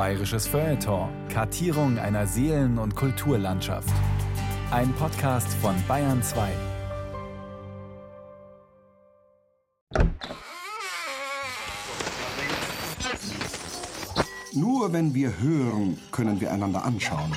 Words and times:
Bayerisches 0.00 0.46
Feuilleton. 0.46 1.10
Kartierung 1.28 1.98
einer 1.98 2.26
Seelen- 2.26 2.78
und 2.78 2.96
Kulturlandschaft. 2.96 3.92
Ein 4.70 4.94
Podcast 4.94 5.52
von 5.60 5.74
Bayern 5.86 6.22
2. 6.22 6.48
Nur 14.54 14.90
wenn 14.90 15.12
wir 15.12 15.38
hören, 15.38 15.98
können 16.10 16.40
wir 16.40 16.50
einander 16.50 16.82
anschauen. 16.82 17.36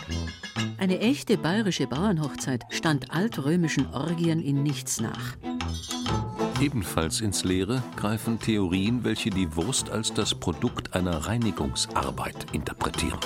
Eine 0.78 1.00
echte 1.00 1.38
bayerische 1.38 1.88
Bauernhochzeit 1.88 2.64
stand 2.70 3.12
altrömischen 3.12 3.94
Orgien 3.94 4.42
in 4.42 4.64
nichts 4.64 5.02
nach. 5.02 5.36
Ebenfalls 6.64 7.20
ins 7.20 7.44
Leere 7.44 7.84
greifen 7.98 8.40
Theorien, 8.40 9.04
welche 9.04 9.30
die 9.30 9.54
Wurst 9.58 9.90
als 9.90 10.14
das 10.14 10.34
Produkt 10.34 10.94
einer 10.94 11.28
Reinigungsarbeit 11.28 12.46
interpretieren. 12.54 13.20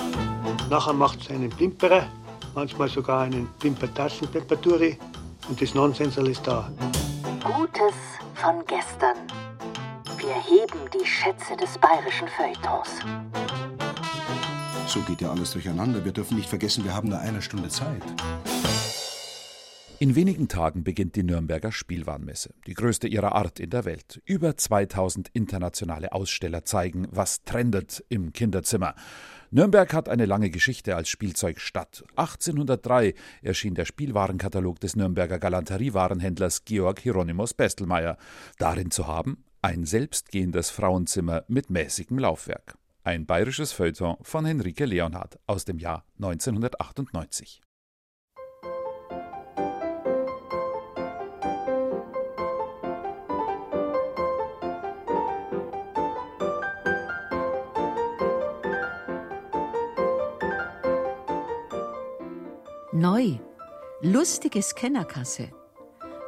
Nachher 0.68 0.92
macht 0.92 1.20
es 1.20 1.30
einen 1.30 1.48
Plimperer, 1.48 2.08
manchmal 2.56 2.88
sogar 2.88 3.20
einen 3.20 3.48
Plimpertaschenpepperturi 3.60 4.98
und 5.48 5.62
das 5.62 5.72
Nonsensal 5.72 6.26
ist 6.26 6.44
da. 6.48 6.68
Gutes 7.44 7.94
von 8.34 8.64
gestern. 8.66 9.18
Wir 10.16 10.34
heben 10.34 10.90
die 10.92 11.06
Schätze 11.06 11.56
des 11.56 11.78
bayerischen 11.78 12.26
Feuilletons. 12.26 12.88
So 14.88 14.98
geht 15.02 15.20
ja 15.20 15.30
alles 15.30 15.52
durcheinander. 15.52 16.04
Wir 16.04 16.10
dürfen 16.10 16.36
nicht 16.36 16.48
vergessen, 16.48 16.82
wir 16.82 16.92
haben 16.92 17.10
nur 17.10 17.20
eine 17.20 17.40
Stunde 17.40 17.68
Zeit. 17.68 18.02
In 20.00 20.14
wenigen 20.14 20.46
Tagen 20.46 20.84
beginnt 20.84 21.16
die 21.16 21.24
Nürnberger 21.24 21.72
Spielwarenmesse, 21.72 22.54
die 22.68 22.74
größte 22.74 23.08
ihrer 23.08 23.34
Art 23.34 23.58
in 23.58 23.70
der 23.70 23.84
Welt. 23.84 24.22
Über 24.26 24.56
2000 24.56 25.28
internationale 25.32 26.12
Aussteller 26.12 26.64
zeigen, 26.64 27.08
was 27.10 27.42
trendet 27.42 28.04
im 28.08 28.32
Kinderzimmer. 28.32 28.94
Nürnberg 29.50 29.92
hat 29.92 30.08
eine 30.08 30.26
lange 30.26 30.50
Geschichte 30.50 30.94
als 30.94 31.08
Spielzeugstadt. 31.08 32.04
1803 32.14 33.14
erschien 33.42 33.74
der 33.74 33.86
Spielwarenkatalog 33.86 34.78
des 34.78 34.94
Nürnberger 34.94 35.40
Galanteriewarenhändlers 35.40 36.64
Georg 36.64 37.00
Hieronymus 37.00 37.52
Bestelmeier. 37.52 38.18
Darin 38.58 38.92
zu 38.92 39.08
haben 39.08 39.42
ein 39.62 39.84
selbstgehendes 39.84 40.70
Frauenzimmer 40.70 41.42
mit 41.48 41.70
mäßigem 41.70 42.20
Laufwerk. 42.20 42.76
Ein 43.02 43.26
bayerisches 43.26 43.72
Feuilleton 43.72 44.16
von 44.22 44.44
Henrike 44.44 44.84
Leonhardt 44.84 45.40
aus 45.48 45.64
dem 45.64 45.80
Jahr 45.80 46.04
1998. 46.18 47.62
Neu. 62.98 63.38
Lustige 64.02 64.60
Scannerkasse. 64.60 65.50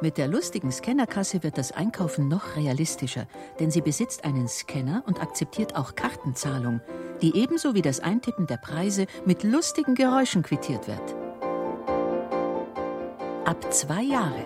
Mit 0.01 0.17
der 0.17 0.29
lustigen 0.29 0.71
Scannerkasse 0.71 1.43
wird 1.43 1.57
das 1.57 1.73
Einkaufen 1.73 2.29
noch 2.29 2.55
realistischer, 2.55 3.27
denn 3.59 3.71
sie 3.71 3.81
besitzt 3.81 4.23
einen 4.23 4.47
Scanner 4.47 5.03
und 5.05 5.19
akzeptiert 5.19 5.75
auch 5.75 5.95
Kartenzahlung, 5.95 6.79
die 7.21 7.35
ebenso 7.35 7.75
wie 7.75 7.81
das 7.81 7.99
Eintippen 7.99 8.47
der 8.47 8.55
Preise 8.55 9.07
mit 9.25 9.43
lustigen 9.43 9.95
Geräuschen 9.95 10.43
quittiert 10.43 10.87
wird. 10.87 11.13
Ab 13.43 13.73
zwei 13.73 14.03
Jahre. 14.03 14.45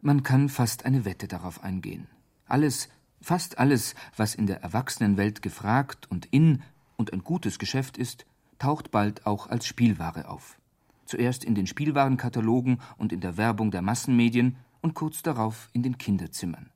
Man 0.00 0.22
kann 0.22 0.48
fast 0.48 0.84
eine 0.84 1.04
Wette 1.04 1.26
darauf 1.26 1.64
eingehen. 1.64 2.06
Alles, 2.46 2.88
fast 3.20 3.58
alles, 3.58 3.96
was 4.16 4.36
in 4.36 4.46
der 4.46 4.62
Erwachsenenwelt 4.62 5.42
gefragt 5.42 6.08
und 6.08 6.26
in 6.26 6.62
und 6.96 7.12
ein 7.12 7.22
gutes 7.22 7.58
Geschäft 7.58 7.98
ist, 7.98 8.26
taucht 8.58 8.90
bald 8.90 9.26
auch 9.26 9.48
als 9.48 9.66
Spielware 9.66 10.28
auf. 10.28 10.58
Zuerst 11.04 11.44
in 11.44 11.54
den 11.54 11.66
Spielwarenkatalogen 11.66 12.80
und 12.96 13.12
in 13.12 13.20
der 13.20 13.36
Werbung 13.36 13.70
der 13.70 13.82
Massenmedien 13.82 14.56
und 14.80 14.94
kurz 14.94 15.22
darauf 15.22 15.68
in 15.72 15.82
den 15.82 15.98
Kinderzimmern. 15.98 16.70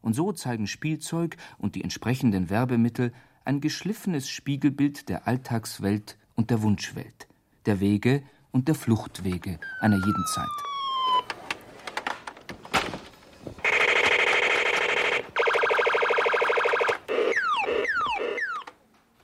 Und 0.00 0.14
so 0.14 0.32
zeigen 0.32 0.66
Spielzeug 0.66 1.36
und 1.58 1.74
die 1.74 1.82
entsprechenden 1.82 2.50
Werbemittel 2.50 3.12
ein 3.44 3.60
geschliffenes 3.60 4.28
Spiegelbild 4.28 5.08
der 5.08 5.26
Alltagswelt 5.26 6.18
und 6.34 6.50
der 6.50 6.62
Wunschwelt, 6.62 7.28
der 7.66 7.80
Wege 7.80 8.22
und 8.52 8.68
der 8.68 8.74
Fluchtwege 8.74 9.58
einer 9.80 9.96
jeden 9.96 10.26
Zeit. 10.34 10.73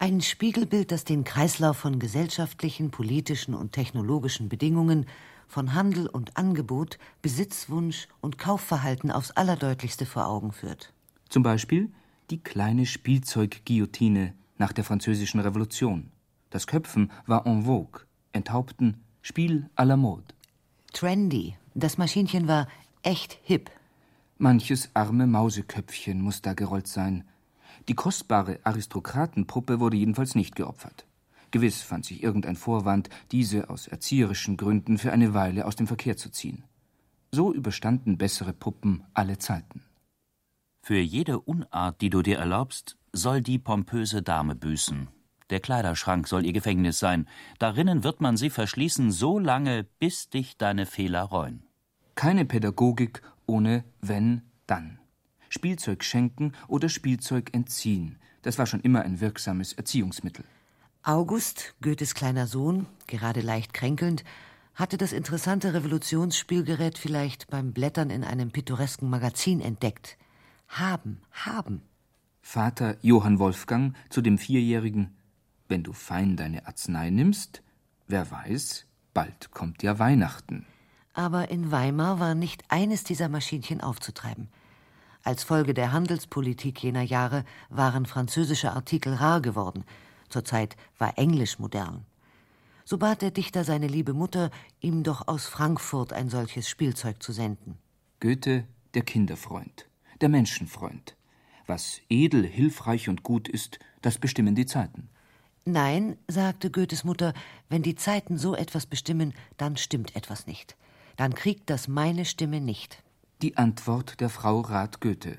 Ein 0.03 0.23
Spiegelbild, 0.23 0.93
das 0.93 1.05
den 1.05 1.25
Kreislauf 1.25 1.77
von 1.77 1.99
gesellschaftlichen, 1.99 2.91
politischen 2.91 3.55
und 3.55 3.73
technologischen 3.73 4.49
Bedingungen, 4.49 5.05
von 5.47 5.75
Handel 5.75 6.07
und 6.07 6.39
Angebot, 6.39 6.99
Besitzwunsch 7.21 8.09
und 8.23 8.39
Kaufverhalten 8.39 9.11
aufs 9.11 9.31
allerdeutlichste 9.33 10.07
vor 10.07 10.27
Augen 10.27 10.53
führt. 10.53 10.95
Zum 11.29 11.43
Beispiel 11.43 11.93
die 12.31 12.43
kleine 12.43 12.87
Spielzeugguillotine 12.87 14.33
nach 14.57 14.73
der 14.73 14.85
Französischen 14.85 15.39
Revolution. 15.39 16.11
Das 16.49 16.67
Köpfen 16.67 17.11
war 17.27 17.47
en 17.47 17.65
vogue, 17.67 18.07
Enthaupten 18.33 19.03
Spiel 19.21 19.69
à 19.77 19.85
la 19.85 19.99
mode. 19.99 20.33
Trendy. 20.95 21.57
Das 21.75 21.99
Maschinchen 21.99 22.49
war 22.49 22.69
echt 23.03 23.39
hip. 23.43 23.71
Manches 24.39 24.89
arme 24.95 25.27
Mauseköpfchen 25.27 26.23
muss 26.23 26.41
da 26.41 26.55
gerollt 26.55 26.87
sein. 26.87 27.25
Die 27.89 27.95
kostbare 27.95 28.61
Aristokratenpuppe 28.65 29.81
wurde 29.81 29.97
jedenfalls 29.97 30.35
nicht 30.35 30.57
geopfert. 30.57 31.07
Gewiss 31.51 31.83
fand 31.83 32.05
sich 32.05 32.23
irgendein 32.23 32.57
Vorwand, 32.57 33.09
diese 33.33 33.71
aus 33.71 33.89
erzieherischen 33.89 34.57
Gründen 34.57 34.99
für 34.99 35.13
eine 35.13 35.35
Weile 35.35 35.67
aus 35.67 35.77
dem 35.77 35.87
Verkehr 35.87 36.17
zu 36.17 36.31
ziehen. 36.31 36.65
So 37.33 37.53
überstanden 37.53 38.19
bessere 38.19 38.53
Puppen 38.53 39.05
alle 39.15 39.39
Zeiten. 39.39 39.83
Für 40.83 40.99
jede 40.99 41.41
Unart, 41.41 42.01
die 42.01 42.11
du 42.11 42.23
dir 42.23 42.39
erlaubst, 42.39 42.97
soll 43.13 43.43
die 43.43 43.59
pompöse 43.59 44.23
Dame 44.23 44.55
büßen. 44.55 45.09
Der 45.51 45.61
Kleiderschrank 45.61 46.29
soll 46.29 46.47
ihr 46.47 46.53
Gefängnis 46.53 47.01
sein. 47.01 47.29
Darinnen 47.59 48.05
wird 48.05 48.21
man 48.21 48.37
sie 48.37 48.51
verschließen, 48.51 49.11
so 49.11 49.39
lange, 49.39 49.85
bis 49.99 50.31
dich 50.31 50.57
deine 50.57 50.87
Fehler 50.87 51.23
reuen. 51.23 51.65
Keine 52.15 52.45
Pädagogik 52.45 53.23
ohne 53.47 53.85
wenn, 54.01 54.43
dann. 54.67 55.00
Spielzeug 55.51 56.03
schenken 56.05 56.53
oder 56.69 56.89
Spielzeug 56.89 57.51
entziehen. 57.53 58.17
Das 58.43 58.57
war 58.57 58.65
schon 58.65 58.81
immer 58.81 59.03
ein 59.03 59.21
wirksames 59.21 59.75
Erziehungsmittel. 59.75 60.45
August, 61.03 61.75
Goethes 61.83 62.15
kleiner 62.15 62.47
Sohn, 62.47 62.87
gerade 63.07 63.43
leicht 63.43 63.75
kränkelnd, 63.75 64.25
hatte 64.75 64.97
das 64.97 65.13
interessante 65.13 65.75
Revolutionsspielgerät 65.75 66.97
vielleicht 66.97 67.49
beim 67.51 67.73
Blättern 67.73 68.09
in 68.09 68.25
einem 68.25 68.51
pittoresken 68.51 69.11
Magazin 69.11 69.61
entdeckt. 69.61 70.17
Haben, 70.69 71.21
haben. 71.33 71.83
Vater 72.41 72.97
Johann 73.03 73.39
Wolfgang 73.39 73.95
zu 74.09 74.23
dem 74.23 74.39
Vierjährigen: 74.39 75.17
Wenn 75.69 75.83
du 75.83 75.93
fein 75.93 76.37
deine 76.37 76.67
Arznei 76.67 77.11
nimmst, 77.11 77.63
wer 78.07 78.31
weiß, 78.31 78.87
bald 79.13 79.51
kommt 79.51 79.83
ja 79.83 79.99
Weihnachten. 79.99 80.65
Aber 81.13 81.51
in 81.51 81.71
Weimar 81.71 82.21
war 82.21 82.35
nicht 82.35 82.63
eines 82.69 83.05
dieser 83.05 83.29
Maschinchen 83.29 83.81
aufzutreiben. 83.81 84.49
Als 85.23 85.45
Folge 85.45 85.75
der 85.75 85.93
Handelspolitik 85.93 86.83
jener 86.83 87.03
Jahre 87.03 87.45
waren 87.69 88.07
französische 88.07 88.73
Artikel 88.73 89.15
rar 89.15 89.41
geworden. 89.41 89.85
Zurzeit 90.29 90.77
war 90.99 91.19
Englisch 91.19 91.59
modern. 91.59 92.07
So 92.85 92.99
bat 92.99 93.23
der 93.23 93.31
Dichter 93.31 93.65
seine 93.65 93.87
liebe 93.87 94.15
Mutter, 94.15 94.51
ihm 94.81 95.03
doch 95.03 95.29
aus 95.29 95.47
Frankfurt 95.47 96.13
ein 96.13 96.31
solches 96.31 96.69
Spielzeug 96.69 97.23
zu 97.23 97.33
senden. 97.33 97.79
Goethe, 98.21 98.65
der 98.95 99.03
Kinderfreund, 99.03 99.89
der 100.21 100.29
Menschenfreund. 100.29 101.17
Was 101.67 102.01
edel, 102.09 102.45
hilfreich 102.45 103.09
und 103.09 103.23
gut 103.23 103.49
ist, 103.49 103.79
das 104.03 104.19
bestimmen 104.19 104.55
die 104.55 104.67
Zeiten. 104.67 105.09
Nein, 105.65 106.17
sagte 106.27 106.71
Goethes 106.71 107.05
Mutter, 107.05 107.35
wenn 107.69 107.83
die 107.83 107.95
Zeiten 107.95 108.39
so 108.39 108.57
etwas 108.57 108.87
bestimmen, 108.87 109.35
dann 109.57 109.77
stimmt 109.77 110.17
etwas 110.17 110.47
nicht. 110.47 110.77
Dann 111.17 111.35
kriegt 111.35 111.69
das 111.69 111.87
meine 111.87 112.25
Stimme 112.25 112.61
nicht. 112.61 113.05
Die 113.43 113.57
Antwort 113.57 114.21
der 114.21 114.29
Frau 114.29 114.61
Rath 114.61 115.01
Goethe. 115.01 115.39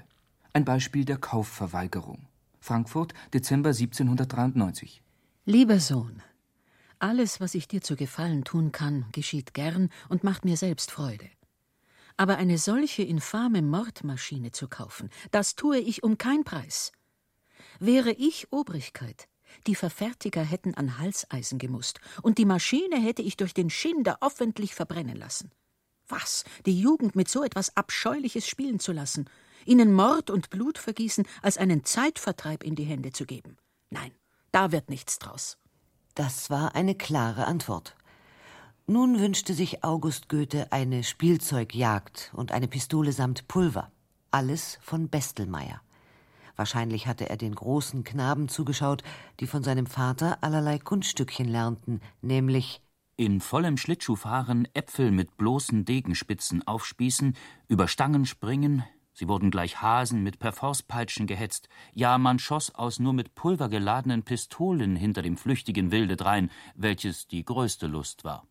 Ein 0.53 0.65
Beispiel 0.65 1.05
der 1.05 1.17
Kaufverweigerung. 1.17 2.25
Frankfurt, 2.59 3.13
Dezember 3.31 3.69
1793. 3.69 5.03
Lieber 5.45 5.79
Sohn, 5.79 6.23
alles, 6.97 7.39
was 7.39 7.53
ich 7.53 7.67
dir 7.67 7.81
zu 7.81 7.95
Gefallen 7.95 8.43
tun 8.43 8.71
kann, 8.71 9.05
geschieht 9.11 9.53
gern 9.53 9.89
und 10.09 10.23
macht 10.23 10.45
mir 10.45 10.57
selbst 10.57 10.89
Freude. 10.89 11.29
Aber 12.17 12.37
eine 12.37 12.57
solche 12.57 13.03
infame 13.03 13.61
Mordmaschine 13.61 14.51
zu 14.51 14.67
kaufen, 14.67 15.11
das 15.29 15.55
tue 15.55 15.77
ich 15.77 16.01
um 16.01 16.17
keinen 16.17 16.43
Preis. 16.43 16.93
Wäre 17.79 18.13
ich 18.13 18.51
Obrigkeit, 18.51 19.27
die 19.67 19.75
Verfertiger 19.75 20.41
hätten 20.41 20.73
an 20.73 20.97
Halseisen 20.97 21.59
gemusst, 21.59 22.01
und 22.23 22.39
die 22.39 22.45
Maschine 22.45 22.99
hätte 22.99 23.21
ich 23.21 23.37
durch 23.37 23.53
den 23.53 23.69
Schinder 23.69 24.17
offentlich 24.21 24.73
verbrennen 24.73 25.17
lassen. 25.17 25.51
Was, 26.11 26.43
die 26.65 26.79
Jugend 26.79 27.15
mit 27.15 27.29
so 27.29 27.43
etwas 27.43 27.75
Abscheuliches 27.75 28.47
spielen 28.47 28.79
zu 28.79 28.91
lassen? 28.91 29.25
ihnen 29.65 29.93
Mord 29.93 30.29
und 30.29 30.49
Blutvergießen 30.49 31.25
als 31.41 31.57
einen 31.57 31.83
Zeitvertreib 31.83 32.63
in 32.63 32.75
die 32.75 32.83
Hände 32.83 33.11
zu 33.11 33.25
geben. 33.25 33.57
Nein, 33.89 34.11
da 34.51 34.71
wird 34.71 34.89
nichts 34.89 35.19
draus. 35.19 35.57
Das 36.15 36.49
war 36.49 36.75
eine 36.75 36.95
klare 36.95 37.45
Antwort. 37.45 37.95
Nun 38.87 39.19
wünschte 39.19 39.53
sich 39.53 39.83
August 39.83 40.27
Goethe 40.27 40.71
eine 40.71 41.03
Spielzeugjagd 41.03 42.31
und 42.33 42.51
eine 42.51 42.67
Pistole 42.67 43.11
samt 43.11 43.47
Pulver. 43.47 43.91
Alles 44.31 44.79
von 44.81 45.09
Bestelmeier. 45.09 45.81
Wahrscheinlich 46.55 47.07
hatte 47.07 47.29
er 47.29 47.37
den 47.37 47.55
großen 47.55 48.03
Knaben 48.03 48.49
zugeschaut, 48.49 49.03
die 49.39 49.47
von 49.47 49.63
seinem 49.63 49.85
Vater 49.85 50.37
allerlei 50.41 50.79
Kunststückchen 50.79 51.47
lernten, 51.47 52.01
nämlich 52.21 52.81
in 53.21 53.39
vollem 53.39 53.77
Schlittschuhfahren 53.77 54.67
Äpfel 54.73 55.11
mit 55.11 55.37
bloßen 55.37 55.85
Degenspitzen 55.85 56.65
aufspießen, 56.65 57.35
über 57.67 57.87
Stangen 57.87 58.25
springen, 58.25 58.83
sie 59.13 59.27
wurden 59.27 59.51
gleich 59.51 59.79
Hasen 59.79 60.23
mit 60.23 60.39
Perforspeitschen 60.39 61.27
gehetzt, 61.27 61.69
ja, 61.93 62.17
man 62.17 62.39
schoss 62.39 62.73
aus 62.73 62.97
nur 62.97 63.13
mit 63.13 63.35
Pulver 63.35 63.69
geladenen 63.69 64.23
Pistolen 64.23 64.95
hinter 64.95 65.21
dem 65.21 65.37
flüchtigen 65.37 65.91
Wilde 65.91 66.15
drein, 66.15 66.49
welches 66.73 67.27
die 67.27 67.45
größte 67.45 67.85
Lust 67.85 68.23
war. 68.23 68.47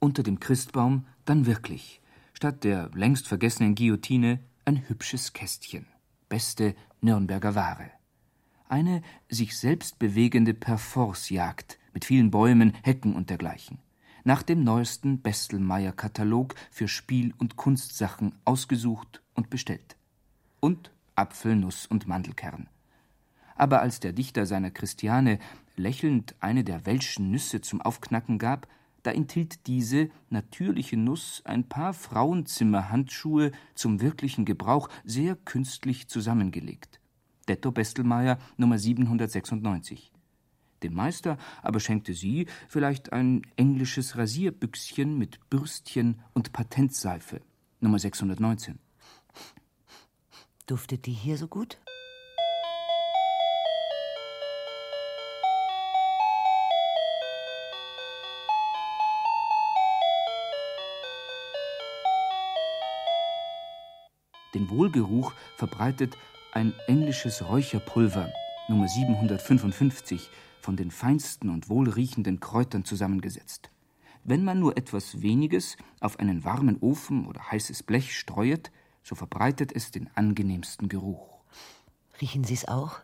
Unter 0.00 0.24
dem 0.24 0.40
Christbaum 0.40 1.06
dann 1.24 1.46
wirklich, 1.46 2.00
statt 2.32 2.64
der 2.64 2.90
längst 2.92 3.28
vergessenen 3.28 3.76
Guillotine, 3.76 4.40
ein 4.64 4.88
hübsches 4.88 5.34
Kästchen. 5.34 5.86
Beste 6.28 6.74
Nürnberger 7.00 7.54
Ware. 7.54 7.92
Eine 8.68 9.02
sich 9.28 9.56
selbst 9.56 10.00
bewegende 10.00 10.52
Perforsjagd 10.52 11.78
mit 11.94 12.04
vielen 12.04 12.32
Bäumen, 12.32 12.74
Hecken 12.82 13.14
und 13.14 13.30
dergleichen 13.30 13.78
nach 14.24 14.42
dem 14.42 14.64
neuesten 14.64 15.20
Bestelmeier-Katalog 15.22 16.54
für 16.70 16.88
Spiel- 16.88 17.34
und 17.38 17.56
Kunstsachen 17.56 18.34
ausgesucht 18.44 19.22
und 19.34 19.50
bestellt. 19.50 19.96
Und 20.60 20.90
Apfel, 21.14 21.56
Nuss 21.56 21.86
und 21.86 22.06
Mandelkern. 22.06 22.68
Aber 23.56 23.82
als 23.82 24.00
der 24.00 24.12
Dichter 24.12 24.46
seiner 24.46 24.70
Christiane 24.70 25.38
lächelnd 25.76 26.34
eine 26.40 26.64
der 26.64 26.86
welschen 26.86 27.30
Nüsse 27.30 27.60
zum 27.60 27.80
Aufknacken 27.80 28.38
gab, 28.38 28.66
da 29.02 29.12
enthielt 29.12 29.66
diese 29.66 30.10
natürliche 30.28 30.96
Nuss 30.96 31.42
ein 31.44 31.64
paar 31.64 31.94
Frauenzimmerhandschuhe 31.94 33.52
zum 33.74 34.00
wirklichen 34.00 34.44
Gebrauch 34.44 34.88
sehr 35.04 35.36
künstlich 35.36 36.08
zusammengelegt. 36.08 37.00
Detto 37.48 37.72
Bestelmeier 37.72 38.38
Nummer 38.56 38.78
796. 38.78 40.12
Dem 40.82 40.94
Meister 40.94 41.36
aber 41.62 41.80
schenkte 41.80 42.14
sie 42.14 42.46
vielleicht 42.68 43.12
ein 43.12 43.42
englisches 43.56 44.16
Rasierbüchschen 44.16 45.18
mit 45.18 45.38
Bürstchen 45.50 46.20
und 46.32 46.52
Patentseife, 46.52 47.40
Nummer 47.80 47.98
619. 47.98 48.78
Duftet 50.66 51.06
die 51.06 51.12
hier 51.12 51.36
so 51.36 51.48
gut? 51.48 51.78
Den 64.54 64.68
Wohlgeruch 64.68 65.32
verbreitet 65.56 66.16
ein 66.52 66.72
englisches 66.86 67.48
Räucherpulver, 67.48 68.32
Nummer 68.68 68.88
755, 68.88 70.28
von 70.60 70.76
den 70.76 70.90
feinsten 70.90 71.50
und 71.50 71.68
wohlriechenden 71.68 72.40
Kräutern 72.40 72.84
zusammengesetzt. 72.84 73.70
Wenn 74.22 74.44
man 74.44 74.60
nur 74.60 74.76
etwas 74.76 75.22
weniges 75.22 75.76
auf 76.00 76.18
einen 76.20 76.44
warmen 76.44 76.78
Ofen 76.80 77.26
oder 77.26 77.50
heißes 77.50 77.82
Blech 77.82 78.16
streuet, 78.16 78.70
so 79.02 79.14
verbreitet 79.14 79.72
es 79.74 79.90
den 79.90 80.08
angenehmsten 80.14 80.88
Geruch. 80.88 81.40
Riechen 82.20 82.44
Sie 82.44 82.54
es 82.54 82.68
auch? 82.68 83.00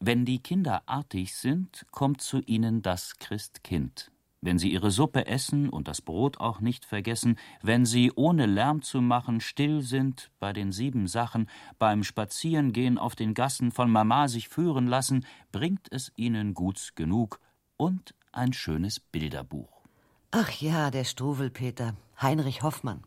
Wenn 0.00 0.24
die 0.24 0.40
Kinder 0.40 0.82
artig 0.86 1.34
sind, 1.34 1.86
kommt 1.92 2.20
zu 2.20 2.40
ihnen 2.40 2.82
das 2.82 3.18
Christkind 3.18 4.10
wenn 4.46 4.58
sie 4.58 4.72
ihre 4.72 4.90
Suppe 4.90 5.26
essen 5.26 5.68
und 5.68 5.88
das 5.88 6.00
Brot 6.00 6.38
auch 6.38 6.60
nicht 6.60 6.86
vergessen, 6.86 7.36
wenn 7.62 7.84
sie 7.84 8.12
ohne 8.14 8.46
Lärm 8.46 8.80
zu 8.80 9.02
machen 9.02 9.40
still 9.40 9.82
sind 9.82 10.30
bei 10.38 10.52
den 10.52 10.72
sieben 10.72 11.08
Sachen, 11.08 11.50
beim 11.78 12.04
Spazierengehen 12.04 12.96
auf 12.96 13.16
den 13.16 13.34
Gassen 13.34 13.72
von 13.72 13.90
Mama 13.90 14.28
sich 14.28 14.48
führen 14.48 14.86
lassen, 14.86 15.26
bringt 15.50 15.88
es 15.90 16.12
ihnen 16.16 16.54
Guts 16.54 16.94
genug 16.94 17.40
und 17.76 18.14
ein 18.32 18.52
schönes 18.52 19.00
Bilderbuch. 19.00 19.82
Ach 20.30 20.50
ja, 20.52 20.90
der 20.90 21.04
Struwelpeter, 21.04 21.94
Heinrich 22.22 22.62
Hoffmann. 22.62 23.02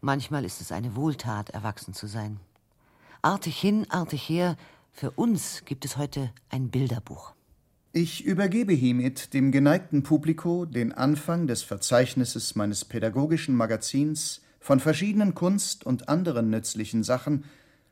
Manchmal 0.00 0.44
ist 0.44 0.60
es 0.60 0.70
eine 0.70 0.94
Wohltat, 0.94 1.50
erwachsen 1.50 1.94
zu 1.94 2.06
sein. 2.06 2.38
Artig 3.22 3.58
hin, 3.58 3.86
artig 3.90 4.28
her, 4.28 4.56
für 4.92 5.10
uns 5.10 5.64
gibt 5.64 5.84
es 5.84 5.96
heute 5.96 6.32
ein 6.48 6.70
Bilderbuch. 6.70 7.34
Ich 7.92 8.24
übergebe 8.24 8.74
hiermit 8.74 9.32
dem 9.32 9.50
geneigten 9.50 10.02
Publiko 10.02 10.66
den 10.66 10.92
Anfang 10.92 11.46
des 11.46 11.62
Verzeichnisses 11.62 12.54
meines 12.54 12.84
pädagogischen 12.84 13.54
Magazins 13.54 14.42
von 14.60 14.78
verschiedenen 14.78 15.34
Kunst 15.34 15.86
und 15.86 16.10
anderen 16.10 16.50
nützlichen 16.50 17.02
Sachen 17.02 17.44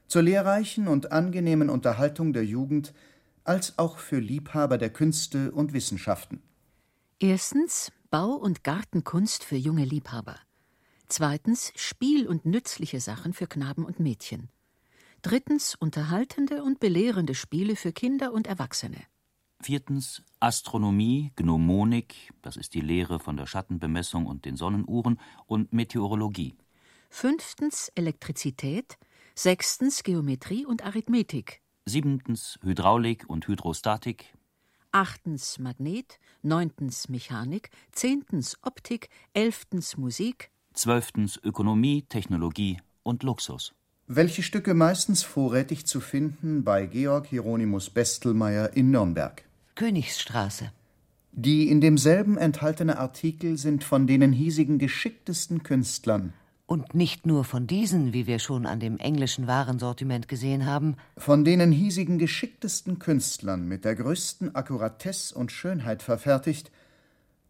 zur 0.07 0.23
lehrreichen 0.23 0.87
und 0.87 1.13
angenehmen 1.13 1.71
Unterhaltung 1.71 2.35
der 2.35 2.45
Jugend 2.45 2.93
als 3.45 3.79
auch 3.79 3.97
für 3.97 4.19
Liebhaber 4.19 4.77
der 4.77 4.91
Künste 4.91 5.51
und 5.53 5.73
Wissenschaften. 5.73 6.43
Erstens 7.19 7.91
Bau- 8.11 8.35
und 8.35 8.65
Gartenkunst 8.65 9.45
für 9.45 9.57
junge 9.57 9.85
Liebhaber. 9.85 10.37
Zweitens 11.09 11.73
Spiel- 11.75 12.27
und 12.27 12.45
nützliche 12.45 13.01
Sachen 13.01 13.33
für 13.33 13.47
Knaben 13.47 13.85
und 13.85 13.99
Mädchen. 13.99 14.51
Drittens 15.23 15.75
unterhaltende 15.75 16.63
und 16.63 16.81
belehrende 16.81 17.35
Spiele 17.35 17.77
für 17.77 17.93
Kinder 17.93 18.33
und 18.33 18.47
Erwachsene. 18.47 18.99
Viertens 19.63 20.23
Astronomie, 20.39 21.33
Gnomonik, 21.37 22.33
das 22.43 22.57
ist 22.57 22.75
die 22.75 22.81
Lehre 22.81 23.19
von 23.19 23.37
der 23.37 23.47
Schattenbemessung 23.47 24.27
und 24.27 24.45
den 24.45 24.57
Sonnenuhren, 24.57 25.19
und 25.47 25.73
Meteorologie. 25.73 26.55
Fünftens 27.11 27.91
Elektrizität. 27.95 28.97
Sechstens 29.35 30.03
Geometrie 30.03 30.65
und 30.65 30.85
Arithmetik. 30.85 31.63
Siebentens 31.85 32.59
Hydraulik 32.63 33.25
und 33.29 33.49
Hydrostatik. 33.49 34.35
Achtens 34.93 35.59
Magnet. 35.59 36.21
Neuntens 36.43 37.09
Mechanik. 37.09 37.71
Zehntens 37.93 38.57
Optik. 38.63 39.09
Elftens 39.33 39.97
Musik. 39.97 40.51
Zwölftens 40.75 41.41
Ökonomie, 41.43 42.03
Technologie 42.03 42.81
und 43.03 43.23
Luxus 43.23 43.75
welche 44.09 44.43
Stücke 44.43 44.75
meistens 44.75 45.25
vorrätig 45.25 45.85
zu 45.87 46.01
finden 46.01 46.63
bei 46.63 46.87
Georg 46.87 47.27
Hieronymus 47.27 47.91
Bestelmeier 47.91 48.71
in 48.75 48.91
Nürnberg. 48.91 49.43
Königsstraße. 49.77 50.73
Die 51.33 51.69
in 51.69 51.83
demselben 51.83 52.39
enthaltene 52.39 52.99
Artikel 52.99 53.59
sind 53.59 53.85
von 53.85 54.07
denen 54.07 54.33
hiesigen 54.33 54.79
geschicktesten 54.79 55.63
Künstlern. 55.63 56.33
Und 56.65 56.95
nicht 56.95 57.27
nur 57.27 57.45
von 57.45 57.67
diesen, 57.67 58.15
wie 58.15 58.27
wir 58.27 58.39
schon 58.39 58.65
an 58.65 58.81
dem 58.81 58.99
englischen 58.99 59.47
Warensortiment 59.47 60.29
gesehen 60.29 60.65
haben. 60.65 60.97
Von 61.19 61.45
denen 61.45 61.73
hiesigen 61.73 62.19
geschicktesten 62.19 62.99
Künstlern 62.99 63.69
mit 63.69 63.85
der 63.85 63.95
größten 63.95 64.55
Akkuratesse 64.55 65.35
und 65.35 65.53
Schönheit 65.53 66.03
verfertigt 66.03 66.73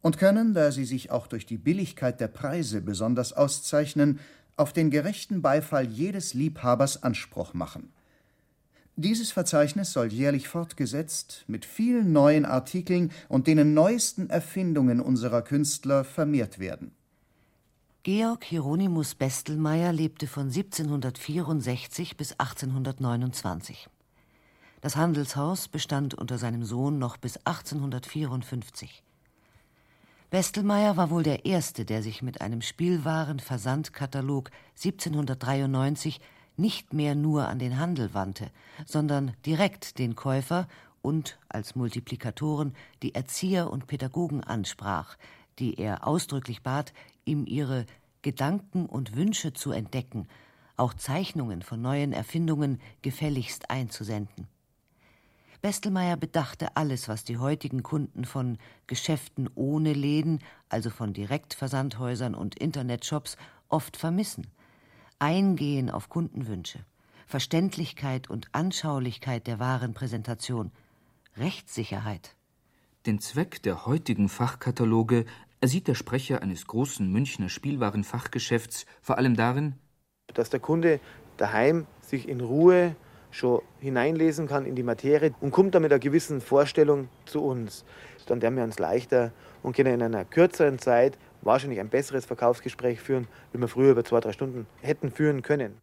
und 0.02 0.18
können, 0.18 0.52
da 0.52 0.72
sie 0.72 0.84
sich 0.84 1.12
auch 1.12 1.28
durch 1.28 1.46
die 1.46 1.58
Billigkeit 1.58 2.20
der 2.20 2.28
Preise 2.28 2.80
besonders 2.80 3.32
auszeichnen, 3.32 4.18
auf 4.56 4.72
den 4.72 4.90
gerechten 4.90 5.42
Beifall 5.42 5.86
jedes 5.86 6.34
Liebhabers 6.34 7.02
Anspruch 7.04 7.54
machen. 7.54 7.90
Dieses 8.98 9.30
Verzeichnis 9.30 9.92
soll 9.92 10.10
jährlich 10.10 10.48
fortgesetzt, 10.48 11.44
mit 11.48 11.66
vielen 11.66 12.12
neuen 12.12 12.46
Artikeln 12.46 13.12
und 13.28 13.46
den 13.46 13.74
neuesten 13.74 14.30
Erfindungen 14.30 15.00
unserer 15.00 15.42
Künstler 15.42 16.02
vermehrt 16.02 16.58
werden. 16.58 16.92
Georg 18.04 18.44
Hieronymus 18.44 19.14
Bestelmeier 19.14 19.92
lebte 19.92 20.26
von 20.26 20.46
1764 20.46 22.16
bis 22.16 22.32
1829. 22.38 23.90
Das 24.80 24.96
Handelshaus 24.96 25.68
bestand 25.68 26.14
unter 26.14 26.38
seinem 26.38 26.64
Sohn 26.64 26.98
noch 26.98 27.18
bis 27.18 27.36
1854. 27.44 29.02
Bestelmeier 30.30 30.96
war 30.96 31.10
wohl 31.10 31.22
der 31.22 31.44
Erste, 31.44 31.84
der 31.84 32.02
sich 32.02 32.22
mit 32.22 32.40
einem 32.40 32.62
Spielwarenversandkatalog 32.62 34.50
1793 34.76 36.18
nicht 36.56 36.92
mehr 36.92 37.14
nur 37.14 37.48
an 37.48 37.58
den 37.58 37.78
Handel 37.78 38.14
wandte, 38.14 38.50
sondern 38.84 39.34
direkt 39.44 39.98
den 39.98 40.14
Käufer 40.14 40.68
und 41.02 41.38
als 41.48 41.76
Multiplikatoren 41.76 42.74
die 43.02 43.14
Erzieher 43.14 43.70
und 43.70 43.86
Pädagogen 43.86 44.42
ansprach, 44.42 45.16
die 45.58 45.78
er 45.78 46.06
ausdrücklich 46.06 46.62
bat, 46.62 46.92
ihm 47.24 47.46
ihre 47.46 47.86
Gedanken 48.22 48.86
und 48.86 49.14
Wünsche 49.14 49.52
zu 49.52 49.70
entdecken, 49.70 50.26
auch 50.76 50.94
Zeichnungen 50.94 51.62
von 51.62 51.80
neuen 51.80 52.12
Erfindungen 52.12 52.80
gefälligst 53.02 53.70
einzusenden. 53.70 54.48
Bestelmeier 55.62 56.16
bedachte 56.16 56.76
alles, 56.76 57.08
was 57.08 57.24
die 57.24 57.38
heutigen 57.38 57.82
Kunden 57.82 58.24
von 58.24 58.58
Geschäften 58.86 59.48
ohne 59.54 59.94
Läden, 59.94 60.40
also 60.68 60.90
von 60.90 61.12
Direktversandhäusern 61.12 62.34
und 62.34 62.58
Internetshops, 62.58 63.36
oft 63.68 63.96
vermissen. 63.96 64.46
Eingehen 65.18 65.88
auf 65.88 66.10
Kundenwünsche, 66.10 66.80
Verständlichkeit 67.26 68.28
und 68.28 68.48
Anschaulichkeit 68.52 69.46
der 69.46 69.58
Warenpräsentation, 69.58 70.72
Rechtssicherheit. 71.38 72.36
Den 73.06 73.18
Zweck 73.20 73.62
der 73.62 73.86
heutigen 73.86 74.28
Fachkataloge 74.28 75.24
ersieht 75.62 75.88
der 75.88 75.94
Sprecher 75.94 76.42
eines 76.42 76.66
großen 76.66 77.10
Münchner 77.10 77.48
Spielwarenfachgeschäfts 77.48 78.84
vor 79.00 79.16
allem 79.16 79.36
darin, 79.36 79.76
dass 80.34 80.50
der 80.50 80.60
Kunde 80.60 81.00
daheim 81.38 81.86
sich 82.02 82.28
in 82.28 82.42
Ruhe 82.42 82.94
schon 83.30 83.62
hineinlesen 83.80 84.46
kann 84.46 84.66
in 84.66 84.74
die 84.74 84.82
Materie 84.82 85.34
und 85.40 85.50
kommt 85.50 85.74
dann 85.74 85.82
mit 85.82 85.92
einer 85.92 85.98
gewissen 85.98 86.42
Vorstellung 86.42 87.08
zu 87.24 87.42
uns. 87.42 87.86
Dann 88.26 88.42
werden 88.42 88.56
wir 88.56 88.64
uns 88.64 88.78
leichter 88.78 89.32
und 89.62 89.74
können 89.74 89.94
in 89.94 90.02
einer 90.02 90.26
kürzeren 90.26 90.78
Zeit 90.78 91.16
wahrscheinlich 91.46 91.80
ein 91.80 91.88
besseres 91.88 92.26
Verkaufsgespräch 92.26 93.00
führen, 93.00 93.28
wie 93.52 93.60
wir 93.60 93.68
früher 93.68 93.92
über 93.92 94.04
zwei, 94.04 94.20
drei 94.20 94.32
Stunden 94.32 94.66
hätten 94.82 95.10
führen 95.10 95.42
können. 95.42 95.80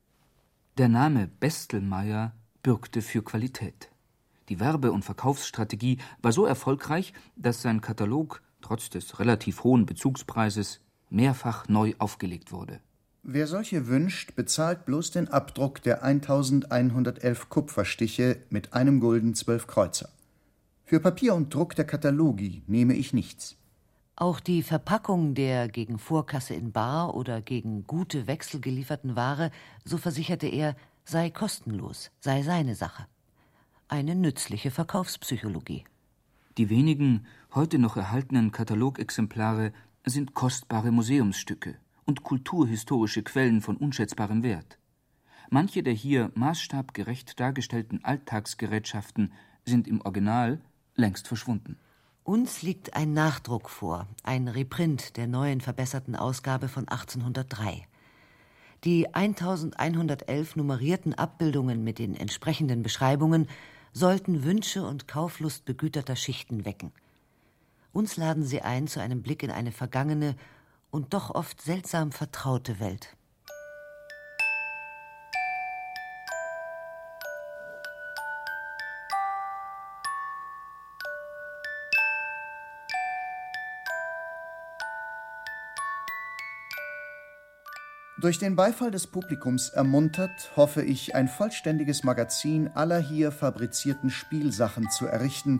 Der 0.78 0.90
Name 0.90 1.30
Bestelmeier 1.40 2.34
bürgte 2.62 3.02
für 3.02 3.24
Qualität. 3.24 3.90
Die 4.50 4.60
Werbe- 4.60 4.92
und 4.92 5.06
Verkaufsstrategie 5.06 5.98
war 6.22 6.32
so 6.32 6.46
erfolgreich, 6.46 7.14
dass 7.36 7.62
sein 7.62 7.82
Katalog 7.82 8.42
trotz 8.62 8.90
des 8.90 9.20
relativ 9.20 9.64
hohen 9.64 9.86
Bezugspreises 9.86 10.82
mehrfach 11.10 11.68
neu 11.68 11.94
aufgelegt 11.98 12.52
wurde. 12.52 12.80
Wer 13.24 13.48
solche 13.48 13.88
wünscht, 13.88 14.36
bezahlt 14.36 14.86
bloß 14.86 15.12
den 15.12 15.30
Abdruck 15.30 15.82
der 15.82 16.04
1111 16.04 17.48
Kupferstiche 17.50 18.38
mit 18.50 18.74
einem 18.74 19.00
Gulden 19.00 19.34
zwölf 19.34 19.66
Kreuzer. 19.66 20.10
Für 20.84 21.00
Papier 21.00 21.34
und 21.34 21.54
Druck 21.54 21.76
der 21.76 21.86
Katalogi 21.86 22.64
nehme 22.68 22.96
ich 22.96 23.14
nichts. 23.14 23.56
Auch 24.16 24.40
die 24.40 24.62
Verpackung 24.62 25.34
der 25.34 25.68
gegen 25.68 25.98
Vorkasse 25.98 26.54
in 26.54 26.72
Bar 26.72 27.16
oder 27.16 27.42
gegen 27.42 27.86
gute 27.88 28.28
Wechsel 28.28 28.62
gelieferten 28.62 29.16
Ware, 29.16 29.50
so 29.86 29.98
versicherte 29.98 30.48
er, 30.48 30.76
sei 31.04 31.32
kostenlos, 31.32 32.12
sei 32.20 32.44
seine 32.44 32.76
Sache. 32.76 33.08
Eine 33.88 34.14
nützliche 34.14 34.70
Verkaufspsychologie. 34.70 35.84
Die 36.58 36.70
wenigen 36.70 37.26
heute 37.56 37.80
noch 37.80 37.98
erhaltenen 37.98 38.52
Katalogexemplare 38.52 39.74
sind 40.06 40.36
kostbare 40.36 40.92
Museumsstücke 40.92 41.76
und 42.06 42.22
kulturhistorische 42.22 43.24
Quellen 43.24 43.62
von 43.62 43.78
unschätzbarem 43.78 44.44
Wert. 44.44 44.78
Manche 45.50 45.82
der 45.82 45.94
hier 45.94 46.32
maßstabgerecht 46.36 47.40
dargestellten 47.40 48.04
Alltagsgerätschaften 48.04 49.34
sind 49.66 49.88
im 49.88 50.02
Original 50.02 50.62
längst 50.96 51.28
verschwunden. 51.28 51.78
Uns 52.26 52.62
liegt 52.62 52.96
ein 52.96 53.12
Nachdruck 53.12 53.70
vor, 53.70 54.08
ein 54.24 54.48
Reprint 54.48 55.18
der 55.18 55.28
neuen 55.28 55.60
verbesserten 55.60 56.16
Ausgabe 56.16 56.70
von 56.70 56.88
1803. 56.88 57.86
Die 58.86 59.14
1111 59.14 60.56
nummerierten 60.56 61.14
Abbildungen 61.14 61.84
mit 61.84 62.00
den 62.00 62.16
entsprechenden 62.16 62.82
Beschreibungen 62.82 63.50
sollten 63.92 64.46
Wünsche 64.46 64.86
und 64.86 65.06
Kauflust 65.10 65.66
begüterter 65.66 66.16
Schichten 66.16 66.64
wecken. 66.64 66.94
Uns 67.92 68.16
laden 68.16 68.46
sie 68.46 68.62
ein 68.62 68.88
zu 68.88 69.02
einem 69.02 69.22
Blick 69.22 69.44
in 69.44 69.52
eine 69.52 69.74
vergangene 69.74 70.38
und 70.92 71.14
doch 71.14 71.30
oft 71.30 71.62
seltsam 71.62 72.14
vertraute 72.14 72.80
Welt. 72.80 73.18
Durch 88.24 88.40
den 88.40 88.56
Beifall 88.56 88.90
des 88.90 89.06
Publikums 89.08 89.68
ermuntert, 89.68 90.56
hoffe 90.56 90.82
ich, 90.82 91.14
ein 91.14 91.28
vollständiges 91.28 92.06
Magazin 92.06 92.70
aller 92.70 93.00
hier 93.00 93.34
fabrizierten 93.34 94.10
Spielsachen 94.10 94.90
zu 94.90 95.08
errichten 95.08 95.60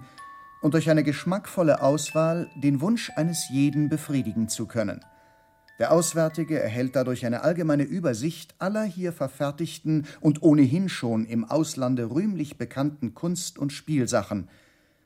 und 0.62 0.74
durch 0.74 0.90
eine 0.90 1.04
geschmackvolle 1.04 1.82
Auswahl 1.82 2.50
den 2.56 2.80
Wunsch 2.80 3.12
eines 3.18 3.50
jeden 3.50 3.90
befriedigen 3.90 4.48
zu 4.48 4.66
können. 4.66 5.02
Der 5.78 5.92
Auswärtige 5.92 6.58
erhält 6.58 6.96
dadurch 6.96 7.26
eine 7.26 7.42
allgemeine 7.42 7.84
Übersicht 7.84 8.56
aller 8.60 8.84
hier 8.84 9.12
verfertigten 9.12 10.08
und 10.22 10.42
ohnehin 10.42 10.88
schon 10.88 11.26
im 11.26 11.44
Auslande 11.44 12.12
rühmlich 12.12 12.58
bekannten 12.58 13.14
Kunst- 13.14 13.60
und 13.60 13.74
Spielsachen 13.74 14.48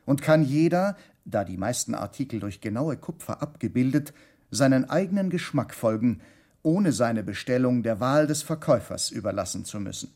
und 0.05 0.21
kann 0.21 0.43
jeder, 0.43 0.95
da 1.25 1.43
die 1.43 1.57
meisten 1.57 1.95
Artikel 1.95 2.39
durch 2.39 2.61
genaue 2.61 2.97
Kupfer 2.97 3.41
abgebildet, 3.41 4.13
seinen 4.51 4.87
eigenen 4.91 5.31
Geschmack 5.31 5.73
folgen, 5.73 6.21
ohne 6.67 6.91
seine 6.91 7.23
Bestellung 7.23 7.81
der 7.81 8.01
Wahl 8.01 8.27
des 8.27 8.43
Verkäufers 8.43 9.09
überlassen 9.09 9.63
zu 9.63 9.79
müssen. 9.79 10.13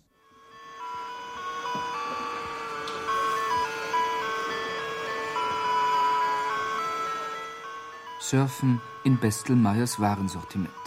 Surfen 8.20 8.82
in 9.06 9.18
Bestelmeyers 9.18 10.02
Warensortiment. 10.02 10.84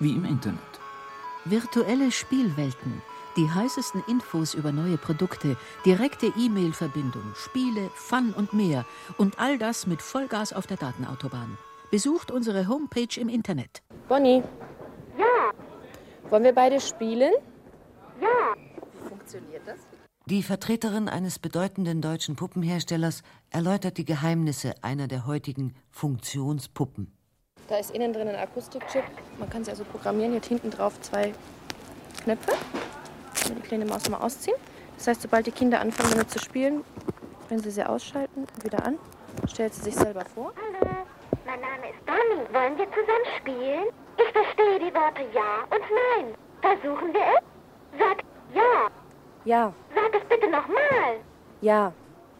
Wie 0.00 0.12
im 0.12 0.24
Internet. 0.24 0.72
Virtuelle 1.44 2.10
Spielwelten, 2.10 3.02
die 3.36 3.50
heißesten 3.50 4.02
Infos 4.08 4.54
über 4.54 4.72
neue 4.72 4.96
Produkte, 4.96 5.58
direkte 5.84 6.32
E-Mail-Verbindung, 6.38 7.34
Spiele, 7.34 7.90
Fun 7.94 8.32
und 8.34 8.54
mehr. 8.54 8.86
Und 9.18 9.38
all 9.38 9.58
das 9.58 9.86
mit 9.86 10.00
Vollgas 10.00 10.54
auf 10.54 10.66
der 10.66 10.78
Datenautobahn. 10.78 11.58
Besucht 11.90 12.30
unsere 12.30 12.66
Homepage 12.66 13.20
im 13.20 13.28
Internet. 13.28 13.82
Bonnie. 14.08 14.42
Wollen 16.32 16.44
wir 16.44 16.54
beide 16.54 16.80
spielen? 16.80 17.34
Ja. 18.18 18.54
Wie 18.94 19.06
funktioniert 19.06 19.60
das? 19.66 19.80
Die 20.24 20.42
Vertreterin 20.42 21.10
eines 21.10 21.38
bedeutenden 21.38 22.00
deutschen 22.00 22.36
Puppenherstellers 22.36 23.22
erläutert 23.50 23.98
die 23.98 24.06
Geheimnisse 24.06 24.72
einer 24.80 25.08
der 25.08 25.26
heutigen 25.26 25.74
Funktionspuppen. 25.90 27.12
Da 27.68 27.76
ist 27.76 27.90
innen 27.90 28.14
drin 28.14 28.28
ein 28.28 28.36
Akustikchip. 28.36 29.04
Man 29.38 29.50
kann 29.50 29.62
sie 29.62 29.72
also 29.72 29.84
programmieren. 29.84 30.32
Hier 30.32 30.40
hinten 30.40 30.70
drauf 30.70 30.98
zwei 31.02 31.34
Knöpfe. 32.24 32.52
Die 33.54 33.60
kleine 33.60 33.84
Maus 33.84 34.08
mal 34.08 34.22
ausziehen. 34.22 34.56
Das 34.96 35.08
heißt, 35.08 35.20
sobald 35.20 35.46
die 35.46 35.52
Kinder 35.52 35.80
anfangen 35.80 36.12
damit 36.12 36.30
zu 36.30 36.38
spielen, 36.38 36.82
wenn 37.50 37.58
sie 37.58 37.70
sie 37.70 37.84
ausschalten 37.84 38.44
und 38.44 38.64
wieder 38.64 38.86
an, 38.86 38.98
stellt 39.52 39.74
sie 39.74 39.82
sich 39.82 39.96
selber 39.96 40.24
vor. 40.34 40.54
Hallo, 40.56 40.96
mein 41.44 41.60
Name 41.60 41.90
ist 41.90 42.06
Bonnie. 42.06 42.54
Wollen 42.54 42.78
wir 42.78 42.86
zusammen 42.86 43.26
spielen? 43.38 44.01
Ich 44.32 44.38
verstehe 44.38 44.78
die 44.78 44.94
Worte 44.94 45.20
Ja 45.34 45.64
und 45.64 45.82
Nein. 45.92 46.34
Versuchen 46.62 47.12
wir 47.12 47.20
es? 47.20 47.98
Sag 47.98 48.24
Ja. 48.54 48.90
Ja. 49.44 49.74
Sag 49.94 50.14
es 50.14 50.26
bitte 50.26 50.50
nochmal. 50.50 51.20
Ja. 51.60 51.92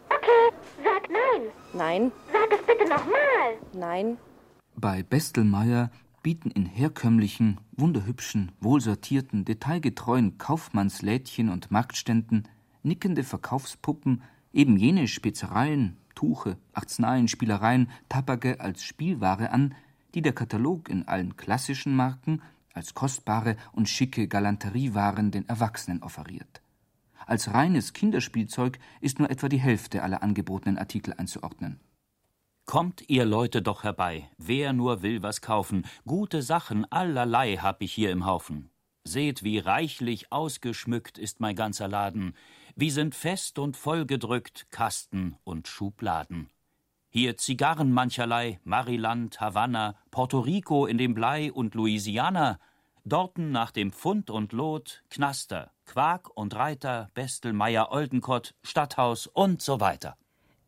Okay. 0.09 0.55
Sag 0.83 1.07
Nein. 1.11 1.51
Nein. 1.73 2.11
Sag 2.31 2.51
es 2.51 2.65
bitte 2.65 2.89
nochmal. 2.89 3.59
Nein. 3.73 4.17
Bei 4.75 5.03
Bestelmeier 5.03 5.91
bieten 6.23 6.49
in 6.49 6.65
herkömmlichen, 6.65 7.59
wunderhübschen, 7.73 8.53
wohlsortierten, 8.59 9.45
detailgetreuen 9.45 10.39
Kaufmannslädchen 10.39 11.49
und 11.49 11.69
Marktständen 11.69 12.47
nickende 12.81 13.23
Verkaufspuppen 13.23 14.23
eben 14.51 14.77
jene 14.77 15.07
Spezereien, 15.07 15.97
Tuche, 16.15 16.57
Arzneien, 16.73 17.27
Spielereien, 17.27 17.91
Tabake 18.09 18.59
als 18.59 18.83
Spielware 18.83 19.51
an, 19.51 19.75
die 20.13 20.21
der 20.21 20.33
Katalog 20.33 20.89
in 20.89 21.07
allen 21.07 21.37
klassischen 21.37 21.95
Marken 21.95 22.41
als 22.73 22.93
kostbare 22.93 23.55
und 23.71 23.87
schicke 23.87 24.27
Galanteriewaren 24.27 25.31
den 25.31 25.47
Erwachsenen 25.47 26.01
offeriert. 26.03 26.61
Als 27.25 27.53
reines 27.53 27.93
Kinderspielzeug 27.93 28.79
ist 28.99 29.19
nur 29.19 29.29
etwa 29.29 29.47
die 29.47 29.59
Hälfte 29.59 30.03
aller 30.03 30.23
angebotenen 30.23 30.77
Artikel 30.77 31.13
einzuordnen. 31.13 31.79
Kommt 32.65 33.03
ihr 33.09 33.25
Leute 33.25 33.61
doch 33.61 33.83
herbei, 33.83 34.29
wer 34.37 34.73
nur 34.73 35.01
will 35.01 35.21
was 35.21 35.41
kaufen, 35.41 35.85
gute 36.05 36.41
Sachen 36.41 36.89
allerlei 36.91 37.57
hab 37.57 37.81
ich 37.81 37.93
hier 37.93 38.11
im 38.11 38.25
Haufen. 38.25 38.69
Seht, 39.03 39.43
wie 39.43 39.59
reichlich 39.59 40.31
ausgeschmückt 40.31 41.17
ist 41.17 41.41
mein 41.41 41.57
ganzer 41.57 41.89
Laden, 41.89 42.35
wie 42.75 42.89
sind 42.89 43.15
fest 43.15 43.59
und 43.59 43.75
vollgedrückt 43.75 44.67
Kasten 44.71 45.35
und 45.43 45.67
Schubladen. 45.67 46.49
Hier 47.15 47.37
Zigarren 47.37 47.91
mancherlei, 47.91 48.59
Mariland, 48.63 49.39
Havanna, 49.39 49.93
Porto 50.09 50.39
Rico 50.39 50.87
in 50.87 50.97
dem 50.97 51.13
Blei 51.13 51.53
und 51.53 51.75
Louisiana, 51.75 52.57
dorten 53.05 53.51
nach 53.51 53.69
dem 53.69 53.91
Pfund 53.91 54.31
und 54.31 54.51
Lot, 54.51 55.03
Knaster, 55.11 55.69
Quark 55.85 56.35
und 56.35 56.55
Reiter, 56.55 57.11
Bestelmeier, 57.13 57.91
Oldenkott, 57.91 58.55
Stadthaus 58.63 59.27
und 59.27 59.61
so 59.61 59.79
weiter. 59.79 60.17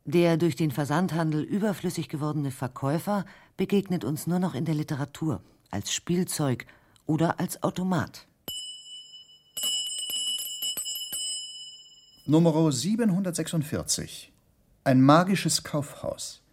Der 0.03 0.37
durch 0.37 0.55
den 0.55 0.69
Versandhandel 0.69 1.41
überflüssig 1.41 2.09
gewordene 2.09 2.51
Verkäufer 2.51 3.25
begegnet 3.57 4.05
uns 4.05 4.27
nur 4.27 4.37
noch 4.37 4.53
in 4.53 4.65
der 4.65 4.75
Literatur, 4.75 5.41
als 5.71 5.91
Spielzeug 5.91 6.67
oder 7.07 7.39
als 7.39 7.63
Automat. 7.63 8.27
Nummer 12.27 12.71
746. 12.71 14.34
Ein 14.87 15.01
magisches 15.01 15.63
Kaufhaus. 15.63 16.43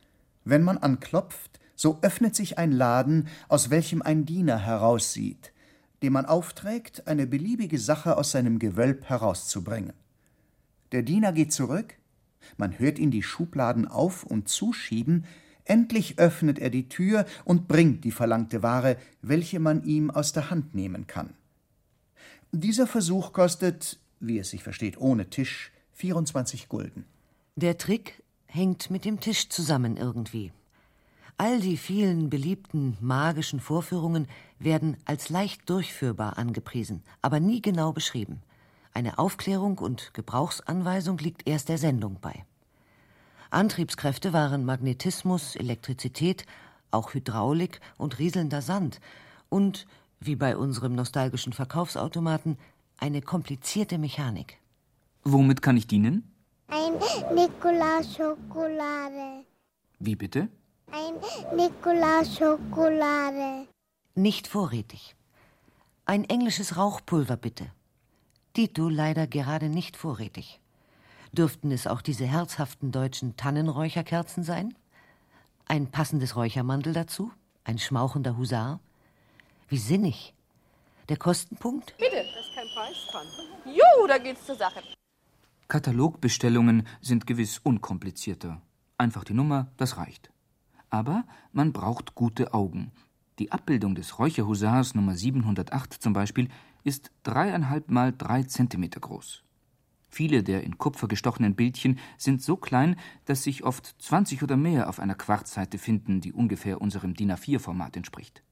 Wenn 0.47 0.63
man 0.63 0.79
anklopft, 0.79 1.61
so 1.77 1.99
öffnet 2.01 2.35
sich 2.35 2.57
ein 2.57 2.73
Laden, 2.73 3.29
aus 3.47 3.69
welchem 3.69 4.01
ein 4.01 4.25
Diener 4.25 4.57
heraussieht. 4.57 5.53
dem 6.03 6.15
man 6.15 6.25
aufträgt, 6.25 7.07
eine 7.07 7.27
beliebige 7.27 7.79
Sache 7.79 8.17
aus 8.17 8.31
seinem 8.33 8.59
Gewölb 8.59 9.05
herauszubringen. 9.05 9.93
Der 10.93 11.03
Diener 11.03 11.33
geht 11.33 11.53
zurück, 11.53 11.95
man 12.57 12.79
hört 12.79 12.99
ihn 12.99 13.11
die 13.11 13.23
Schubladen 13.23 13.87
auf 13.87 14.25
und 14.25 14.49
zuschieben, 14.49 15.27
endlich 15.65 16.19
öffnet 16.19 16.59
er 16.59 16.71
die 16.71 16.89
Tür 16.89 17.27
und 17.45 17.69
bringt 17.69 18.03
die 18.03 18.11
verlangte 18.11 18.63
Ware, 18.63 18.97
welche 19.21 19.61
man 19.61 19.85
ihm 19.85 20.11
aus 20.11 20.33
der 20.33 20.51
Hand 20.51 20.75
nehmen 20.75 21.07
kann. 21.07 21.35
Dieser 22.51 22.87
Versuch 22.87 23.33
kostet, 23.33 24.01
wie 24.19 24.39
es 24.39 24.51
sich 24.51 24.63
versteht, 24.63 24.99
ohne 24.99 25.29
Tisch, 25.29 25.71
24 25.93 26.69
Gulden. 26.69 27.05
Der 27.55 27.77
Trick 27.77 28.22
hängt 28.53 28.91
mit 28.91 29.07
dem 29.07 29.19
Tisch 29.19 29.49
zusammen 29.49 29.97
irgendwie. 29.97 30.53
All 31.39 31.61
die 31.61 31.79
vielen 31.79 32.29
beliebten 32.29 32.99
magischen 33.01 33.61
Vorführungen 33.61 34.29
werden 34.59 34.99
als 35.07 35.31
leicht 35.31 35.69
durchführbar 35.71 36.37
angepriesen, 36.37 37.03
aber 37.23 37.41
nie 37.41 37.63
genau 37.63 37.93
beschrieben. 37.93 38.43
Eine 38.93 39.19
Aufklärung 39.19 39.79
und 39.79 40.13
Gebrauchsanweisung 40.13 41.17
liegt 41.17 41.49
erst 41.49 41.71
der 41.71 41.79
Sendung 41.79 42.19
bei. 42.21 42.45
Antriebskräfte 43.51 44.35
waren 44.35 44.67
Magnetismus, 44.67 45.57
Elektrizität, 45.57 46.45
auch 46.91 47.15
Hydraulik 47.15 47.81
und 47.97 48.19
rieselnder 48.19 48.61
Sand 48.61 49.01
und, 49.49 49.87
wie 50.21 50.37
bei 50.37 50.59
unserem 50.59 50.95
nostalgischen 50.95 51.55
Verkaufsautomaten, 51.55 52.59
eine 52.99 53.23
komplizierte 53.23 53.97
Mechanik. 53.97 54.59
Womit 55.25 55.63
kann 55.63 55.79
ich 55.79 55.87
dienen? 55.87 56.32
Ein 56.69 56.95
Nikolaus-Schokolade. 57.35 59.45
Wie 59.99 60.17
bitte? 60.17 60.49
Ein 60.91 61.15
Nikolaus-Schokolade. 61.57 63.67
Nicht 64.15 64.47
vorrätig. 64.47 65.17
Ein 66.05 66.25
englisches 66.25 66.77
Rauchpulver 66.77 67.37
bitte. 67.37 67.71
Dito 68.57 68.89
leider 68.89 69.27
gerade 69.27 69.69
nicht 69.69 69.97
vorrätig. 69.97 70.61
Dürften 71.33 71.71
es 71.71 71.87
auch 71.87 72.03
diese 72.03 72.27
herzhaften 72.27 72.93
deutschen 72.93 73.37
Tannenräucherkerzen 73.37 74.45
sein? 74.45 74.75
Ein 75.67 75.91
passendes 75.91 76.37
Räuchermantel 76.37 76.93
dazu? 76.93 77.33
Ein 77.65 77.79
schmauchender 77.79 78.37
Husar? 78.37 78.81
Wie 79.69 79.79
sinnig. 79.79 80.35
Der 81.09 81.17
Kostenpunkt? 81.17 81.97
Bitte, 81.97 82.17
da 82.17 82.21
ist 82.21 82.55
kein 82.55 82.67
Preis 82.75 83.07
dran. 83.11 83.27
Jo, 83.65 84.07
da 84.07 84.19
geht's 84.19 84.45
zur 84.45 84.57
Sache. 84.57 84.83
Katalogbestellungen 85.73 86.87
sind 87.01 87.27
gewiss 87.27 87.57
unkomplizierter. 87.57 88.61
Einfach 88.99 89.25
die 89.25 89.33
Nummer, 89.33 89.73
das 89.79 89.97
reicht. 89.97 90.31
Aber 90.91 91.25
man 91.51 91.73
braucht 91.73 92.15
gute 92.15 92.53
Augen. 92.53 92.93
Die 93.39 93.53
Abbildung 93.53 93.95
des 93.95 94.19
Räucherhusars 94.19 94.95
Nummer 94.95 95.17
708 95.17 95.95
zum 95.95 96.13
Beispiel 96.13 96.51
ist 96.85 97.11
dreieinhalb 97.23 97.91
mal 97.91 98.13
drei 98.13 98.43
Zentimeter 98.43 99.01
groß. 99.01 99.45
Viele 100.11 100.43
der 100.43 100.63
in 100.63 100.77
Kupfer 100.77 101.09
gestochenen 101.09 101.55
Bildchen 101.55 101.99
sind 102.19 102.43
so 102.43 102.57
klein, 102.59 102.97
dass 103.25 103.43
sich 103.43 103.65
oft 103.65 103.95
20 103.99 104.43
oder 104.43 104.59
mehr 104.59 104.91
auf 104.91 105.01
einer 105.01 105.15
Quarzseite 105.15 105.79
finden, 105.79 106.21
die 106.21 106.35
ungefähr 106.35 106.83
unserem 106.83 107.15
DIN 107.15 107.33
A4-Format 107.33 107.97
entspricht. 107.97 108.43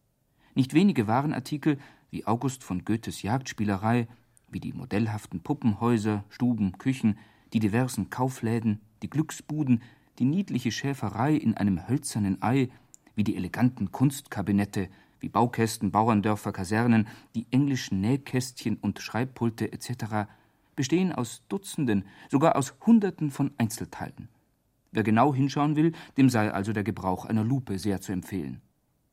Nicht 0.55 0.73
wenige 0.73 1.07
Warenartikel, 1.07 1.77
wie 2.11 2.25
August 2.25 2.65
von 2.65 2.87
Goethes 2.87 3.21
Jagdspielerei, 3.21 4.09
wie 4.50 4.61
die 4.61 4.73
modellhaften 4.73 5.40
Puppenhäuser, 5.40 6.25
Stuben, 6.28 6.78
Küchen, 6.78 7.19
die 7.52 7.61
diversen 7.61 8.11
Kaufläden, 8.11 8.80
die 9.02 9.11
Glücksbuden, 9.11 9.83
die 10.19 10.25
niedliche 10.25 10.73
Schäferei 10.73 11.35
in 11.35 11.57
einem 11.57 11.88
hölzernen 11.88 12.42
Ei, 12.42 12.69
wie 13.14 13.25
die 13.25 13.37
eleganten 13.37 13.90
Kunstkabinette, 13.92 14.88
wie 15.21 15.28
Baukästen, 15.28 15.90
Bauerndörfer, 15.90 16.52
Kasernen, 16.52 17.09
die 17.35 17.47
englischen 17.50 18.00
Nähkästchen 18.00 18.76
und 18.76 19.00
Schreibpulte 19.00 19.73
etc., 19.73 20.28
bestehen 20.76 21.12
aus 21.12 21.42
Dutzenden, 21.49 22.04
sogar 22.30 22.57
aus 22.57 22.75
Hunderten 22.87 23.30
von 23.30 23.50
Einzelteilen. 23.59 24.28
Wer 24.92 25.02
genau 25.02 25.35
hinschauen 25.35 25.76
will, 25.76 25.92
dem 26.16 26.31
sei 26.31 26.51
also 26.53 26.72
der 26.72 26.85
Gebrauch 26.85 27.27
einer 27.27 27.44
Lupe 27.44 27.79
sehr 27.79 28.01
zu 28.01 28.12
empfehlen. 28.12 28.61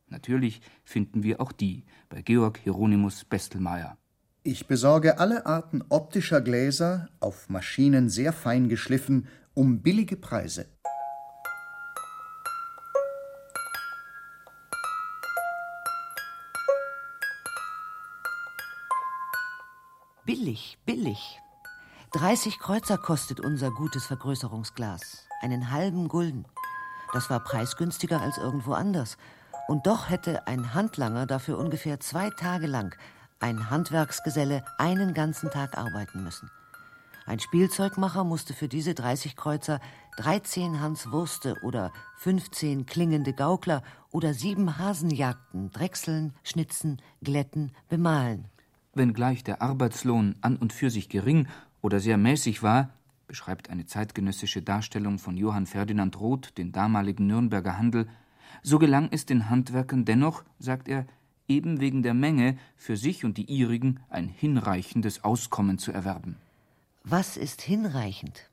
Natürlich 0.09 0.61
finden 0.85 1.23
wir 1.23 1.41
auch 1.41 1.51
die 1.51 1.83
bei 2.09 2.21
Georg 2.21 2.59
Hieronymus 2.59 3.25
Bestelmeier. 3.25 3.97
Ich 4.49 4.65
besorge 4.65 5.19
alle 5.19 5.45
Arten 5.45 5.83
optischer 5.89 6.39
Gläser, 6.39 7.09
auf 7.19 7.49
Maschinen 7.49 8.09
sehr 8.09 8.31
fein 8.31 8.69
geschliffen, 8.69 9.27
um 9.53 9.81
billige 9.81 10.15
Preise. 10.15 10.67
Billig, 20.25 20.77
billig. 20.85 21.41
30 22.13 22.57
Kreuzer 22.59 22.97
kostet 22.97 23.41
unser 23.41 23.69
gutes 23.71 24.05
Vergrößerungsglas. 24.05 25.27
Einen 25.41 25.71
halben 25.71 26.07
Gulden. 26.07 26.45
Das 27.11 27.29
war 27.29 27.43
preisgünstiger 27.43 28.21
als 28.21 28.37
irgendwo 28.37 28.71
anders. 28.71 29.17
Und 29.67 29.87
doch 29.87 30.09
hätte 30.09 30.47
ein 30.47 30.73
Handlanger 30.73 31.25
dafür 31.25 31.57
ungefähr 31.57 31.99
zwei 31.99 32.29
Tage 32.29 32.67
lang, 32.67 32.95
ein 33.39 33.69
Handwerksgeselle 33.69 34.63
einen 34.77 35.13
ganzen 35.13 35.49
Tag 35.49 35.77
arbeiten 35.77 36.23
müssen. 36.23 36.49
Ein 37.25 37.39
Spielzeugmacher 37.39 38.23
musste 38.23 38.53
für 38.53 38.69
diese 38.69 38.93
30 38.93 39.35
Kreuzer 39.35 39.81
13 40.15 40.79
Hans 40.79 41.11
Wurste 41.11 41.57
oder 41.61 41.91
15 42.19 42.85
klingende 42.85 43.33
Gaukler 43.33 43.83
oder 44.11 44.33
sieben 44.33 44.77
Hasenjagden 44.77 45.71
drechseln, 45.71 46.33
schnitzen, 46.43 47.01
glätten, 47.21 47.73
bemalen. 47.89 48.45
Wenngleich 48.93 49.43
der 49.43 49.61
Arbeitslohn 49.61 50.35
an 50.41 50.55
und 50.55 50.71
für 50.71 50.89
sich 50.89 51.09
gering 51.09 51.47
oder 51.81 51.99
sehr 51.99 52.17
mäßig 52.17 52.63
war, 52.63 52.91
beschreibt 53.27 53.69
eine 53.69 53.85
zeitgenössische 53.85 54.61
Darstellung 54.61 55.19
von 55.19 55.35
Johann 55.35 55.65
Ferdinand 55.65 56.19
Roth 56.19 56.57
den 56.57 56.71
damaligen 56.71 57.27
Nürnberger 57.27 57.77
Handel, 57.77 58.07
so 58.63 58.79
gelang 58.79 59.09
es 59.11 59.25
den 59.25 59.49
Handwerkern 59.49 60.05
dennoch, 60.05 60.43
sagt 60.59 60.87
er, 60.87 61.05
eben 61.47 61.79
wegen 61.79 62.03
der 62.03 62.13
Menge 62.13 62.57
für 62.75 62.97
sich 62.97 63.25
und 63.25 63.37
die 63.37 63.45
ihrigen 63.45 63.99
ein 64.09 64.27
hinreichendes 64.27 65.23
Auskommen 65.23 65.77
zu 65.77 65.91
erwerben. 65.91 66.37
Was 67.03 67.37
ist 67.37 67.61
hinreichend? 67.61 68.49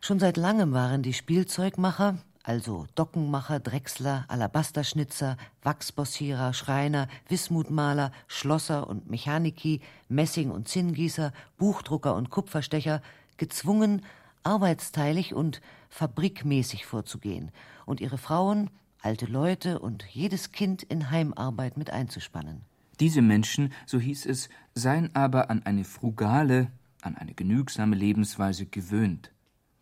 Schon 0.00 0.18
seit 0.18 0.36
langem 0.36 0.72
waren 0.72 1.02
die 1.02 1.12
Spielzeugmacher, 1.12 2.18
also 2.42 2.86
Dockenmacher, 2.94 3.60
Drechsler, 3.60 4.24
Alabasterschnitzer, 4.28 5.36
Wachsbossierer, 5.62 6.54
Schreiner, 6.54 7.08
Wismutmaler, 7.28 8.12
Schlosser 8.26 8.88
und 8.88 9.10
Mechaniki, 9.10 9.80
Messing- 10.08 10.50
und 10.50 10.68
Zinngießer, 10.68 11.32
Buchdrucker 11.58 12.14
und 12.14 12.30
Kupferstecher, 12.30 13.02
gezwungen, 13.36 14.02
arbeitsteilig 14.42 15.34
und 15.34 15.60
fabrikmäßig 15.90 16.86
vorzugehen 16.86 17.50
und 17.84 18.00
ihre 18.00 18.18
Frauen, 18.18 18.70
alte 19.02 19.26
Leute 19.26 19.78
und 19.78 20.04
jedes 20.04 20.52
Kind 20.52 20.82
in 20.82 21.10
Heimarbeit 21.10 21.76
mit 21.76 21.90
einzuspannen. 21.90 22.62
Diese 23.00 23.22
Menschen, 23.22 23.72
so 23.86 23.98
hieß 23.98 24.26
es, 24.26 24.48
seien 24.74 25.14
aber 25.14 25.50
an 25.50 25.62
eine 25.64 25.84
frugale, 25.84 26.70
an 27.00 27.16
eine 27.16 27.34
genügsame 27.34 27.96
Lebensweise 27.96 28.66
gewöhnt. 28.66 29.32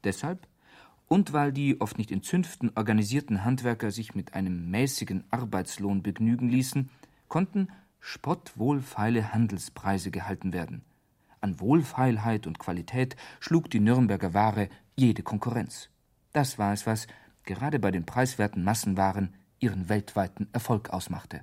Deshalb 0.04 0.46
und 1.08 1.32
weil 1.32 1.52
die 1.52 1.80
oft 1.80 1.98
nicht 1.98 2.10
in 2.10 2.22
Zünften 2.22 2.70
organisierten 2.76 3.44
Handwerker 3.44 3.90
sich 3.90 4.14
mit 4.14 4.34
einem 4.34 4.70
mäßigen 4.70 5.24
Arbeitslohn 5.30 6.02
begnügen 6.02 6.50
ließen, 6.50 6.90
konnten 7.28 7.68
spottwohlfeile 8.00 9.32
Handelspreise 9.32 10.10
gehalten 10.10 10.52
werden. 10.52 10.82
An 11.40 11.60
Wohlfeilheit 11.60 12.46
und 12.46 12.58
Qualität 12.58 13.16
schlug 13.40 13.70
die 13.70 13.80
Nürnberger 13.80 14.34
Ware 14.34 14.68
jede 14.96 15.22
Konkurrenz. 15.22 15.88
Das 16.32 16.58
war 16.58 16.72
es, 16.72 16.86
was, 16.86 17.06
gerade 17.48 17.78
bei 17.78 17.90
den 17.90 18.04
preiswerten 18.04 18.62
Massenwaren, 18.62 19.34
ihren 19.58 19.88
weltweiten 19.88 20.48
Erfolg 20.52 20.90
ausmachte. 20.90 21.40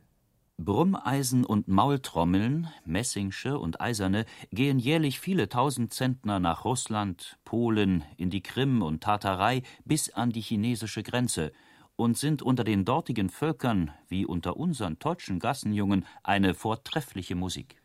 Brummeisen 0.57 1.43
und 1.43 1.67
Maultrommeln, 1.67 2.69
Messingsche 2.85 3.59
und 3.59 3.81
eiserne, 3.81 4.25
gehen 4.51 4.79
jährlich 4.79 5.19
viele 5.19 5.49
tausend 5.49 5.93
Zentner 5.93 6.39
nach 6.39 6.63
Russland, 6.63 7.37
Polen, 7.43 8.05
in 8.15 8.29
die 8.29 8.41
Krim 8.41 8.81
und 8.81 9.03
Tartarei 9.03 9.63
bis 9.83 10.11
an 10.11 10.29
die 10.29 10.41
chinesische 10.41 11.03
Grenze 11.03 11.51
und 11.97 12.17
sind 12.17 12.41
unter 12.41 12.63
den 12.63 12.85
dortigen 12.85 13.29
Völkern, 13.29 13.91
wie 14.07 14.25
unter 14.25 14.55
unseren 14.57 14.97
deutschen 14.99 15.39
Gassenjungen, 15.39 16.05
eine 16.23 16.53
vortreffliche 16.53 17.35
Musik. 17.35 17.81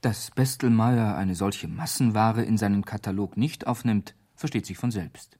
Dass 0.00 0.30
Bestelmeier 0.30 1.16
eine 1.16 1.34
solche 1.34 1.68
Massenware 1.68 2.44
in 2.44 2.56
seinen 2.58 2.84
Katalog 2.84 3.36
nicht 3.36 3.66
aufnimmt, 3.66 4.14
versteht 4.36 4.66
sich 4.66 4.78
von 4.78 4.90
selbst. 4.90 5.38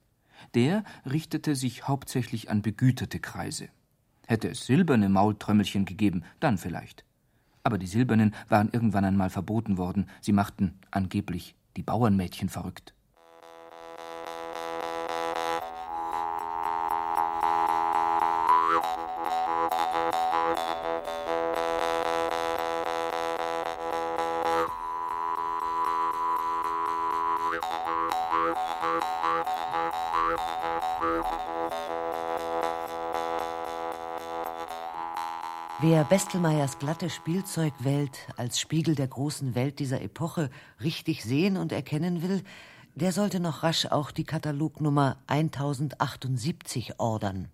Der 0.55 0.83
richtete 1.05 1.55
sich 1.55 1.87
hauptsächlich 1.87 2.49
an 2.49 2.61
begüterte 2.61 3.19
Kreise. 3.19 3.69
Hätte 4.27 4.49
es 4.49 4.65
silberne 4.65 5.09
Maultrömmelchen 5.09 5.85
gegeben, 5.85 6.23
dann 6.39 6.57
vielleicht. 6.57 7.05
Aber 7.63 7.77
die 7.77 7.87
silbernen 7.87 8.35
waren 8.49 8.69
irgendwann 8.71 9.05
einmal 9.05 9.29
verboten 9.29 9.77
worden. 9.77 10.09
Sie 10.21 10.33
machten 10.33 10.79
angeblich 10.91 11.55
die 11.75 11.83
Bauernmädchen 11.83 12.49
verrückt. 12.49 12.93
Thank 28.79 29.36
Wer 35.79 36.03
Bestelmeyers 36.03 36.79
glatte 36.79 37.09
Spielzeugwelt 37.09 38.27
als 38.35 38.59
Spiegel 38.59 38.95
der 38.95 39.07
großen 39.07 39.55
Welt 39.55 39.79
dieser 39.79 40.01
Epoche 40.01 40.49
richtig 40.81 41.23
sehen 41.23 41.55
und 41.55 41.71
erkennen 41.71 42.21
will, 42.21 42.43
der 42.95 43.13
sollte 43.13 43.39
noch 43.39 43.63
rasch 43.63 43.85
auch 43.85 44.11
die 44.11 44.25
Katalognummer 44.25 45.17
1078 45.27 46.99
ordern. 46.99 47.47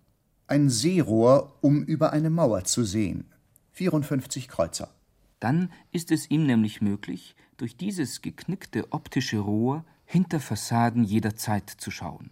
Ein 0.48 0.68
Seerohr, 0.68 1.56
um 1.60 1.84
über 1.84 2.12
eine 2.12 2.30
Mauer 2.30 2.64
zu 2.64 2.82
sehen. 2.82 3.26
54 3.72 4.48
Kreuzer. 4.48 4.90
Dann 5.38 5.70
ist 5.92 6.10
es 6.10 6.28
ihm 6.28 6.44
nämlich 6.44 6.80
möglich, 6.80 7.36
durch 7.56 7.76
dieses 7.76 8.20
geknickte 8.20 8.92
optische 8.92 9.38
Rohr 9.38 9.84
hinter 10.06 10.40
Fassaden 10.40 11.04
jeder 11.04 11.36
Zeit 11.36 11.70
zu 11.70 11.92
schauen. 11.92 12.30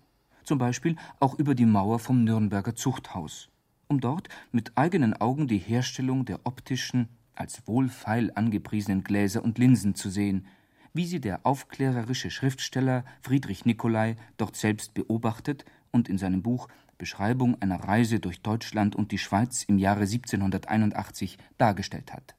Zum 0.53 0.59
Beispiel 0.59 0.97
auch 1.19 1.39
über 1.39 1.55
die 1.55 1.65
Mauer 1.65 1.99
vom 1.99 2.25
Nürnberger 2.25 2.75
Zuchthaus 2.75 3.49
um 3.89 4.03
dort 4.03 4.29
mit 4.51 4.77
eigenen 4.77 5.15
Augen 5.19 5.49
die 5.49 5.57
Herstellung 5.57 6.27
der 6.27 6.41
optischen, 6.45 7.09
als 7.35 7.67
wohlfeil 7.67 8.31
angepriesenen 8.35 9.03
Gläser 9.03 9.43
und 9.43 9.57
Linsen 9.57 9.95
zu 9.95 10.11
sehen, 10.11 10.47
wie 10.93 11.07
sie 11.07 11.23
der 11.23 11.47
aufklärerische 11.47 12.31
Schriftsteller 12.31 13.07
Friedrich 13.23 13.65
Nicolai 13.65 14.17
dort 14.37 14.57
selbst 14.57 14.93
beobachtet 14.93 15.65
und 15.91 16.11
in 16.11 16.19
seinem 16.19 16.43
Buch 16.43 16.69
Beschreibung 16.99 17.57
einer 17.63 17.83
Reise 17.83 18.21
durch 18.21 18.43
Deutschland 18.43 18.95
und 18.95 19.11
die 19.11 19.17
Schweiz 19.17 19.63
im 19.63 19.79
Jahre 19.79 20.03
1781 20.03 21.39
dargestellt 21.57 22.13
hat. 22.13 22.35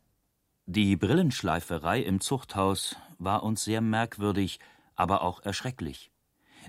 Die 0.67 0.95
Brillenschleiferei 0.97 2.01
im 2.01 2.21
Zuchthaus 2.21 2.95
war 3.17 3.41
uns 3.41 3.63
sehr 3.63 3.81
merkwürdig, 3.81 4.59
aber 4.95 5.23
auch 5.23 5.41
erschrecklich, 5.43 6.12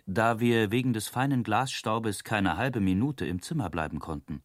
da 0.06 0.40
wir 0.40 0.70
wegen 0.70 0.92
des 0.92 1.08
feinen 1.08 1.42
Glasstaubes 1.42 2.24
keine 2.24 2.56
halbe 2.56 2.80
Minute 2.80 3.26
im 3.26 3.42
Zimmer 3.42 3.70
bleiben 3.70 3.98
konnten. 3.98 4.42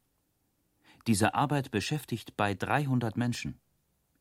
Diese 1.07 1.33
Arbeit 1.33 1.71
beschäftigt 1.71 2.37
bei 2.37 2.53
300 2.53 3.17
Menschen. 3.17 3.59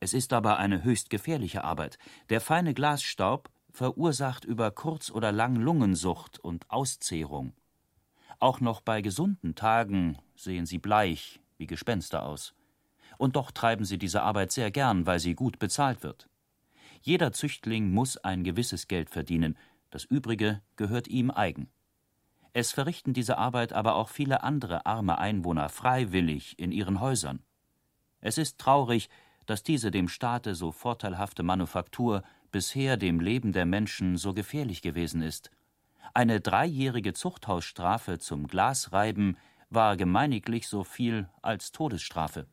Es 0.01 0.15
ist 0.15 0.33
aber 0.33 0.59
eine 0.59 0.85
höchst 0.85 1.11
gefährliche 1.11 1.65
Arbeit. 1.65 1.99
Der 2.31 2.41
feine 2.41 2.73
Glasstaub 2.73 3.51
verursacht 3.71 4.45
über 4.45 4.71
kurz 4.71 5.11
oder 5.11 5.33
lang 5.33 5.57
Lungensucht 5.57 6.39
und 6.39 6.71
Auszehrung. 6.71 7.53
Auch 8.39 8.61
noch 8.61 8.81
bei 8.81 9.03
gesunden 9.03 9.55
Tagen 9.55 10.19
sehen 10.37 10.67
sie 10.67 10.79
bleich 10.79 11.41
wie 11.59 11.67
Gespenster 11.67 12.25
aus. 12.25 12.55
Und 13.19 13.35
doch 13.35 13.51
treiben 13.51 13.85
sie 13.85 13.99
diese 13.99 14.23
Arbeit 14.23 14.53
sehr 14.53 14.71
gern, 14.71 15.07
weil 15.07 15.19
sie 15.19 15.35
gut 15.35 15.59
bezahlt 15.59 16.05
wird. 16.05 16.29
Jeder 17.03 17.33
Züchtling 17.33 17.93
muss 17.93 18.17
ein 18.17 18.45
gewisses 18.45 18.87
Geld 18.87 19.11
verdienen, 19.11 19.57
das 19.91 20.05
übrige 20.05 20.63
gehört 20.77 21.09
ihm 21.09 21.31
eigen. 21.31 21.71
Es 22.53 22.73
verrichten 22.73 23.13
diese 23.13 23.39
Arbeit 23.39 23.73
aber 23.73 23.95
auch 23.95 24.09
viele 24.09 24.43
andere 24.43 24.87
arme 24.87 25.19
Einwohner 25.19 25.69
freiwillig 25.69 26.59
in 26.59 26.73
ihren 26.73 27.01
Häusern. 27.01 27.43
Es 28.21 28.39
ist 28.39 28.59
traurig, 28.59 29.09
dass 29.47 29.63
diese 29.63 29.91
dem 29.91 30.09
Staate 30.09 30.55
so 30.55 30.73
vorteilhafte 30.73 31.43
Manufaktur 31.43 32.23
bisher 32.51 32.97
dem 32.97 33.21
Leben 33.21 33.53
der 33.53 33.67
Menschen 33.67 34.17
so 34.17 34.35
gefährlich 34.35 34.83
gewesen 34.83 35.23
ist. 35.23 35.51
Eine 36.15 36.41
dreijährige 36.41 37.13
Zuchthausstrafe 37.13 38.19
zum 38.19 38.47
Glasreiben 38.47 39.37
war 39.71 39.97
gemeiniglich 39.97 40.69
so 40.69 40.85
viel 40.85 41.29
als 41.43 41.73
Todesstrafe. 41.73 42.47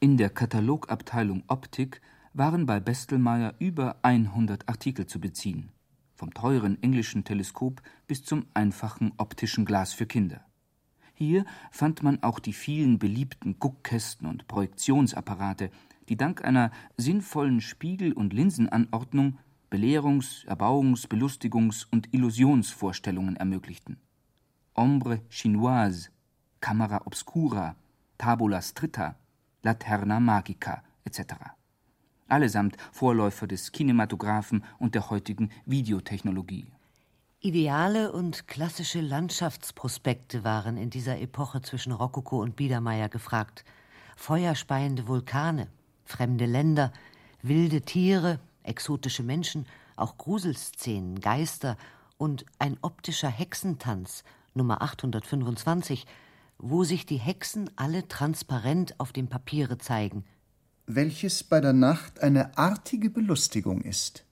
In 0.00 0.16
der 0.16 0.30
Katalogabteilung 0.30 1.44
Optik 1.46 2.00
waren 2.32 2.66
bei 2.66 2.80
Bestelmeier 2.80 3.54
über 3.58 3.96
100 4.02 4.68
Artikel 4.68 5.06
zu 5.06 5.20
beziehen 5.20 5.73
vom 6.14 6.32
teuren 6.32 6.82
englischen 6.82 7.24
Teleskop 7.24 7.82
bis 8.06 8.24
zum 8.24 8.46
einfachen 8.54 9.12
optischen 9.16 9.64
Glas 9.64 9.92
für 9.92 10.06
Kinder. 10.06 10.44
Hier 11.14 11.44
fand 11.70 12.02
man 12.02 12.22
auch 12.22 12.38
die 12.38 12.52
vielen 12.52 12.98
beliebten 12.98 13.58
Guckkästen 13.58 14.26
und 14.26 14.48
Projektionsapparate, 14.48 15.70
die 16.08 16.16
dank 16.16 16.44
einer 16.44 16.70
sinnvollen 16.96 17.60
Spiegel- 17.60 18.12
und 18.12 18.32
Linsenanordnung 18.32 19.38
Belehrungs-, 19.70 20.44
Erbauungs-, 20.46 21.08
Belustigungs- 21.08 21.86
und 21.90 22.12
Illusionsvorstellungen 22.12 23.36
ermöglichten. 23.36 23.98
Ombre 24.74 25.22
chinoise, 25.28 26.10
Camera 26.60 27.02
obscura, 27.06 27.76
Tabula 28.18 28.60
stretta, 28.60 29.16
Laterna 29.62 30.20
magica 30.20 30.82
etc 31.04 31.54
allesamt 32.28 32.76
Vorläufer 32.92 33.46
des 33.46 33.72
Kinematographen 33.72 34.64
und 34.78 34.94
der 34.94 35.10
heutigen 35.10 35.50
Videotechnologie. 35.66 36.66
Ideale 37.40 38.10
und 38.12 38.48
klassische 38.48 39.02
Landschaftsprospekte 39.02 40.44
waren 40.44 40.78
in 40.78 40.88
dieser 40.88 41.20
Epoche 41.20 41.60
zwischen 41.60 41.92
Rokoko 41.92 42.40
und 42.40 42.56
Biedermeier 42.56 43.10
gefragt. 43.10 43.64
Feuerspeiende 44.16 45.06
Vulkane, 45.08 45.68
fremde 46.04 46.46
Länder, 46.46 46.90
wilde 47.42 47.82
Tiere, 47.82 48.40
exotische 48.62 49.22
Menschen, 49.22 49.66
auch 49.96 50.16
Gruselszenen, 50.16 51.20
Geister 51.20 51.76
und 52.16 52.46
ein 52.58 52.78
optischer 52.80 53.28
Hexentanz, 53.28 54.24
Nummer 54.54 54.80
825, 54.80 56.06
wo 56.58 56.84
sich 56.84 57.04
die 57.04 57.18
Hexen 57.18 57.70
alle 57.76 58.08
transparent 58.08 58.98
auf 58.98 59.12
dem 59.12 59.28
Papiere 59.28 59.76
zeigen, 59.76 60.24
welches 60.86 61.42
bei 61.42 61.60
der 61.60 61.72
Nacht 61.72 62.20
eine 62.20 62.56
artige 62.58 63.10
Belustigung 63.10 63.80
ist. 63.82 64.24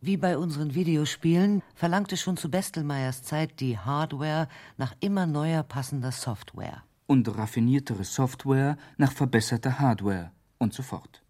Wie 0.00 0.18
bei 0.18 0.36
unseren 0.36 0.74
Videospielen 0.74 1.62
verlangte 1.74 2.18
schon 2.18 2.36
zu 2.36 2.50
Bestelmeyers 2.50 3.22
Zeit 3.22 3.58
die 3.60 3.78
Hardware 3.78 4.48
nach 4.76 4.94
immer 5.00 5.26
neuer 5.26 5.62
passender 5.62 6.12
Software. 6.12 6.82
Und 7.06 7.26
raffiniertere 7.34 8.04
Software 8.04 8.76
nach 8.98 9.12
verbesserter 9.12 9.78
Hardware 9.78 10.30
und 10.58 10.74
so 10.74 10.82
fort. 10.82 11.22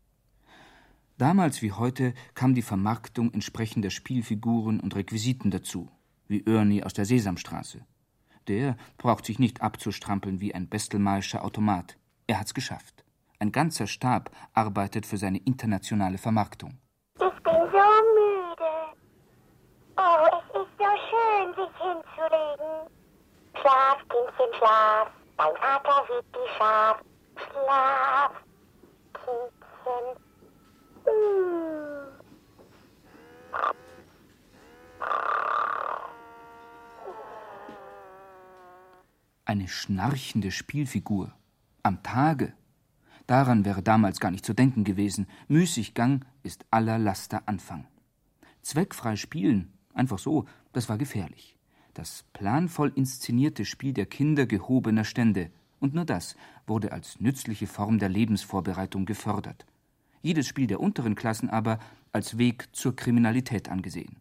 Damals 1.18 1.62
wie 1.62 1.70
heute 1.70 2.14
kam 2.34 2.54
die 2.54 2.62
Vermarktung 2.62 3.32
entsprechender 3.32 3.90
Spielfiguren 3.90 4.80
und 4.80 4.96
Requisiten 4.96 5.52
dazu, 5.52 5.88
wie 6.26 6.44
Ernie 6.44 6.82
aus 6.82 6.94
der 6.94 7.04
Sesamstraße. 7.04 7.82
Der 8.48 8.76
braucht 8.98 9.24
sich 9.24 9.38
nicht 9.38 9.62
abzustrampeln 9.62 10.40
wie 10.40 10.52
ein 10.52 10.68
Bestelmeyerscher 10.68 11.44
Automat. 11.44 11.96
Er 12.26 12.40
hat's 12.40 12.54
geschafft. 12.54 13.03
Ein 13.44 13.52
ganzer 13.52 13.86
Stab 13.86 14.30
arbeitet 14.54 15.04
für 15.04 15.18
seine 15.18 15.36
internationale 15.36 16.16
Vermarktung. 16.16 16.78
Ich 17.16 17.42
bin 17.42 17.52
so 17.52 17.86
müde. 18.16 18.72
Oh, 19.98 20.26
es 20.32 20.46
ist 20.62 20.72
so 20.78 20.90
schön, 21.10 21.48
sich 21.52 21.74
hinzulegen. 21.76 22.88
Schlaf, 23.60 23.98
Kindchen, 24.08 24.50
schlaf. 24.56 25.10
Dein 25.36 25.56
Vater 25.56 26.06
sieht 26.08 26.24
die 26.34 26.48
Schaf. 26.56 27.02
Schlaf, 27.36 28.32
Kindchen. 29.12 30.06
Eine 39.44 39.68
schnarchende 39.68 40.50
Spielfigur. 40.50 41.30
Am 41.82 42.02
Tage 42.02 42.54
Daran 43.26 43.64
wäre 43.64 43.82
damals 43.82 44.20
gar 44.20 44.30
nicht 44.30 44.44
zu 44.44 44.52
denken 44.52 44.84
gewesen. 44.84 45.26
Müßiggang 45.48 46.24
ist 46.42 46.66
aller 46.70 46.98
Laster 46.98 47.42
Anfang. 47.46 47.86
Zweckfrei 48.62 49.16
spielen, 49.16 49.72
einfach 49.94 50.18
so, 50.18 50.44
das 50.72 50.88
war 50.88 50.98
gefährlich. 50.98 51.56
Das 51.94 52.24
planvoll 52.32 52.92
inszenierte 52.94 53.64
Spiel 53.64 53.92
der 53.92 54.06
Kinder 54.06 54.46
gehobener 54.46 55.04
Stände, 55.04 55.50
und 55.80 55.94
nur 55.94 56.04
das 56.04 56.36
wurde 56.66 56.92
als 56.92 57.20
nützliche 57.20 57.66
Form 57.66 57.98
der 57.98 58.08
Lebensvorbereitung 58.08 59.04
gefördert. 59.04 59.66
Jedes 60.22 60.46
Spiel 60.46 60.66
der 60.66 60.80
unteren 60.80 61.14
Klassen 61.14 61.50
aber 61.50 61.78
als 62.12 62.38
Weg 62.38 62.68
zur 62.72 62.96
Kriminalität 62.96 63.68
angesehen. 63.68 64.16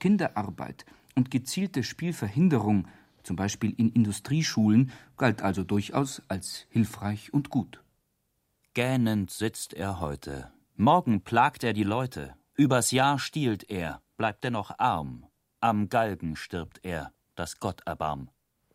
Kinderarbeit 0.00 0.86
und 1.14 1.30
gezielte 1.30 1.82
Spielverhinderung, 1.82 2.88
zum 3.22 3.36
Beispiel 3.36 3.74
in 3.76 3.90
Industrieschulen, 3.90 4.90
galt 5.16 5.42
also 5.42 5.64
durchaus 5.64 6.22
als 6.28 6.66
hilfreich 6.70 7.32
und 7.32 7.50
gut. 7.50 7.82
Gähnend 8.76 9.30
sitzt 9.30 9.72
er 9.72 10.00
heute. 10.00 10.52
Morgen 10.74 11.22
plagt 11.22 11.64
er 11.64 11.72
die 11.72 11.82
Leute. 11.82 12.34
Übers 12.56 12.90
Jahr 12.90 13.18
stiehlt 13.18 13.70
er, 13.70 14.02
bleibt 14.18 14.44
dennoch 14.44 14.70
arm. 14.78 15.24
Am 15.60 15.88
Galgen 15.88 16.36
stirbt 16.36 16.80
er, 16.82 17.10
das 17.36 17.58
Gott 17.58 17.80
erbarm. 17.86 18.28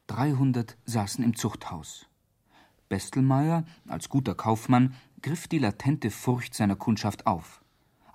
300 0.08 0.76
saßen 0.86 1.24
im 1.24 1.36
Zuchthaus. 1.36 2.08
Bestelmeier, 2.90 3.64
als 3.88 4.10
guter 4.10 4.34
Kaufmann, 4.34 4.96
griff 5.22 5.48
die 5.48 5.60
latente 5.60 6.10
Furcht 6.10 6.56
seiner 6.56 6.76
Kundschaft 6.76 7.28
auf. 7.28 7.64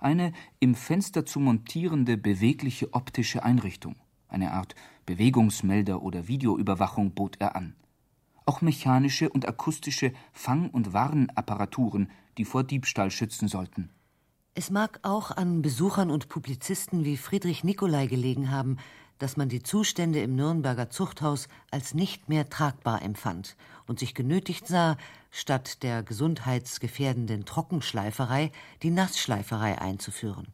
Eine 0.01 0.33
im 0.59 0.75
Fenster 0.75 1.25
zu 1.25 1.39
montierende 1.39 2.17
bewegliche 2.17 2.93
optische 2.93 3.43
Einrichtung, 3.43 3.95
eine 4.27 4.51
Art 4.51 4.75
Bewegungsmelder 5.05 6.01
oder 6.01 6.27
Videoüberwachung 6.27 7.13
bot 7.13 7.37
er 7.39 7.55
an 7.55 7.77
auch 8.47 8.61
mechanische 8.61 9.29
und 9.29 9.47
akustische 9.47 10.13
Fang- 10.31 10.69
und 10.69 10.93
Warnapparaturen, 10.93 12.09
die 12.37 12.45
vor 12.45 12.63
Diebstahl 12.63 13.11
schützen 13.11 13.47
sollten. 13.47 13.89
Es 14.55 14.71
mag 14.71 14.99
auch 15.03 15.31
an 15.31 15.61
Besuchern 15.61 16.09
und 16.09 16.29
Publizisten 16.29 17.05
wie 17.05 17.17
Friedrich 17.17 17.63
Nicolai 17.63 18.07
gelegen 18.07 18.49
haben, 18.49 18.77
dass 19.19 19.37
man 19.37 19.49
die 19.49 19.63
Zustände 19.63 20.19
im 20.21 20.35
Nürnberger 20.35 20.89
Zuchthaus 20.89 21.47
als 21.71 21.93
nicht 21.93 22.29
mehr 22.29 22.49
tragbar 22.49 23.01
empfand 23.01 23.55
und 23.87 23.99
sich 23.99 24.13
genötigt 24.13 24.67
sah, 24.67 24.97
statt 25.31 25.83
der 25.83 26.03
gesundheitsgefährdenden 26.03 27.45
Trockenschleiferei 27.45 28.51
die 28.83 28.91
Nassschleiferei 28.91 29.79
einzuführen. 29.79 30.47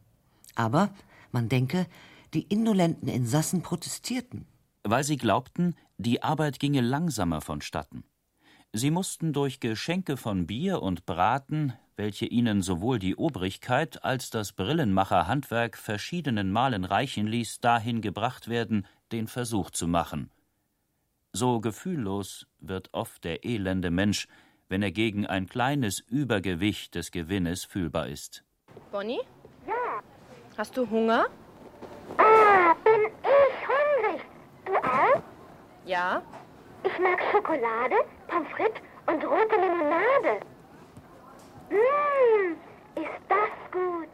Aber 0.54 0.90
man 1.32 1.48
denke, 1.48 1.86
die 2.32 2.42
indolenten 2.42 3.08
Insassen 3.08 3.62
protestierten. 3.62 4.46
Weil 4.82 5.04
sie 5.04 5.16
glaubten, 5.16 5.76
die 5.98 6.22
Arbeit 6.22 6.58
ginge 6.58 6.80
langsamer 6.80 7.40
vonstatten. 7.40 8.04
Sie 8.72 8.90
mussten 8.90 9.32
durch 9.32 9.60
Geschenke 9.60 10.16
von 10.16 10.46
Bier 10.46 10.82
und 10.82 11.06
Braten, 11.06 11.74
welche 11.96 12.26
ihnen 12.26 12.60
sowohl 12.60 12.98
die 12.98 13.14
Obrigkeit 13.14 14.04
als 14.04 14.30
das 14.30 14.52
Brillenmacherhandwerk 14.52 15.76
verschiedenen 15.76 16.50
Malen 16.50 16.84
reichen 16.84 17.28
ließ, 17.28 17.60
dahin 17.60 18.00
gebracht 18.00 18.48
werden, 18.48 18.86
den 19.12 19.28
Versuch 19.28 19.70
zu 19.70 19.86
machen. 19.86 20.30
So 21.32 21.60
gefühllos 21.60 22.46
wird 22.58 22.88
oft 22.92 23.22
der 23.24 23.44
elende 23.44 23.90
Mensch, 23.90 24.26
wenn 24.68 24.82
er 24.82 24.92
gegen 24.92 25.26
ein 25.26 25.46
kleines 25.46 26.00
Übergewicht 26.00 26.94
des 26.94 27.12
Gewinnes 27.12 27.64
fühlbar 27.64 28.08
ist. 28.08 28.44
Bonnie? 28.90 29.20
Ja. 29.66 30.02
Hast 30.56 30.76
du 30.76 30.88
Hunger? 30.88 31.26
Ah, 32.18 32.74
bin 32.82 33.02
ich 33.22 33.68
hungrig. 33.68 34.22
Du 34.64 34.74
auch? 34.76 35.33
Ja. 35.86 36.22
Ich 36.82 36.98
mag 36.98 37.18
Schokolade, 37.32 37.96
Pommes 38.28 38.48
frites 38.52 38.80
und 39.06 39.24
rote 39.24 39.56
Limonade. 39.56 40.40
Mmh, 41.70 42.56
ist 42.96 43.22
das 43.28 43.72
gut. 43.72 44.08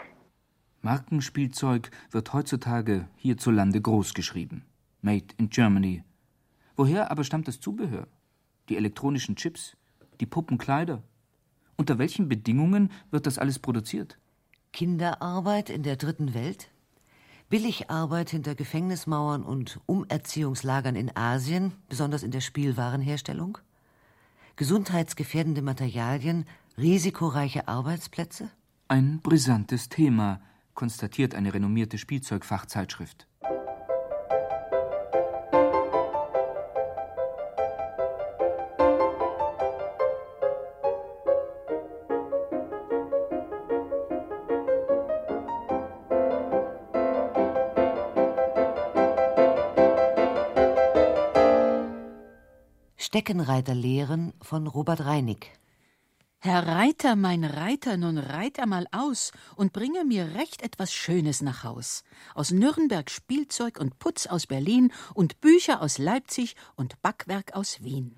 Markenspielzeug 0.82 1.90
wird 2.10 2.32
heutzutage 2.32 3.08
hierzulande 3.16 3.80
großgeschrieben. 3.80 4.64
Made 5.02 5.26
in 5.36 5.50
Germany. 5.50 6.04
Woher 6.76 7.10
aber 7.10 7.24
stammt 7.24 7.48
das 7.48 7.60
Zubehör? 7.60 8.06
Die 8.68 8.76
elektronischen 8.76 9.36
Chips? 9.36 9.76
Die 10.20 10.26
Puppenkleider? 10.26 11.02
Unter 11.76 11.98
welchen 11.98 12.28
Bedingungen 12.28 12.90
wird 13.10 13.26
das 13.26 13.38
alles 13.38 13.58
produziert? 13.58 14.18
Kinderarbeit 14.72 15.70
in 15.70 15.82
der 15.82 15.96
dritten 15.96 16.34
Welt? 16.34 16.69
Billigarbeit 17.50 18.30
hinter 18.30 18.54
Gefängnismauern 18.54 19.42
und 19.42 19.80
Umerziehungslagern 19.86 20.94
in 20.94 21.16
Asien, 21.16 21.72
besonders 21.88 22.22
in 22.22 22.30
der 22.30 22.40
Spielwarenherstellung? 22.40 23.58
Gesundheitsgefährdende 24.54 25.60
Materialien, 25.60 26.46
risikoreiche 26.78 27.66
Arbeitsplätze? 27.66 28.50
Ein 28.86 29.18
brisantes 29.18 29.88
Thema, 29.88 30.40
konstatiert 30.74 31.34
eine 31.34 31.52
renommierte 31.52 31.98
Spielzeugfachzeitschrift. 31.98 33.26
Steckenreiterlehren 53.10 54.34
von 54.40 54.68
Robert 54.68 55.04
Reinig. 55.04 55.50
Herr 56.38 56.64
Reiter, 56.64 57.16
mein 57.16 57.42
Reiter, 57.42 57.96
nun 57.96 58.18
reit 58.18 58.56
er 58.56 58.66
mal 58.66 58.86
aus 58.92 59.32
und 59.56 59.72
bringe 59.72 60.04
mir 60.04 60.36
recht 60.36 60.62
etwas 60.62 60.92
Schönes 60.92 61.42
nach 61.42 61.64
Haus. 61.64 62.04
Aus 62.36 62.52
Nürnberg 62.52 63.10
Spielzeug 63.10 63.80
und 63.80 63.98
Putz 63.98 64.28
aus 64.28 64.46
Berlin 64.46 64.92
und 65.12 65.40
Bücher 65.40 65.82
aus 65.82 65.98
Leipzig 65.98 66.54
und 66.76 67.02
Backwerk 67.02 67.56
aus 67.56 67.82
Wien. 67.82 68.14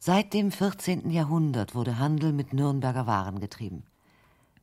Seit 0.00 0.34
dem 0.34 0.50
14. 0.50 1.08
Jahrhundert 1.10 1.76
wurde 1.76 2.00
Handel 2.00 2.32
mit 2.32 2.52
Nürnberger 2.52 3.06
Waren 3.06 3.38
getrieben. 3.38 3.84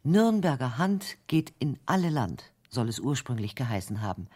Nürnberger 0.04 0.78
Hand 0.78 1.16
geht 1.28 1.54
in 1.60 1.80
alle 1.86 2.10
Land, 2.10 2.52
soll 2.70 2.90
es 2.90 3.00
ursprünglich 3.00 3.56
geheißen 3.56 4.02
haben. 4.02 4.28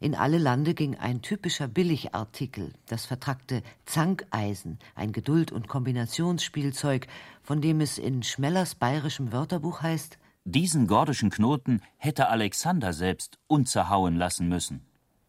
In 0.00 0.14
alle 0.14 0.38
Lande 0.38 0.74
ging 0.74 0.96
ein 0.96 1.22
typischer 1.22 1.68
Billigartikel, 1.68 2.72
das 2.86 3.06
vertrackte 3.06 3.62
Zankeisen, 3.86 4.78
ein 4.94 5.12
Geduld- 5.12 5.52
und 5.52 5.68
Kombinationsspielzeug, 5.68 7.06
von 7.42 7.60
dem 7.60 7.80
es 7.80 7.98
in 7.98 8.22
Schmellers 8.22 8.74
bayerischem 8.74 9.32
Wörterbuch 9.32 9.82
heißt: 9.82 10.18
Diesen 10.44 10.86
gordischen 10.86 11.30
Knoten 11.30 11.80
hätte 11.96 12.28
Alexander 12.28 12.92
selbst 12.92 13.38
unzerhauen 13.46 14.16
lassen 14.16 14.48
müssen. 14.48 14.82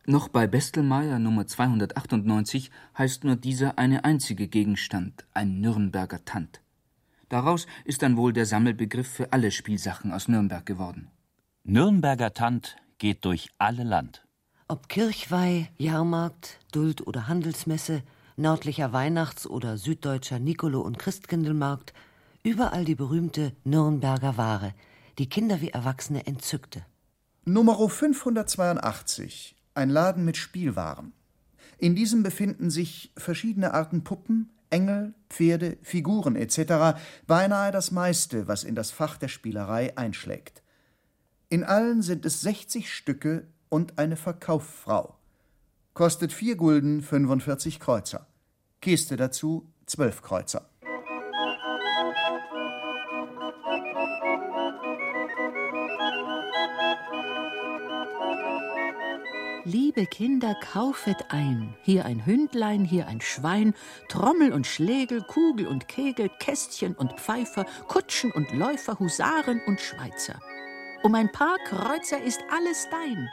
Noch 0.07 0.27
bei 0.27 0.45
Bestelmeier 0.45 1.17
Nummer 1.17 1.47
298 1.47 2.69
heißt 2.97 3.23
nur 3.23 3.35
dieser 3.35 3.79
eine 3.79 4.03
einzige 4.03 4.47
Gegenstand, 4.47 5.25
ein 5.33 5.61
Nürnberger 5.61 6.23
Tant. 6.25 6.61
Daraus 7.29 7.65
ist 7.85 8.03
dann 8.03 8.17
wohl 8.17 8.33
der 8.33 8.45
Sammelbegriff 8.45 9.07
für 9.07 9.33
alle 9.33 9.49
Spielsachen 9.49 10.11
aus 10.11 10.27
Nürnberg 10.27 10.65
geworden. 10.65 11.07
Nürnberger 11.63 12.33
Tant 12.33 12.75
geht 12.99 13.25
durch 13.25 13.49
alle 13.57 13.83
Land. 13.83 14.24
Ob 14.67 14.89
Kirchweih, 14.89 15.69
Jahrmarkt, 15.77 16.59
Duld- 16.71 17.05
oder 17.05 17.27
Handelsmesse, 17.27 18.01
nördlicher 18.35 18.91
Weihnachts- 18.93 19.45
oder 19.45 19.77
süddeutscher 19.77 20.39
Nikolo- 20.39 20.81
und 20.81 20.97
Christkindlmarkt, 20.97 21.93
überall 22.41 22.83
die 22.83 22.95
berühmte 22.95 23.51
Nürnberger 23.63 24.37
Ware, 24.37 24.73
die 25.19 25.29
Kinder 25.29 25.61
wie 25.61 25.69
Erwachsene 25.69 26.25
entzückte. 26.25 26.83
Nummer 27.45 27.77
582, 27.77 29.55
ein 29.75 29.91
Laden 29.91 30.25
mit 30.25 30.35
Spielwaren. 30.35 31.13
In 31.77 31.93
diesem 31.93 32.23
befinden 32.23 32.71
sich 32.71 33.11
verschiedene 33.15 33.71
Arten 33.71 34.03
Puppen, 34.03 34.49
Engel, 34.71 35.13
Pferde, 35.29 35.77
Figuren 35.83 36.35
etc., 36.35 36.99
beinahe 37.27 37.71
das 37.71 37.91
meiste, 37.91 38.47
was 38.47 38.63
in 38.63 38.73
das 38.73 38.89
Fach 38.89 39.17
der 39.17 39.27
Spielerei 39.27 39.95
einschlägt. 39.95 40.63
In 41.49 41.63
allen 41.63 42.01
sind 42.01 42.25
es 42.25 42.41
60 42.41 42.91
Stücke 42.91 43.45
und 43.75 43.99
eine 43.99 44.15
Verkauffrau. 44.15 45.15
Kostet 45.93 46.31
4 46.31 46.55
Gulden 46.55 47.01
45 47.01 47.81
Kreuzer. 47.81 48.25
Kiste 48.79 49.17
dazu 49.17 49.67
12 49.87 50.21
Kreuzer. 50.21 50.69
Liebe 59.65 60.05
Kinder, 60.05 60.55
kaufet 60.71 61.25
ein. 61.27 61.75
Hier 61.81 62.05
ein 62.05 62.25
Hündlein, 62.25 62.85
hier 62.85 63.07
ein 63.07 63.19
Schwein, 63.19 63.73
Trommel 64.07 64.53
und 64.53 64.67
Schlegel, 64.67 65.21
Kugel 65.21 65.67
und 65.67 65.89
Kegel, 65.89 66.29
Kästchen 66.39 66.95
und 66.95 67.19
Pfeifer, 67.19 67.65
Kutschen 67.89 68.31
und 68.31 68.53
Läufer, 68.53 68.97
Husaren 68.99 69.61
und 69.67 69.81
Schweizer. 69.81 70.39
Um 71.03 71.13
ein 71.13 71.29
paar 71.29 71.57
Kreuzer 71.65 72.23
ist 72.23 72.39
alles 72.49 72.87
dein. 72.89 73.29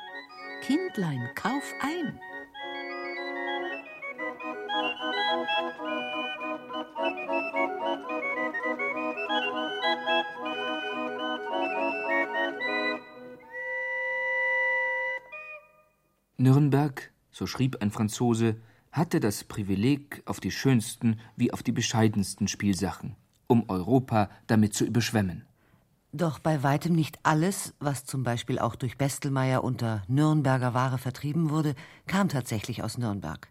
Kindlein, 0.63 1.29
kauf 1.35 1.75
ein. 1.81 2.21
Nürnberg, 16.37 17.13
so 17.33 17.49
schrieb 17.49 17.83
ein 17.83 17.91
Franzose, 17.91 18.57
hatte 18.93 19.19
das 19.19 19.43
Privileg 19.43 20.23
auf 20.27 20.39
die 20.39 20.53
schönsten 20.53 21.19
wie 21.35 21.53
auf 21.53 21.65
die 21.65 21.73
bescheidensten 21.73 22.47
Spielsachen, 22.47 23.17
um 23.49 23.69
Europa 23.69 24.31
damit 24.47 24.75
zu 24.75 24.85
überschwemmen. 24.85 25.45
Doch 26.15 26.39
bei 26.39 26.63
weitem 26.63 26.93
nicht 26.93 27.19
alles, 27.23 27.73
was 27.81 28.05
zum 28.05 28.23
Beispiel 28.23 28.59
auch 28.59 28.75
durch 28.75 28.99
Bestelmeier 28.99 29.65
unter 29.65 30.03
Nürnberger 30.09 30.75
Ware 30.75 30.99
vertrieben 30.99 31.49
wurde, 31.49 31.75
kam 32.07 32.29
tatsächlich 32.29 32.83
aus 32.83 32.99
Nürnberg. 32.99 33.49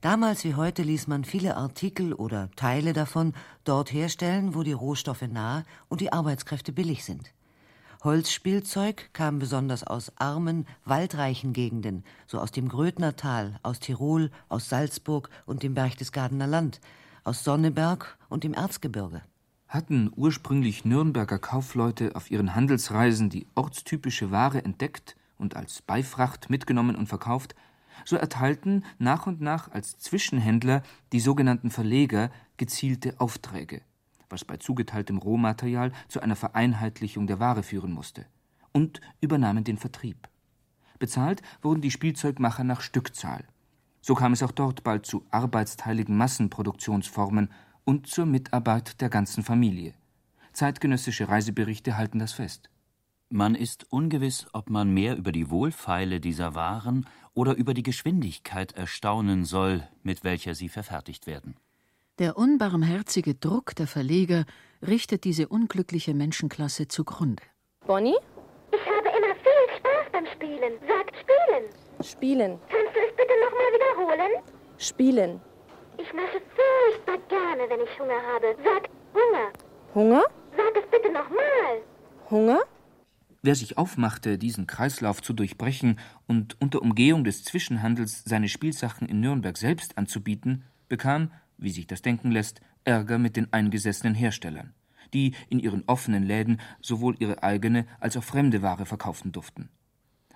Damals 0.00 0.42
wie 0.42 0.56
heute 0.56 0.82
ließ 0.82 1.06
man 1.06 1.24
viele 1.24 1.56
Artikel 1.56 2.12
oder 2.12 2.50
Teile 2.56 2.94
davon 2.94 3.32
dort 3.62 3.92
herstellen, 3.92 4.56
wo 4.56 4.64
die 4.64 4.72
Rohstoffe 4.72 5.22
nah 5.22 5.62
und 5.88 6.00
die 6.00 6.12
Arbeitskräfte 6.12 6.72
billig 6.72 7.04
sind. 7.04 7.32
Holzspielzeug 8.02 9.10
kam 9.12 9.38
besonders 9.38 9.84
aus 9.84 10.12
armen, 10.16 10.66
waldreichen 10.84 11.52
Gegenden, 11.52 12.04
so 12.26 12.40
aus 12.40 12.50
dem 12.50 12.68
Grödnertal, 12.68 13.60
aus 13.62 13.78
Tirol, 13.78 14.32
aus 14.48 14.68
Salzburg 14.68 15.30
und 15.46 15.62
dem 15.62 15.74
Berchtesgadener 15.74 16.48
Land, 16.48 16.80
aus 17.22 17.44
Sonneberg 17.44 18.18
und 18.28 18.42
dem 18.42 18.52
Erzgebirge. 18.52 19.22
Hatten 19.74 20.12
ursprünglich 20.14 20.84
Nürnberger 20.84 21.40
Kaufleute 21.40 22.14
auf 22.14 22.30
ihren 22.30 22.54
Handelsreisen 22.54 23.28
die 23.28 23.48
ortstypische 23.56 24.30
Ware 24.30 24.64
entdeckt 24.64 25.16
und 25.36 25.56
als 25.56 25.82
Beifracht 25.82 26.48
mitgenommen 26.48 26.94
und 26.94 27.08
verkauft, 27.08 27.56
so 28.04 28.14
erteilten 28.14 28.84
nach 29.00 29.26
und 29.26 29.40
nach 29.40 29.72
als 29.72 29.98
Zwischenhändler 29.98 30.84
die 31.12 31.18
sogenannten 31.18 31.72
Verleger 31.72 32.30
gezielte 32.56 33.18
Aufträge, 33.18 33.82
was 34.28 34.44
bei 34.44 34.58
zugeteiltem 34.58 35.18
Rohmaterial 35.18 35.90
zu 36.06 36.20
einer 36.20 36.36
Vereinheitlichung 36.36 37.26
der 37.26 37.40
Ware 37.40 37.64
führen 37.64 37.90
musste, 37.90 38.26
und 38.70 39.00
übernahmen 39.20 39.64
den 39.64 39.78
Vertrieb. 39.78 40.28
Bezahlt 41.00 41.42
wurden 41.62 41.80
die 41.80 41.90
Spielzeugmacher 41.90 42.62
nach 42.62 42.80
Stückzahl. 42.80 43.42
So 44.02 44.14
kam 44.14 44.34
es 44.34 44.42
auch 44.44 44.52
dort 44.52 44.84
bald 44.84 45.04
zu 45.04 45.26
arbeitsteiligen 45.32 46.16
Massenproduktionsformen 46.16 47.50
und 47.84 48.06
zur 48.06 48.26
Mitarbeit 48.26 49.00
der 49.00 49.08
ganzen 49.08 49.42
Familie. 49.42 49.94
Zeitgenössische 50.52 51.28
Reiseberichte 51.28 51.96
halten 51.96 52.18
das 52.18 52.32
fest. 52.32 52.70
Man 53.28 53.54
ist 53.54 53.90
ungewiss, 53.90 54.46
ob 54.52 54.70
man 54.70 54.92
mehr 54.92 55.16
über 55.16 55.32
die 55.32 55.50
Wohlfeile 55.50 56.20
dieser 56.20 56.54
Waren 56.54 57.06
oder 57.34 57.54
über 57.56 57.74
die 57.74 57.82
Geschwindigkeit 57.82 58.72
erstaunen 58.72 59.44
soll, 59.44 59.82
mit 60.02 60.22
welcher 60.22 60.54
sie 60.54 60.68
verfertigt 60.68 61.26
werden. 61.26 61.56
Der 62.20 62.36
unbarmherzige 62.36 63.34
Druck 63.34 63.74
der 63.74 63.88
Verleger 63.88 64.44
richtet 64.86 65.24
diese 65.24 65.48
unglückliche 65.48 66.14
Menschenklasse 66.14 66.86
zugrunde. 66.86 67.42
Bonnie? 67.86 68.14
Ich 68.70 68.86
habe 68.86 69.08
immer 69.08 69.34
viel 69.34 69.78
Spaß 69.78 70.12
beim 70.12 70.26
Spielen. 70.26 70.72
Sagt 70.86 71.14
Spielen. 71.16 71.64
Spielen. 72.00 72.58
Kannst 72.68 72.94
du 72.94 73.00
es 73.00 73.16
bitte 73.16 73.34
nochmal 73.44 73.70
wiederholen? 73.72 74.42
Spielen. 74.78 75.40
Ich 75.96 76.12
mache 76.12 76.40
furchtbar 76.56 77.18
gerne, 77.28 77.70
wenn 77.70 77.80
ich 77.80 77.98
Hunger 77.98 78.20
habe. 78.32 78.56
Sag 78.64 78.88
Hunger. 79.14 79.52
Hunger? 79.94 80.24
Sag 80.56 80.76
es 80.76 80.90
bitte 80.90 81.12
nochmal. 81.12 81.82
Hunger? 82.30 82.60
Wer 83.42 83.54
sich 83.54 83.78
aufmachte, 83.78 84.38
diesen 84.38 84.66
Kreislauf 84.66 85.22
zu 85.22 85.34
durchbrechen 85.34 86.00
und 86.26 86.60
unter 86.60 86.82
Umgehung 86.82 87.24
des 87.24 87.44
Zwischenhandels 87.44 88.24
seine 88.24 88.48
Spielsachen 88.48 89.08
in 89.08 89.20
Nürnberg 89.20 89.56
selbst 89.56 89.98
anzubieten, 89.98 90.64
bekam, 90.88 91.30
wie 91.58 91.70
sich 91.70 91.86
das 91.86 92.02
denken 92.02 92.30
lässt, 92.30 92.60
Ärger 92.84 93.18
mit 93.18 93.36
den 93.36 93.52
eingesessenen 93.52 94.14
Herstellern, 94.14 94.74
die 95.12 95.34
in 95.48 95.58
ihren 95.60 95.84
offenen 95.86 96.24
Läden 96.24 96.60
sowohl 96.80 97.16
ihre 97.18 97.42
eigene 97.42 97.86
als 98.00 98.16
auch 98.16 98.24
fremde 98.24 98.62
Ware 98.62 98.86
verkaufen 98.86 99.30
durften. 99.30 99.68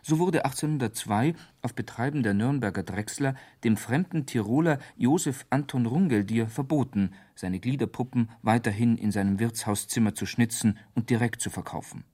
So 0.08 0.18
wurde 0.18 0.46
1802 0.46 1.34
auf 1.60 1.74
Betreiben 1.74 2.22
der 2.22 2.32
Nürnberger 2.32 2.82
Drechsler 2.82 3.34
dem 3.62 3.76
fremden 3.76 4.24
Tiroler 4.24 4.78
Josef 4.96 5.44
Anton 5.50 5.84
Rungeldier 5.84 6.48
verboten, 6.48 7.10
seine 7.34 7.60
Gliederpuppen 7.60 8.30
weiterhin 8.40 8.96
in 8.96 9.12
seinem 9.12 9.38
Wirtshauszimmer 9.38 10.14
zu 10.14 10.24
schnitzen 10.24 10.78
und 10.94 11.10
direkt 11.10 11.42
zu 11.42 11.50
verkaufen. 11.50 12.04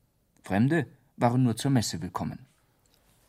Fremde 0.42 0.88
waren 1.16 1.44
nur 1.44 1.54
zur 1.54 1.70
Messe 1.70 2.02
willkommen. 2.02 2.46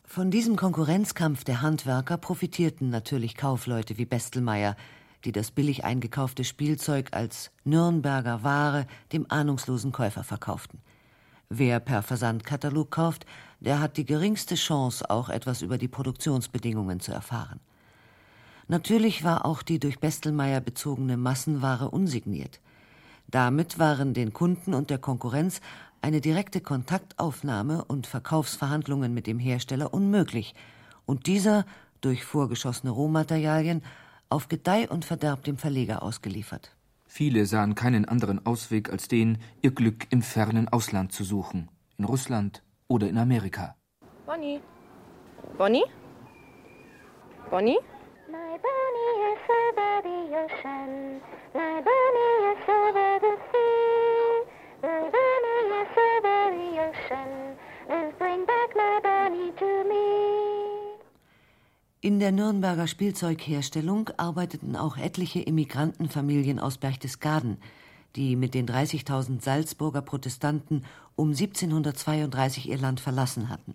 Von 0.04 0.32
diesem 0.32 0.56
Konkurrenzkampf 0.56 1.44
der 1.44 1.62
Handwerker 1.62 2.16
profitierten 2.16 2.90
natürlich 2.90 3.36
Kaufleute 3.36 3.98
wie 3.98 4.04
Bestelmeier, 4.04 4.74
die 5.24 5.30
das 5.30 5.52
billig 5.52 5.84
eingekaufte 5.84 6.42
Spielzeug 6.42 7.10
als 7.12 7.52
Nürnberger 7.62 8.42
Ware 8.42 8.88
dem 9.12 9.26
ahnungslosen 9.28 9.92
Käufer 9.92 10.24
verkauften. 10.24 10.80
Wer 11.48 11.78
per 11.78 12.02
Versandkatalog 12.02 12.90
kauft, 12.90 13.26
der 13.60 13.80
hat 13.80 13.96
die 13.96 14.04
geringste 14.04 14.54
Chance, 14.54 15.08
auch 15.10 15.28
etwas 15.28 15.62
über 15.62 15.78
die 15.78 15.88
Produktionsbedingungen 15.88 17.00
zu 17.00 17.12
erfahren. 17.12 17.60
Natürlich 18.68 19.22
war 19.24 19.44
auch 19.46 19.62
die 19.62 19.78
durch 19.78 20.00
Bestelmeier 20.00 20.60
bezogene 20.60 21.16
Massenware 21.16 21.90
unsigniert. 21.90 22.60
Damit 23.28 23.78
waren 23.78 24.14
den 24.14 24.32
Kunden 24.32 24.74
und 24.74 24.90
der 24.90 24.98
Konkurrenz 24.98 25.60
eine 26.02 26.20
direkte 26.20 26.60
Kontaktaufnahme 26.60 27.84
und 27.84 28.06
Verkaufsverhandlungen 28.06 29.14
mit 29.14 29.26
dem 29.26 29.38
Hersteller 29.38 29.94
unmöglich 29.94 30.54
und 31.04 31.26
dieser 31.26 31.64
durch 32.00 32.24
vorgeschossene 32.24 32.90
Rohmaterialien 32.90 33.82
auf 34.28 34.48
Gedeih 34.48 34.88
und 34.88 35.04
Verderb 35.04 35.44
dem 35.44 35.56
Verleger 35.56 36.02
ausgeliefert. 36.02 36.72
Viele 37.06 37.46
sahen 37.46 37.74
keinen 37.74 38.04
anderen 38.04 38.44
Ausweg 38.44 38.90
als 38.90 39.08
den, 39.08 39.38
ihr 39.62 39.70
Glück 39.70 40.06
im 40.10 40.22
fernen 40.22 40.68
Ausland 40.68 41.12
zu 41.12 41.24
suchen, 41.24 41.68
in 41.98 42.04
Russland 42.04 42.62
oder 42.88 43.08
in 43.08 43.18
Amerika. 43.18 43.74
Bonnie? 44.26 44.60
Bonnie? 45.58 45.84
Bonnie? 47.50 47.78
My 48.28 48.58
Bonnie 48.64 49.14
is 49.32 49.42
over 49.60 50.02
the 50.02 50.20
ocean. 50.42 51.20
My 51.54 51.80
Bonnie 51.86 52.36
is 52.52 52.68
over 52.68 53.20
the 53.20 53.34
sea. 53.50 54.42
My 54.82 55.10
Bonnie 55.14 55.66
is 55.82 55.94
over 56.08 56.38
the 56.56 56.68
ocean. 56.88 57.56
And 57.88 58.18
bring 58.18 58.44
back 58.46 58.70
my 58.74 59.00
Bonnie 59.02 59.52
to 59.58 59.84
me. 59.88 60.36
In 62.00 62.20
der 62.20 62.32
Nürnberger 62.32 62.86
Spielzeugherstellung 62.86 64.10
arbeiteten 64.16 64.76
auch 64.76 64.96
etliche 64.96 65.40
Immigrantenfamilien 65.40 66.58
aus 66.60 66.78
Berchtesgaden, 66.78 67.58
die 68.16 68.34
mit 68.34 68.54
den 68.54 68.66
30.000 68.66 69.42
Salzburger 69.42 70.02
Protestanten 70.02 70.84
um 71.14 71.28
1732 71.28 72.68
ihr 72.68 72.78
Land 72.78 73.00
verlassen 73.00 73.48
hatten. 73.48 73.74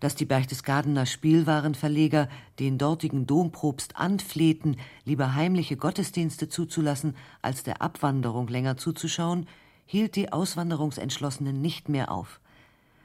Dass 0.00 0.14
die 0.14 0.26
Berchtesgadener 0.26 1.06
Spielwarenverleger 1.06 2.28
den 2.58 2.76
dortigen 2.76 3.26
Dompropst 3.26 3.96
anflehten, 3.96 4.76
lieber 5.04 5.34
heimliche 5.34 5.76
Gottesdienste 5.76 6.48
zuzulassen, 6.48 7.16
als 7.40 7.62
der 7.62 7.80
Abwanderung 7.80 8.46
länger 8.48 8.76
zuzuschauen, 8.76 9.46
hielt 9.86 10.16
die 10.16 10.32
Auswanderungsentschlossenen 10.32 11.60
nicht 11.62 11.88
mehr 11.88 12.10
auf. 12.10 12.40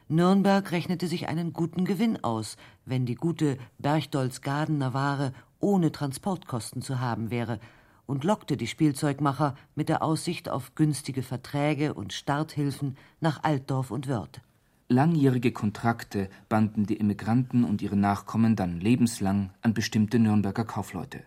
Nürnberg 0.10 0.70
rechnete 0.74 1.08
sich 1.08 1.30
einen 1.30 1.54
guten 1.54 1.86
Gewinn 1.86 2.22
aus, 2.22 2.58
wenn 2.86 3.06
die 3.06 3.16
gute 3.16 3.58
Berchtoldsgadener 3.80 4.94
Ware 4.94 5.32
ohne 5.62 5.94
Transportkosten 5.94 6.82
zu 6.82 7.00
haben 7.00 7.32
wäre, 7.32 7.60
und 8.06 8.24
lockte 8.24 8.58
die 8.58 8.68
Spielzeugmacher 8.68 9.56
mit 9.76 9.90
der 9.90 10.04
Aussicht 10.04 10.50
auf 10.50 10.76
günstige 10.76 11.24
Verträge 11.24 11.94
und 11.94 12.14
Starthilfen 12.14 12.98
nach 13.20 13.44
Altdorf 13.44 13.92
und 13.92 14.08
Wörth. 14.08 14.42
Langjährige 14.88 15.54
Kontrakte 15.54 16.30
banden 16.50 16.86
die 16.86 17.00
Emigranten 17.00 17.64
und 17.64 17.82
ihre 17.82 17.96
Nachkommen 17.96 18.58
dann 18.58 18.82
lebenslang 18.82 19.52
an 19.62 19.74
bestimmte 19.74 20.20
Nürnberger 20.20 20.66
Kaufleute. 20.66 21.24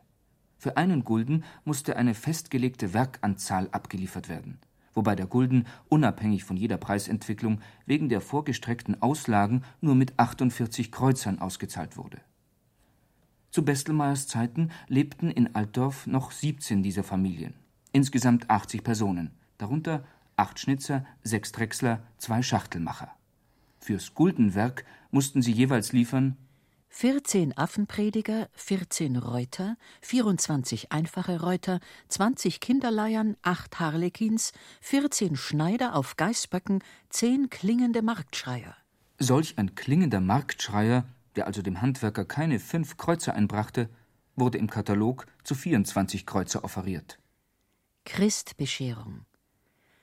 Für 0.59 0.77
einen 0.77 1.05
Gulden 1.05 1.45
musste 1.65 1.97
eine 1.97 2.15
festgelegte 2.15 2.93
Werkanzahl 2.93 3.69
abgeliefert 3.71 4.29
werden, 4.29 4.59
wobei 4.93 5.15
der 5.15 5.27
Gulden 5.27 5.67
unabhängig 5.89 6.45
von 6.45 6.59
jeder 6.59 6.77
Preisentwicklung 6.77 7.61
wegen 7.87 8.11
der 8.11 8.21
vorgestreckten 8.21 9.01
Auslagen 9.01 9.65
nur 9.81 9.95
mit 9.95 10.19
48 10.19 10.93
Kreuzern 10.93 11.39
ausgezahlt 11.39 11.97
wurde. 11.97 12.19
Zu 13.55 13.64
Bestelmeyers 13.64 14.27
Zeiten 14.27 14.73
lebten 14.88 15.31
in 15.31 15.55
Altdorf 15.55 16.09
noch 16.09 16.33
17 16.33 16.83
dieser 16.83 17.05
Familien, 17.05 17.55
insgesamt 17.93 18.51
80 18.51 18.83
Personen, 18.83 19.31
darunter 19.59 20.03
acht 20.35 20.59
Schnitzer, 20.59 21.07
sechs 21.23 21.53
Drechsler, 21.53 22.03
zwei 22.19 22.43
Schachtelmacher. 22.43 23.14
Fürs 23.79 24.12
Guldenwerk 24.14 24.85
mussten 25.12 25.40
sie 25.40 25.53
jeweils 25.53 25.93
liefern 25.93 26.37
14 26.88 27.57
Affenprediger, 27.57 28.49
14 28.55 29.19
Reuter, 29.19 29.77
24 30.01 30.90
einfache 30.90 31.40
Reuter, 31.40 31.79
20 32.09 32.59
Kinderleiern, 32.59 33.37
8 33.43 33.79
Harlekins, 33.79 34.53
14 34.81 35.37
Schneider 35.37 35.95
auf 35.95 36.17
Geißböcken, 36.17 36.83
10 37.11 37.51
klingende 37.51 38.03
Marktschreier. 38.03 38.77
Solch 39.21 39.59
ein 39.59 39.77
klingender 39.77 40.21
Marktschreier, 40.21 41.05
der 41.37 41.47
also 41.47 41.62
dem 41.62 41.81
Handwerker 41.81 42.25
keine 42.25 42.59
fünf 42.59 42.97
Kreuzer 42.97 43.35
einbrachte, 43.35 43.88
wurde 44.37 44.59
im 44.59 44.68
Katalog 44.68 45.27
zu 45.42 45.55
24 45.55 46.27
Kreuzer 46.27 46.64
offeriert. 46.64 47.18
Christbescherung. 48.05 49.25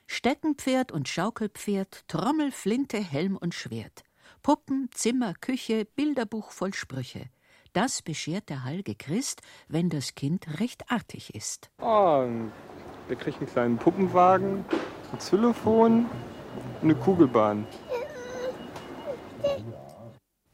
Steckenpferd 0.07 0.91
und 0.91 1.07
Schaukelpferd, 1.07 2.07
Trommel, 2.07 2.51
Flinte, 2.51 2.97
Helm 2.97 3.37
und 3.37 3.53
Schwert. 3.53 4.03
Puppen, 4.43 4.89
Zimmer, 4.93 5.33
Küche, 5.39 5.85
Bilderbuch 5.85 6.51
voll 6.51 6.73
Sprüche. 6.73 7.29
Das 7.73 8.01
beschert 8.01 8.49
der 8.49 8.65
Heilige 8.65 8.95
Christ, 8.95 9.41
wenn 9.69 9.89
das 9.89 10.15
Kind 10.15 10.59
recht 10.59 10.91
artig 10.91 11.33
ist. 11.33 11.69
Oh, 11.79 12.27
der 13.07 13.15
kriegt 13.15 13.37
einen 13.37 13.49
kleinen 13.49 13.77
Puppenwagen, 13.77 14.65
ein 15.11 15.17
Xylophon 15.17 16.05
und 16.05 16.83
eine 16.83 16.95
Kugelbahn. 16.95 17.65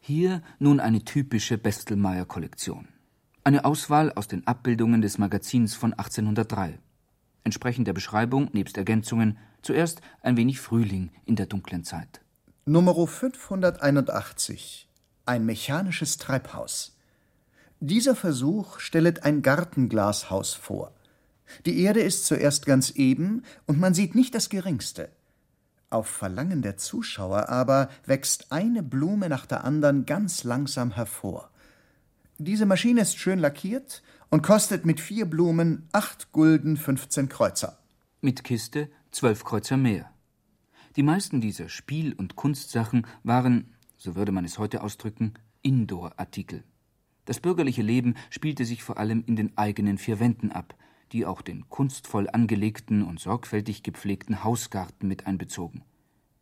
Hier 0.08 0.42
nun 0.58 0.80
eine 0.80 1.04
typische 1.04 1.58
Bestelmeier-Kollektion. 1.58 2.88
Eine 3.44 3.66
Auswahl 3.66 4.14
aus 4.14 4.30
den 4.30 4.48
Abbildungen 4.48 5.02
des 5.02 5.18
Magazins 5.18 5.76
von 5.76 5.92
1803. 5.92 6.80
Entsprechend 7.44 7.88
der 7.88 7.94
Beschreibung, 7.94 8.50
nebst 8.54 8.78
Ergänzungen, 8.78 9.38
zuerst 9.62 10.00
ein 10.22 10.38
wenig 10.38 10.62
Frühling 10.62 11.12
in 11.26 11.36
der 11.36 11.46
dunklen 11.46 11.84
Zeit. 11.84 12.22
Nummer 12.64 12.96
581 13.06 14.88
Ein 15.26 15.46
mechanisches 15.46 16.18
Treibhaus. 16.18 16.96
Dieser 17.82 18.16
Versuch 18.16 18.80
stellet 18.80 19.24
ein 19.24 19.42
Gartenglashaus 19.42 20.54
vor. 20.54 20.94
Die 21.66 21.82
Erde 21.82 22.00
ist 22.00 22.26
zuerst 22.26 22.66
ganz 22.66 22.92
eben 22.92 23.44
und 23.66 23.78
man 23.78 23.94
sieht 23.94 24.16
nicht 24.16 24.34
das 24.36 24.48
geringste. 24.48 25.10
Auf 25.90 26.08
Verlangen 26.08 26.62
der 26.62 26.76
Zuschauer 26.76 27.48
aber 27.48 27.90
wächst 28.06 28.52
eine 28.52 28.84
Blume 28.84 29.30
nach 29.30 29.46
der 29.46 29.64
anderen 29.64 30.06
ganz 30.06 30.44
langsam 30.44 30.92
hervor. 30.92 31.50
Diese 32.38 32.66
Maschine 32.66 33.02
ist 33.02 33.18
schön 33.18 33.40
lackiert 33.40 34.04
und 34.30 34.44
kostet 34.44 34.86
mit 34.86 35.00
vier 35.00 35.26
Blumen 35.26 35.88
acht 35.94 36.34
Gulden 36.34 36.76
15 36.76 37.30
Kreuzer. 37.30 37.80
Mit 38.20 38.44
Kiste 38.44 38.90
zwölf 39.12 39.46
Kreuzer 39.46 39.78
mehr. 39.78 40.12
Die 40.98 41.04
meisten 41.04 41.40
dieser 41.40 41.70
Spiel- 41.70 42.14
und 42.14 42.36
Kunstsachen 42.36 43.08
waren, 43.24 43.74
so 43.96 44.16
würde 44.16 44.34
man 44.34 44.44
es 44.44 44.60
heute 44.60 44.84
ausdrücken, 44.84 45.36
Indoor-Artikel. 45.62 46.66
Das 47.24 47.40
bürgerliche 47.40 47.82
Leben 47.82 48.16
spielte 48.30 48.66
sich 48.66 48.84
vor 48.84 48.98
allem 48.98 49.24
in 49.26 49.38
den 49.38 49.58
eigenen 49.58 49.98
vier 49.98 50.20
Wänden 50.20 50.52
ab, 50.52 50.76
die 51.12 51.26
auch 51.26 51.42
den 51.42 51.70
kunstvoll 51.70 52.30
angelegten 52.30 53.04
und 53.04 53.20
sorgfältig 53.20 53.84
gepflegten 53.84 54.44
Hausgarten 54.44 55.08
mit 55.08 55.28
einbezogen. 55.28 55.84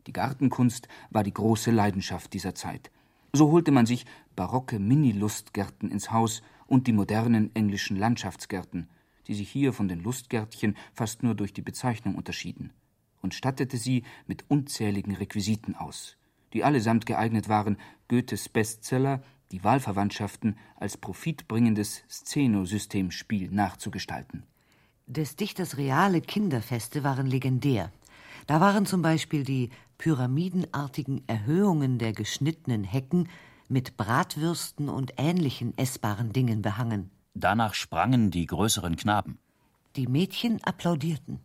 Die 0.06 0.12
Gartenkunst 0.12 0.88
war 1.10 1.24
die 1.24 1.34
große 1.34 1.70
Leidenschaft 1.70 2.32
dieser 2.32 2.54
Zeit. 2.54 2.90
So 3.32 3.50
holte 3.50 3.72
man 3.72 3.86
sich 3.86 4.06
barocke 4.34 4.78
Mini-Lustgärten 4.78 5.90
ins 5.90 6.10
Haus 6.10 6.42
und 6.66 6.86
die 6.86 6.92
modernen 6.92 7.54
englischen 7.54 7.96
Landschaftsgärten, 7.96 8.88
die 9.26 9.34
sich 9.34 9.50
hier 9.50 9.72
von 9.72 9.88
den 9.88 10.00
Lustgärtchen 10.00 10.76
fast 10.94 11.22
nur 11.22 11.34
durch 11.34 11.52
die 11.52 11.62
Bezeichnung 11.62 12.14
unterschieden, 12.14 12.72
und 13.20 13.34
stattete 13.34 13.76
sie 13.76 14.04
mit 14.26 14.44
unzähligen 14.48 15.14
Requisiten 15.14 15.74
aus, 15.74 16.16
die 16.52 16.64
allesamt 16.64 17.06
geeignet 17.06 17.48
waren, 17.48 17.76
Goethes 18.08 18.48
Bestseller 18.48 19.22
Die 19.52 19.62
Wahlverwandtschaften 19.62 20.56
als 20.74 20.96
profitbringendes 20.96 22.02
Szenosystemspiel 22.08 23.50
nachzugestalten. 23.50 24.44
Des 25.08 25.36
Dichters 25.36 25.76
reale 25.76 26.20
Kinderfeste 26.20 27.04
waren 27.04 27.28
legendär. 27.28 27.92
Da 28.48 28.60
waren 28.60 28.86
zum 28.86 29.02
Beispiel 29.02 29.44
die 29.44 29.70
pyramidenartigen 29.98 31.22
Erhöhungen 31.28 31.98
der 31.98 32.12
geschnittenen 32.12 32.82
Hecken 32.82 33.28
mit 33.68 33.96
Bratwürsten 33.96 34.88
und 34.88 35.12
ähnlichen 35.16 35.78
essbaren 35.78 36.32
Dingen 36.32 36.60
behangen. 36.60 37.10
Danach 37.34 37.74
sprangen 37.74 38.32
die 38.32 38.46
größeren 38.46 38.96
Knaben. 38.96 39.38
Die 39.94 40.08
Mädchen 40.08 40.62
applaudierten. 40.64 41.38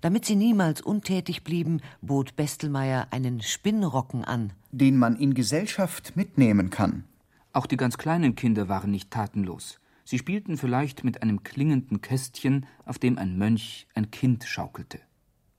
Damit 0.00 0.24
sie 0.24 0.36
niemals 0.36 0.80
untätig 0.80 1.44
blieben, 1.44 1.80
bot 2.02 2.34
Bestelmeier 2.34 3.06
einen 3.10 3.42
Spinnrocken 3.42 4.24
an, 4.24 4.52
den 4.72 4.96
man 4.96 5.14
in 5.14 5.34
Gesellschaft 5.34 6.16
mitnehmen 6.16 6.70
kann. 6.70 7.04
Auch 7.52 7.66
die 7.66 7.76
ganz 7.76 7.96
kleinen 7.96 8.34
Kinder 8.34 8.68
waren 8.68 8.90
nicht 8.90 9.12
tatenlos. 9.12 9.78
Sie 10.10 10.16
spielten 10.16 10.56
vielleicht 10.56 11.04
mit 11.04 11.20
einem 11.20 11.42
klingenden 11.42 12.00
Kästchen, 12.00 12.64
auf 12.86 12.98
dem 12.98 13.18
ein 13.18 13.36
Mönch 13.36 13.86
ein 13.92 14.10
Kind 14.10 14.44
schaukelte. 14.44 15.00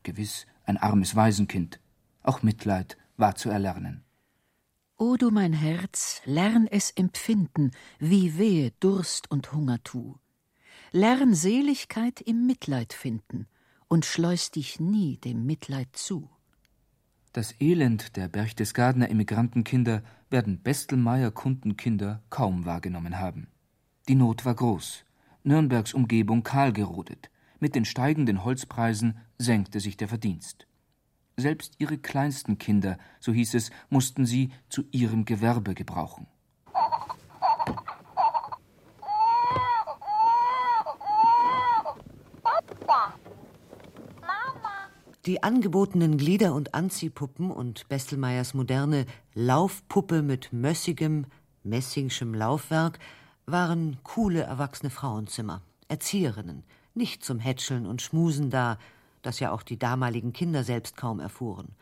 Gewiss 0.01 0.47
ein 0.63 0.77
armes 0.77 1.15
Waisenkind. 1.15 1.79
Auch 2.23 2.41
Mitleid 2.41 2.97
war 3.15 3.35
zu 3.35 3.51
erlernen. 3.51 4.03
O 4.97 5.17
du 5.17 5.29
mein 5.29 5.53
Herz, 5.53 6.23
lern 6.25 6.65
es 6.65 6.89
empfinden, 6.89 7.69
wie 7.99 8.39
wehe 8.39 8.71
Durst 8.79 9.29
und 9.29 9.53
Hunger 9.53 9.83
tu. 9.83 10.17
Lern 10.91 11.35
Seligkeit 11.35 12.19
im 12.19 12.47
Mitleid 12.47 12.93
finden 12.93 13.45
und 13.87 14.03
schleus 14.03 14.49
dich 14.49 14.79
nie 14.79 15.17
dem 15.17 15.45
Mitleid 15.45 15.89
zu. 15.95 16.27
Das 17.33 17.53
Elend 17.61 18.15
der 18.15 18.27
Berchtesgadener 18.27 19.09
Immigrantenkinder 19.09 20.01
werden 20.31 20.63
Bestelmeier 20.63 21.29
Kundenkinder 21.29 22.23
kaum 22.31 22.65
wahrgenommen 22.65 23.19
haben. 23.19 23.47
Die 24.09 24.15
Not 24.15 24.43
war 24.43 24.55
groß, 24.55 25.05
Nürnbergs 25.43 25.93
Umgebung 25.93 26.41
kahl 26.41 26.73
gerodet, 26.73 27.29
mit 27.59 27.75
den 27.75 27.85
steigenden 27.85 28.43
Holzpreisen 28.43 29.19
senkte 29.37 29.79
sich 29.79 29.97
der 29.97 30.07
Verdienst. 30.07 30.65
Selbst 31.37 31.75
ihre 31.77 31.99
kleinsten 31.99 32.57
Kinder, 32.57 32.97
so 33.19 33.31
hieß 33.31 33.53
es, 33.53 33.69
mussten 33.91 34.25
sie 34.25 34.49
zu 34.67 34.81
ihrem 34.89 35.25
Gewerbe 35.25 35.75
gebrauchen. 35.75 36.25
Die 45.27 45.43
angebotenen 45.43 46.17
Glieder- 46.17 46.55
und 46.55 46.73
Anziehpuppen 46.73 47.51
und 47.51 47.87
Bestelmeiers 47.89 48.55
moderne 48.55 49.05
Laufpuppe 49.35 50.23
mit 50.23 50.51
mössigem, 50.51 51.27
messingschem 51.61 52.33
Laufwerk 52.33 52.97
waren 53.51 53.97
coole 54.03 54.41
erwachsene 54.41 54.89
Frauenzimmer, 54.89 55.61
Erzieherinnen, 55.87 56.63
nicht 56.93 57.23
zum 57.23 57.39
Hätscheln 57.39 57.85
und 57.85 58.01
Schmusen 58.01 58.49
da, 58.49 58.77
das 59.21 59.39
ja 59.39 59.51
auch 59.51 59.63
die 59.63 59.77
damaligen 59.77 60.33
Kinder 60.33 60.63
selbst 60.63 60.97
kaum 60.97 61.19
erfuhren. 61.19 61.75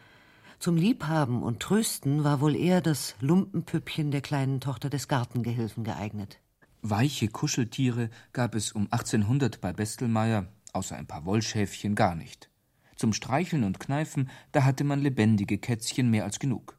Zum 0.59 0.76
Liebhaben 0.76 1.43
und 1.43 1.59
Trösten 1.59 2.24
war 2.24 2.41
wohl 2.41 2.55
eher 2.55 2.82
das 2.82 3.15
Lumpenpüppchen 3.20 4.11
der 4.11 4.22
kleinen 4.22 4.59
Tochter 4.59 4.89
des 4.89 5.07
Gartengehilfen 5.07 5.84
geeignet. 5.84 6.39
Weiche 6.82 7.28
Kuscheltiere 7.28 8.09
gab 8.34 8.55
es 8.55 8.72
um 8.72 8.88
1800 8.91 9.61
bei 9.61 9.74
Bestelmeier, 9.74 10.47
außer 10.74 10.95
ein 10.95 11.07
paar 11.07 11.26
Wollschäfchen, 11.26 11.95
gar 11.95 12.15
nicht. 12.15 12.49
Zum 12.95 13.13
Streicheln 13.13 13.63
und 13.63 13.80
Kneifen, 13.80 14.30
da 14.51 14.63
hatte 14.63 14.84
man 14.84 14.99
lebendige 14.99 15.59
Kätzchen 15.59 16.09
mehr 16.09 16.24
als 16.24 16.39
genug. 16.39 16.78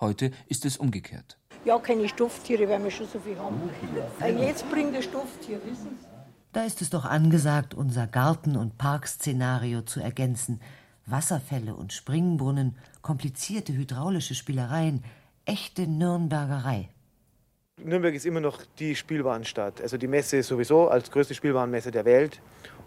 Heute 0.00 0.32
ist 0.48 0.64
es 0.64 0.76
umgekehrt. 0.76 1.39
Ja, 1.64 1.78
keine 1.78 2.08
Stofftiere, 2.08 2.68
weil 2.68 2.82
wir 2.82 2.90
schon 2.90 3.06
so 3.06 3.18
viel 3.18 3.38
haben. 3.38 3.60
Jetzt 4.40 4.68
bringt 4.70 4.94
der 4.94 5.02
Stofftier, 5.02 5.60
wissen 5.64 5.98
Sie? 6.00 6.06
Da 6.52 6.64
ist 6.64 6.82
es 6.82 6.90
doch 6.90 7.04
angesagt, 7.04 7.74
unser 7.74 8.06
Garten- 8.08 8.56
und 8.56 8.76
Parkszenario 8.76 9.82
zu 9.82 10.00
ergänzen. 10.00 10.60
Wasserfälle 11.06 11.74
und 11.74 11.92
Springbrunnen, 11.92 12.76
komplizierte 13.02 13.72
hydraulische 13.72 14.34
Spielereien, 14.34 15.04
echte 15.44 15.86
Nürnbergerei. 15.86 16.88
Nürnberg 17.76 18.14
ist 18.14 18.26
immer 18.26 18.40
noch 18.40 18.62
die 18.78 18.96
Spielwarenstadt. 18.96 19.80
Also 19.80 19.96
die 19.96 20.08
Messe 20.08 20.42
sowieso 20.42 20.88
als 20.88 21.10
größte 21.10 21.34
Spielwarenmesse 21.34 21.90
der 21.90 22.04
Welt. 22.04 22.40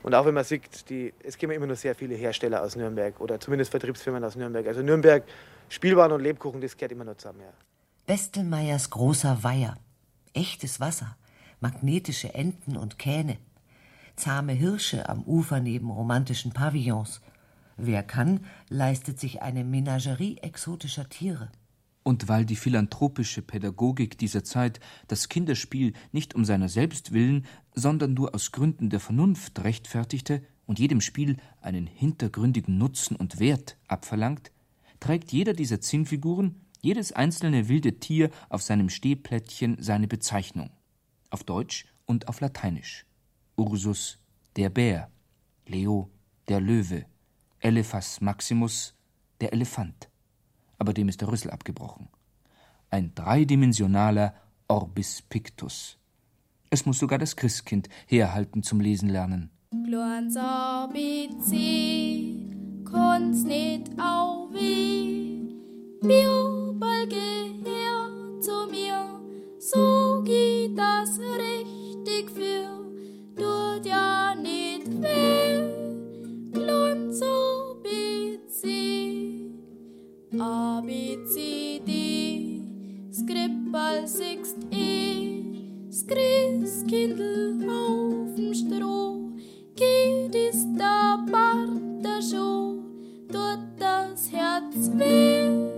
Und 0.03 0.13
auch 0.13 0.25
wenn 0.25 0.33
man 0.33 0.43
sieht, 0.43 0.89
die, 0.89 1.13
es 1.23 1.37
kommen 1.37 1.53
immer 1.53 1.65
noch 1.65 1.77
sehr 1.77 1.95
viele 1.95 2.15
Hersteller 2.15 2.61
aus 2.61 2.75
Nürnberg 2.75 3.19
oder 3.21 3.39
zumindest 3.39 3.71
Vertriebsfirmen 3.71 4.23
aus 4.23 4.35
Nürnberg. 4.35 4.67
Also 4.67 4.81
Nürnberg, 4.81 5.23
Spielwaren 5.69 6.11
und 6.11 6.21
Lebkuchen, 6.21 6.59
das 6.59 6.75
gehört 6.75 6.91
immer 6.91 7.05
noch 7.05 7.15
zusammen. 7.15 7.41
Ja. 7.41 7.53
Bestelmeiers 8.05 8.89
großer 8.89 9.43
Weiher. 9.43 9.77
Echtes 10.33 10.79
Wasser. 10.79 11.15
Magnetische 11.59 12.33
Enten 12.33 12.75
und 12.75 12.99
Kähne 12.99 13.37
zahme 14.15 14.53
Hirsche 14.53 15.09
am 15.09 15.23
Ufer 15.23 15.59
neben 15.59 15.89
romantischen 15.89 16.51
Pavillons. 16.51 17.21
Wer 17.77 18.03
kann, 18.03 18.41
leistet 18.69 19.19
sich 19.19 19.41
eine 19.41 19.63
Menagerie 19.63 20.37
exotischer 20.37 21.09
Tiere. 21.09 21.51
Und 22.03 22.27
weil 22.27 22.45
die 22.45 22.57
philanthropische 22.57 23.41
Pädagogik 23.41 24.17
dieser 24.17 24.43
Zeit 24.43 24.79
das 25.07 25.29
Kinderspiel 25.29 25.93
nicht 26.11 26.35
um 26.35 26.43
seiner 26.43 26.69
selbst 26.69 27.13
willen, 27.13 27.45
sondern 27.73 28.13
nur 28.13 28.35
aus 28.35 28.51
Gründen 28.51 28.89
der 28.89 28.99
Vernunft 28.99 29.63
rechtfertigte 29.63 30.43
und 30.65 30.79
jedem 30.79 31.01
Spiel 31.01 31.37
einen 31.61 31.87
hintergründigen 31.87 32.77
Nutzen 32.77 33.15
und 33.15 33.39
Wert 33.39 33.77
abverlangt, 33.87 34.51
trägt 34.99 35.31
jeder 35.31 35.53
dieser 35.53 35.81
Zinnfiguren, 35.81 36.61
jedes 36.83 37.13
einzelne 37.13 37.69
wilde 37.69 37.99
Tier 37.99 38.29
auf 38.49 38.61
seinem 38.61 38.89
Stehplättchen 38.89 39.77
seine 39.79 40.07
Bezeichnung. 40.07 40.69
Auf 41.29 41.43
Deutsch 41.43 41.85
und 42.05 42.27
auf 42.27 42.41
Lateinisch. 42.41 43.05
Ursus 43.55 44.19
der 44.57 44.69
Bär, 44.69 45.09
Leo 45.65 46.11
der 46.49 46.59
Löwe, 46.59 47.05
Elephas 47.59 48.19
Maximus 48.21 48.93
der 49.39 49.53
Elefant. 49.53 50.09
Aber 50.77 50.93
dem 50.93 51.07
ist 51.07 51.21
der 51.21 51.29
Rüssel 51.29 51.51
abgebrochen. 51.51 52.09
Ein 52.89 53.15
dreidimensionaler 53.15 54.35
Orbis 54.67 55.21
Pictus. 55.21 55.97
Es 56.69 56.85
muss 56.85 56.99
sogar 56.99 57.17
das 57.17 57.35
Christkind 57.35 57.87
herhalten 58.07 58.61
zum 58.61 58.81
Lesen 58.81 59.07
lernen. 59.09 59.51
Glorns 59.85 60.35
ABC, 60.35 61.53
konnt's 62.83 63.43
nicht 63.43 63.89
auch 63.99 64.43
weh. 66.83 67.03
Bibel 67.03 67.63
gehört 67.63 68.43
zu 68.43 68.67
mir, 68.69 69.19
so 69.59 70.21
geht 70.23 70.77
das 70.77 71.19
richtig 71.19 72.29
für, 72.31 72.67
tut 73.35 73.85
ja 73.85 74.35
nicht 74.35 74.87
weh. 75.01 75.63
Glorns 76.51 77.21
ABC, 77.21 78.61
A, 80.39 80.81
B, 80.81 81.17
C, 81.25 81.81
D, 81.85 82.61
Skrippal, 83.11 84.07
Sixt, 84.07 84.57
E, 84.71 85.41
Skriskindl 85.91 87.59
auf'm 87.67 88.53
Stroh, 88.53 89.31
geht 89.75 90.35
ist 90.35 90.67
da 90.77 91.23
Bart 91.31 92.23
schon, 92.29 92.83
tut 93.27 93.59
das 93.79 94.31
Herz 94.31 94.91
weh, 94.93 95.72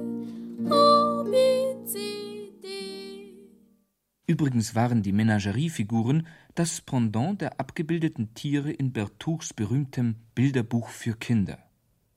Übrigens 4.35 4.75
waren 4.75 5.01
die 5.01 5.13
Menageriefiguren 5.13 6.27
das 6.55 6.81
Pendant 6.81 7.39
der 7.39 7.57
abgebildeten 7.57 8.33
Tiere 8.33 8.69
in 8.69 8.91
Bertouchs 8.91 9.53
berühmtem 9.53 10.17
Bilderbuch 10.35 10.89
für 10.89 11.13
Kinder. 11.13 11.57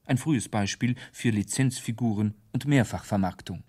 Ein 0.04 0.18
frühes 0.18 0.48
Beispiel 0.48 0.96
für 1.12 1.30
Lizenzfiguren 1.30 2.34
und 2.52 2.66
Mehrfachvermarktung. 2.66 3.62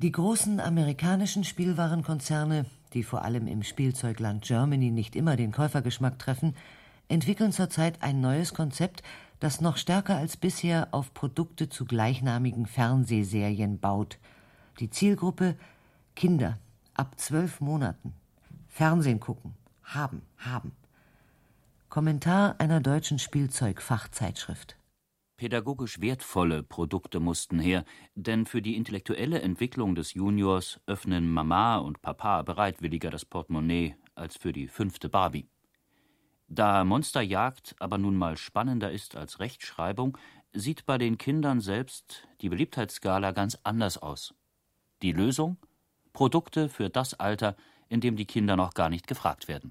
Die 0.00 0.12
großen 0.12 0.60
amerikanischen 0.60 1.42
Spielwarenkonzerne, 1.42 2.66
die 2.92 3.02
vor 3.02 3.24
allem 3.24 3.48
im 3.48 3.64
Spielzeugland 3.64 4.44
Germany 4.44 4.92
nicht 4.92 5.16
immer 5.16 5.34
den 5.34 5.50
Käufergeschmack 5.50 6.16
treffen, 6.16 6.54
entwickeln 7.08 7.50
zurzeit 7.50 8.04
ein 8.04 8.20
neues 8.20 8.54
Konzept, 8.54 9.02
das 9.40 9.60
noch 9.60 9.78
stärker 9.78 10.16
als 10.16 10.36
bisher 10.36 10.86
auf 10.92 11.12
Produkte 11.12 11.68
zu 11.68 11.86
gleichnamigen 11.86 12.66
Fernsehserien 12.66 13.80
baut. 13.80 14.20
Die 14.78 14.90
Zielgruppe 14.90 15.56
Kinder 16.14 16.60
Ab 16.98 17.14
zwölf 17.16 17.60
Monaten. 17.60 18.12
Fernsehen 18.66 19.20
gucken. 19.20 19.54
Haben, 19.84 20.22
haben. 20.36 20.72
Kommentar 21.88 22.56
einer 22.58 22.80
deutschen 22.80 23.20
Spielzeugfachzeitschrift. 23.20 24.76
Pädagogisch 25.36 26.00
wertvolle 26.00 26.64
Produkte 26.64 27.20
mussten 27.20 27.60
her, 27.60 27.84
denn 28.16 28.46
für 28.46 28.60
die 28.60 28.74
intellektuelle 28.74 29.40
Entwicklung 29.40 29.94
des 29.94 30.14
Juniors 30.14 30.80
öffnen 30.86 31.30
Mama 31.30 31.76
und 31.76 32.02
Papa 32.02 32.42
bereitwilliger 32.42 33.10
das 33.10 33.24
Portemonnaie 33.24 33.94
als 34.16 34.36
für 34.36 34.52
die 34.52 34.66
fünfte 34.66 35.08
Barbie. 35.08 35.48
Da 36.48 36.82
Monsterjagd 36.82 37.76
aber 37.78 37.98
nun 37.98 38.16
mal 38.16 38.36
spannender 38.36 38.90
ist 38.90 39.14
als 39.14 39.38
Rechtschreibung, 39.38 40.18
sieht 40.52 40.84
bei 40.84 40.98
den 40.98 41.16
Kindern 41.16 41.60
selbst 41.60 42.26
die 42.40 42.48
Beliebtheitsskala 42.48 43.30
ganz 43.30 43.56
anders 43.62 43.98
aus. 43.98 44.34
Die 45.00 45.12
Lösung? 45.12 45.58
Produkte 46.18 46.68
für 46.68 46.90
das 46.90 47.14
Alter, 47.14 47.54
in 47.88 48.00
dem 48.00 48.16
die 48.16 48.24
Kinder 48.24 48.56
noch 48.56 48.74
gar 48.74 48.88
nicht 48.88 49.06
gefragt 49.06 49.46
werden. 49.46 49.70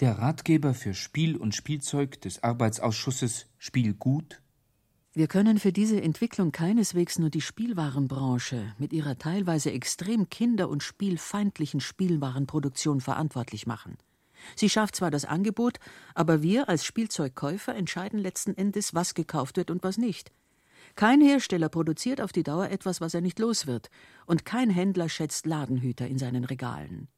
Der 0.00 0.18
Ratgeber 0.18 0.74
für 0.74 0.94
Spiel 0.94 1.36
und 1.36 1.54
Spielzeug 1.54 2.20
des 2.22 2.42
Arbeitsausschusses 2.42 3.46
Spiel 3.56 3.94
gut 3.94 4.42
Wir 5.12 5.28
können 5.28 5.60
für 5.60 5.72
diese 5.72 6.02
Entwicklung 6.02 6.50
keineswegs 6.50 7.20
nur 7.20 7.30
die 7.30 7.40
Spielwarenbranche 7.40 8.74
mit 8.78 8.92
ihrer 8.92 9.16
teilweise 9.16 9.70
extrem 9.70 10.28
kinder- 10.28 10.68
und 10.68 10.82
spielfeindlichen 10.82 11.78
Spielwarenproduktion 11.78 13.00
verantwortlich 13.00 13.68
machen. 13.68 13.96
Sie 14.56 14.68
schafft 14.68 14.96
zwar 14.96 15.10
das 15.10 15.24
Angebot, 15.24 15.78
aber 16.14 16.42
wir 16.42 16.68
als 16.68 16.84
Spielzeugkäufer 16.84 17.74
entscheiden 17.74 18.18
letzten 18.18 18.56
Endes, 18.56 18.94
was 18.94 19.14
gekauft 19.14 19.56
wird 19.56 19.70
und 19.70 19.82
was 19.82 19.98
nicht. 19.98 20.32
Kein 20.94 21.20
Hersteller 21.20 21.68
produziert 21.68 22.20
auf 22.20 22.32
die 22.32 22.42
Dauer 22.42 22.70
etwas, 22.70 23.00
was 23.00 23.14
er 23.14 23.20
nicht 23.20 23.38
los 23.38 23.66
wird, 23.66 23.90
und 24.26 24.44
kein 24.44 24.70
Händler 24.70 25.08
schätzt 25.08 25.46
Ladenhüter 25.46 26.06
in 26.06 26.18
seinen 26.18 26.44
Regalen. 26.44 27.08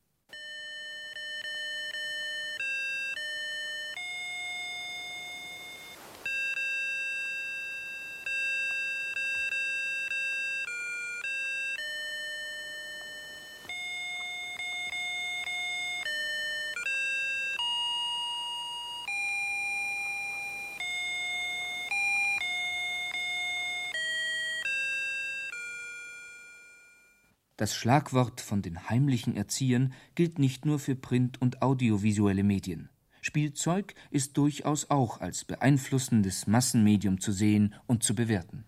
Das 27.61 27.75
Schlagwort 27.75 28.41
von 28.41 28.63
den 28.63 28.89
heimlichen 28.89 29.37
Erziehern 29.37 29.93
gilt 30.15 30.39
nicht 30.39 30.65
nur 30.65 30.79
für 30.79 30.95
Print- 30.95 31.43
und 31.43 31.61
audiovisuelle 31.61 32.43
Medien. 32.43 32.89
Spielzeug 33.21 33.95
ist 34.11 34.39
durchaus 34.39 34.89
auch 34.89 35.21
als 35.21 35.45
beeinflussendes 35.45 36.47
Massenmedium 36.47 37.21
zu 37.21 37.33
sehen 37.33 37.75
und 37.87 38.03
zu 38.03 38.15
bewerten. 38.15 38.65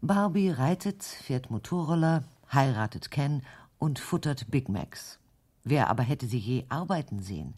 Barbie 0.00 0.50
reitet, 0.50 1.02
fährt 1.02 1.50
Motorroller, 1.50 2.22
heiratet 2.52 3.10
Ken 3.10 3.42
und 3.80 3.98
futtert 3.98 4.48
Big 4.48 4.68
Macs. 4.68 5.18
Wer 5.64 5.90
aber 5.90 6.04
hätte 6.04 6.28
sie 6.28 6.38
je 6.38 6.66
arbeiten 6.68 7.18
sehen? 7.18 7.54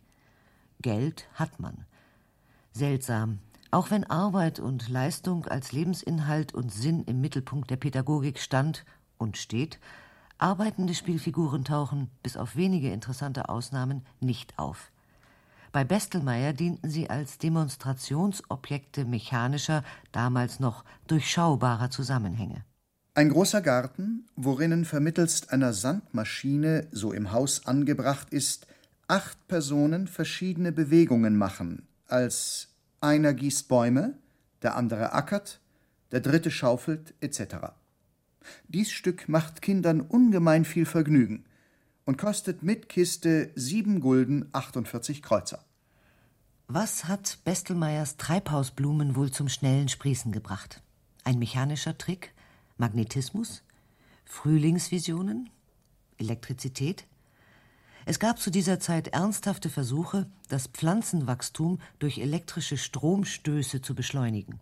Geld 0.80 1.28
hat 1.34 1.60
man. 1.60 1.84
Seltsam, 2.72 3.40
auch 3.70 3.90
wenn 3.90 4.04
Arbeit 4.04 4.58
und 4.58 4.88
Leistung 4.88 5.44
als 5.44 5.72
Lebensinhalt 5.72 6.54
und 6.54 6.72
Sinn 6.72 7.04
im 7.04 7.20
Mittelpunkt 7.20 7.68
der 7.68 7.76
Pädagogik 7.76 8.38
stand 8.38 8.86
und 9.18 9.36
steht, 9.36 9.78
arbeitende 10.38 10.94
Spielfiguren 10.94 11.64
tauchen, 11.64 12.10
bis 12.22 12.36
auf 12.36 12.56
wenige 12.56 12.90
interessante 12.92 13.48
Ausnahmen, 13.48 14.04
nicht 14.20 14.58
auf. 14.58 14.90
Bei 15.72 15.84
Bestelmeier 15.84 16.52
dienten 16.52 16.88
sie 16.88 17.10
als 17.10 17.38
Demonstrationsobjekte 17.38 19.04
mechanischer, 19.04 19.84
damals 20.12 20.60
noch 20.60 20.84
durchschaubarer 21.06 21.90
Zusammenhänge. 21.90 22.64
Ein 23.14 23.30
großer 23.30 23.60
Garten, 23.60 24.26
worinnen 24.36 24.84
vermittelst 24.84 25.52
einer 25.52 25.72
Sandmaschine, 25.72 26.86
so 26.92 27.12
im 27.12 27.32
Haus 27.32 27.66
angebracht 27.66 28.30
ist, 28.30 28.66
acht 29.08 29.48
Personen 29.48 30.06
verschiedene 30.06 30.70
Bewegungen 30.72 31.36
machen, 31.36 31.88
als 32.06 32.68
einer 33.00 33.34
gießt 33.34 33.68
Bäume, 33.68 34.14
der 34.62 34.76
andere 34.76 35.12
ackert, 35.12 35.60
der 36.12 36.20
dritte 36.20 36.50
schaufelt 36.50 37.14
etc. 37.20 37.72
Dies 38.68 38.90
Stück 38.90 39.28
macht 39.28 39.62
Kindern 39.62 40.00
ungemein 40.00 40.64
viel 40.64 40.86
Vergnügen 40.86 41.44
und 42.04 42.16
kostet 42.18 42.62
mit 42.62 42.88
Kiste 42.88 43.50
sieben 43.54 44.00
Gulden 44.00 44.48
48 44.52 45.22
Kreuzer. 45.22 45.64
Was 46.66 47.06
hat 47.06 47.38
Bestelmeyers 47.44 48.16
Treibhausblumen 48.18 49.16
wohl 49.16 49.30
zum 49.30 49.48
schnellen 49.48 49.88
Sprießen 49.88 50.32
gebracht? 50.32 50.82
Ein 51.24 51.38
mechanischer 51.38 51.96
Trick? 51.96 52.32
Magnetismus? 52.76 53.62
Frühlingsvisionen? 54.24 55.50
Elektrizität? 56.18 57.06
Es 58.04 58.18
gab 58.18 58.38
zu 58.38 58.50
dieser 58.50 58.80
Zeit 58.80 59.08
ernsthafte 59.08 59.68
Versuche, 59.68 60.30
das 60.48 60.66
Pflanzenwachstum 60.66 61.78
durch 61.98 62.18
elektrische 62.18 62.78
Stromstöße 62.78 63.82
zu 63.82 63.94
beschleunigen. 63.94 64.60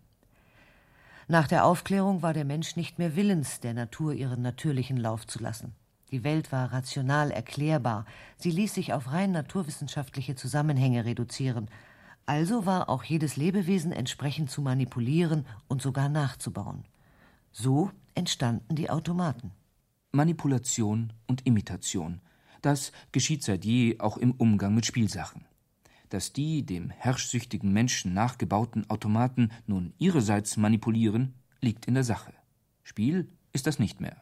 Nach 1.29 1.47
der 1.47 1.65
Aufklärung 1.65 2.21
war 2.21 2.33
der 2.33 2.45
Mensch 2.45 2.77
nicht 2.77 2.99
mehr 2.99 3.17
willens, 3.17 3.59
der 3.59 3.73
Natur 3.73 4.13
ihren 4.13 4.41
natürlichen 4.41 4.95
Lauf 4.95 5.27
zu 5.27 5.39
lassen. 5.39 5.75
Die 6.09 6.23
Welt 6.23 6.53
war 6.53 6.71
rational 6.71 7.31
erklärbar, 7.31 8.05
sie 8.37 8.49
ließ 8.49 8.73
sich 8.73 8.93
auf 8.93 9.11
rein 9.11 9.31
naturwissenschaftliche 9.31 10.35
Zusammenhänge 10.35 11.03
reduzieren, 11.03 11.69
also 12.25 12.65
war 12.65 12.87
auch 12.87 13.03
jedes 13.03 13.35
Lebewesen 13.35 13.91
entsprechend 13.91 14.51
zu 14.51 14.61
manipulieren 14.61 15.45
und 15.67 15.81
sogar 15.81 16.07
nachzubauen. 16.07 16.85
So 17.51 17.91
entstanden 18.15 18.75
die 18.75 18.89
Automaten. 18.89 19.51
Manipulation 20.13 21.11
und 21.25 21.45
Imitation. 21.45 22.21
Das 22.61 22.93
geschieht 23.11 23.43
seit 23.43 23.65
je 23.65 23.99
auch 23.99 24.17
im 24.17 24.31
Umgang 24.31 24.75
mit 24.75 24.85
Spielsachen. 24.85 25.46
Dass 26.09 26.33
die 26.33 26.65
dem 26.65 26.89
herrschsüchtigen 26.89 27.73
Menschen 27.73 28.13
nachgebauten 28.13 28.89
Automaten 28.89 29.51
nun 29.65 29.93
ihrerseits 29.97 30.57
manipulieren, 30.57 31.33
liegt 31.61 31.85
in 31.85 31.93
der 31.95 32.03
Sache. 32.03 32.33
Spiel 32.83 33.27
ist 33.51 33.67
das 33.67 33.79
nicht 33.79 33.99
mehr. 33.99 34.21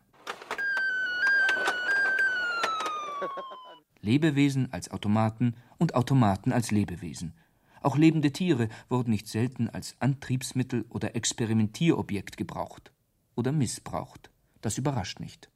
Lebewesen 4.02 4.72
als 4.74 4.90
Automaten 4.92 5.56
und 5.78 5.96
Automaten 5.96 6.52
als 6.52 6.72
Lebewesen. 6.72 7.34
Auch 7.82 7.98
lebende 7.98 8.32
Tiere 8.32 8.70
wurden 8.90 9.12
nicht 9.12 9.28
selten 9.28 9.70
als 9.70 9.96
Antriebsmittel 10.00 10.86
oder 10.90 11.16
Experimentierobjekt 11.16 12.36
gebraucht 12.36 12.92
oder 13.36 13.52
missbraucht. 13.52 14.32
Das 14.62 14.80
überrascht 14.80 15.20
nicht. 15.20 15.52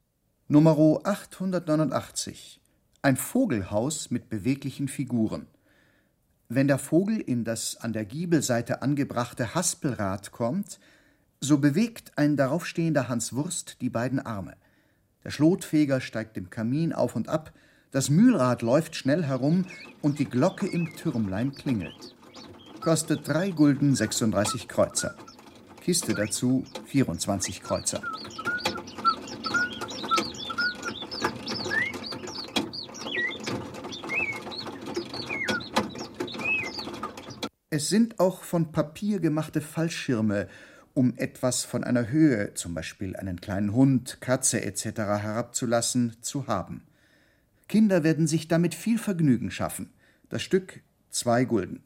Nummer 0.46 0.76
889. 1.04 2.60
Ein 3.02 3.16
Vogelhaus 3.16 4.10
mit 4.10 4.28
beweglichen 4.28 4.86
Figuren. 4.86 5.48
Wenn 6.52 6.66
der 6.66 6.78
Vogel 6.78 7.20
in 7.20 7.44
das 7.44 7.76
an 7.76 7.92
der 7.92 8.04
Giebelseite 8.04 8.82
angebrachte 8.82 9.54
Haspelrad 9.54 10.32
kommt, 10.32 10.80
so 11.40 11.58
bewegt 11.58 12.10
ein 12.16 12.36
daraufstehender 12.36 13.08
Hanswurst 13.08 13.76
die 13.80 13.88
beiden 13.88 14.18
Arme. 14.18 14.56
Der 15.22 15.30
Schlotfeger 15.30 16.00
steigt 16.00 16.36
im 16.36 16.50
Kamin 16.50 16.92
auf 16.92 17.14
und 17.14 17.28
ab, 17.28 17.52
das 17.92 18.10
Mühlrad 18.10 18.62
läuft 18.62 18.96
schnell 18.96 19.22
herum 19.22 19.64
und 20.02 20.18
die 20.18 20.24
Glocke 20.24 20.66
im 20.66 20.92
Türmlein 20.96 21.52
klingelt. 21.52 22.16
Kostet 22.80 23.28
drei 23.28 23.50
Gulden 23.50 23.94
36 23.94 24.66
Kreuzer. 24.66 25.14
Kiste 25.80 26.14
dazu 26.14 26.64
24 26.86 27.62
Kreuzer. 27.62 28.02
Es 37.72 37.88
sind 37.88 38.18
auch 38.18 38.42
von 38.42 38.72
Papier 38.72 39.20
gemachte 39.20 39.60
Fallschirme, 39.60 40.48
um 40.92 41.16
etwas 41.16 41.62
von 41.62 41.84
einer 41.84 42.08
Höhe, 42.08 42.52
zum 42.54 42.74
Beispiel 42.74 43.14
einen 43.14 43.40
kleinen 43.40 43.72
Hund, 43.72 44.20
Katze 44.20 44.64
etc. 44.64 44.98
herabzulassen, 44.98 46.16
zu 46.20 46.48
haben. 46.48 46.82
Kinder 47.68 48.02
werden 48.02 48.26
sich 48.26 48.48
damit 48.48 48.74
viel 48.74 48.98
Vergnügen 48.98 49.52
schaffen. 49.52 49.90
Das 50.28 50.42
Stück 50.42 50.80
zwei 51.10 51.44
Gulden. 51.44 51.84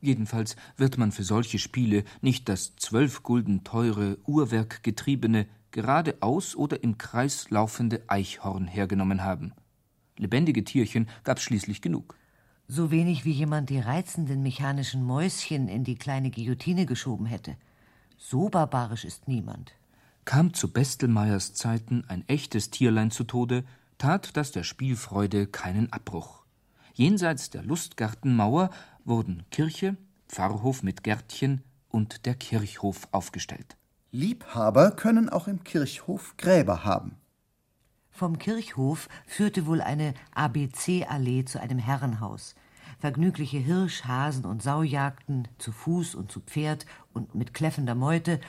Jedenfalls 0.00 0.54
wird 0.76 0.96
man 0.96 1.10
für 1.10 1.24
solche 1.24 1.58
Spiele 1.58 2.04
nicht 2.20 2.48
das 2.48 2.76
zwölf 2.76 3.24
Gulden 3.24 3.64
teure, 3.64 4.18
uhrwerkgetriebene, 4.26 5.48
geradeaus 5.72 6.54
oder 6.54 6.84
im 6.84 6.98
Kreis 6.98 7.50
laufende 7.50 8.00
Eichhorn 8.06 8.68
hergenommen 8.68 9.24
haben. 9.24 9.54
Lebendige 10.18 10.62
Tierchen 10.62 11.08
gab's 11.24 11.42
schließlich 11.42 11.82
genug. 11.82 12.16
So 12.68 12.90
wenig 12.90 13.24
wie 13.24 13.30
jemand 13.30 13.70
die 13.70 13.78
reizenden 13.78 14.42
mechanischen 14.42 15.04
Mäuschen 15.04 15.68
in 15.68 15.84
die 15.84 15.94
kleine 15.94 16.30
Guillotine 16.30 16.84
geschoben 16.84 17.26
hätte. 17.26 17.56
So 18.18 18.48
barbarisch 18.48 19.04
ist 19.04 19.28
niemand. 19.28 19.72
Kam 20.24 20.52
zu 20.52 20.72
Bestelmeyers 20.72 21.54
Zeiten 21.54 22.04
ein 22.08 22.24
echtes 22.28 22.70
Tierlein 22.70 23.12
zu 23.12 23.22
Tode, 23.22 23.64
tat 23.98 24.36
das 24.36 24.50
der 24.50 24.64
Spielfreude 24.64 25.46
keinen 25.46 25.92
Abbruch. 25.92 26.44
Jenseits 26.94 27.50
der 27.50 27.62
Lustgartenmauer 27.62 28.70
wurden 29.04 29.44
Kirche, 29.50 29.96
Pfarrhof 30.28 30.82
mit 30.82 31.04
Gärtchen 31.04 31.62
und 31.88 32.26
der 32.26 32.34
Kirchhof 32.34 33.06
aufgestellt. 33.12 33.76
Liebhaber 34.10 34.90
können 34.90 35.28
auch 35.28 35.46
im 35.46 35.62
Kirchhof 35.62 36.36
Gräber 36.36 36.84
haben. 36.84 37.16
Vom 38.16 38.38
Kirchhof 38.38 39.10
führte 39.26 39.66
wohl 39.66 39.82
eine 39.82 40.14
ABC-Allee 40.34 41.44
zu 41.44 41.60
einem 41.60 41.78
Herrenhaus. 41.78 42.54
Vergnügliche 42.98 43.58
Hirsch-, 43.58 44.04
Hasen- 44.06 44.46
und 44.46 44.62
Saujagden 44.62 45.48
zu 45.58 45.70
Fuß 45.70 46.14
und 46.14 46.32
zu 46.32 46.40
Pferd 46.40 46.86
und 47.12 47.34
mit 47.34 47.52
kläffender 47.52 47.94
Meute. 47.94 48.40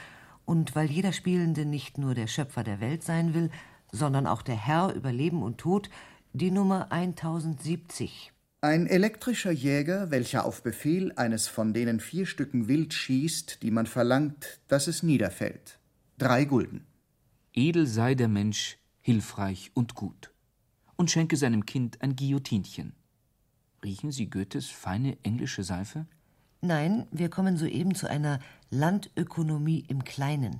Und 0.46 0.74
weil 0.74 0.90
jeder 0.90 1.12
Spielende 1.12 1.66
nicht 1.66 1.98
nur 1.98 2.16
der 2.16 2.28
Schöpfer 2.28 2.64
der 2.64 2.80
Welt 2.80 3.04
sein 3.04 3.34
will, 3.34 3.50
sondern 3.92 4.26
auch 4.26 4.42
der 4.42 4.56
Herr 4.56 4.94
über 4.94 5.12
Leben 5.12 5.44
und 5.44 5.58
Tod, 5.58 5.90
die 6.32 6.52
Nummer 6.52 6.90
1070. 6.94 8.32
Ein 8.62 8.88
elektrischer 8.88 9.52
Jäger, 9.52 10.12
welcher 10.12 10.46
auf 10.46 10.64
Befehl 10.64 11.12
eines 11.18 11.50
von 11.50 11.74
denen 11.74 12.00
vier 12.00 12.26
Stücken 12.26 12.70
Wild 12.70 12.94
schießt, 12.94 13.62
die 13.64 13.72
man 13.72 13.86
verlangt, 13.86 14.62
dass 14.70 14.88
es 14.88 15.04
niederfällt. 15.04 15.78
Drei 16.18 16.46
Gulden. 16.46 16.88
Edel 17.52 17.86
sei 17.86 18.16
der 18.16 18.30
Mensch, 18.30 18.78
hilfreich 19.08 19.72
und 19.74 19.96
gut. 19.96 20.34
Und 20.98 21.10
schenke 21.10 21.38
seinem 21.38 21.66
Kind 21.66 22.02
ein 22.02 22.18
Guillotinchen. 22.18 22.92
Riechen 23.82 24.12
Sie 24.12 24.30
Goethes 24.30 24.68
feine 24.70 25.18
englische 25.24 25.64
Seife? 25.64 26.08
Nein, 26.60 27.08
wir 27.12 27.30
kommen 27.30 27.56
soeben 27.56 27.96
zu 27.96 28.10
einer 28.10 28.40
Landökonomie 28.70 29.86
im 29.88 30.04
Kleinen. 30.04 30.60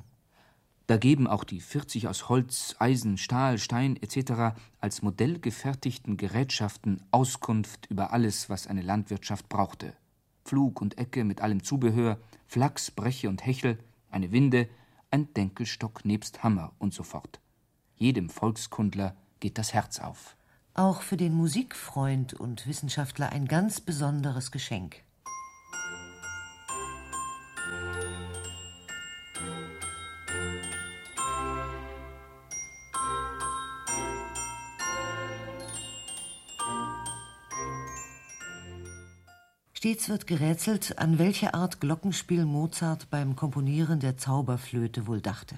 Da 0.86 0.96
geben 0.96 1.28
auch 1.28 1.44
die 1.44 1.60
40 1.60 2.08
aus 2.08 2.30
Holz, 2.30 2.78
Eisen, 2.80 3.18
Stahl, 3.18 3.58
Stein 3.58 3.98
etc. 3.98 4.58
als 4.80 5.02
Modell 5.02 5.40
gefertigten 5.40 6.16
Gerätschaften 6.16 7.04
Auskunft 7.12 7.88
über 7.88 8.14
alles, 8.14 8.50
was 8.50 8.66
eine 8.66 8.82
Landwirtschaft 8.82 9.50
brauchte. 9.50 9.94
Pflug 10.46 10.80
und 10.80 10.98
Ecke 10.98 11.26
mit 11.26 11.42
allem 11.42 11.64
Zubehör, 11.64 12.18
Flachs, 12.46 12.92
Breche 12.92 13.28
und 13.28 13.46
Hechel, 13.46 13.78
eine 14.10 14.32
Winde, 14.32 14.70
ein 15.12 15.34
Denkelstock 15.34 16.06
nebst 16.06 16.44
Hammer 16.44 16.72
und 16.80 16.94
so 16.94 17.04
fort. 17.04 17.42
Jedem 17.98 18.30
Volkskundler 18.30 19.16
geht 19.40 19.58
das 19.58 19.74
Herz 19.74 20.00
auf. 20.00 20.36
Auch 20.76 21.02
für 21.02 21.18
den 21.18 21.34
Musikfreund 21.34 22.36
und 22.36 22.68
Wissenschaftler 22.68 23.32
ein 23.32 23.48
ganz 23.48 23.82
besonderes 23.82 24.52
Geschenk. 24.52 25.04
Stets 39.74 40.10
wird 40.10 40.28
gerätselt, 40.28 41.00
an 41.00 41.18
welche 41.18 41.54
Art 41.54 41.80
Glockenspiel 41.80 42.46
Mozart 42.46 43.10
beim 43.10 43.36
Komponieren 43.36 44.00
der 44.00 44.18
Zauberflöte 44.18 45.08
wohl 45.08 45.22
dachte. 45.22 45.56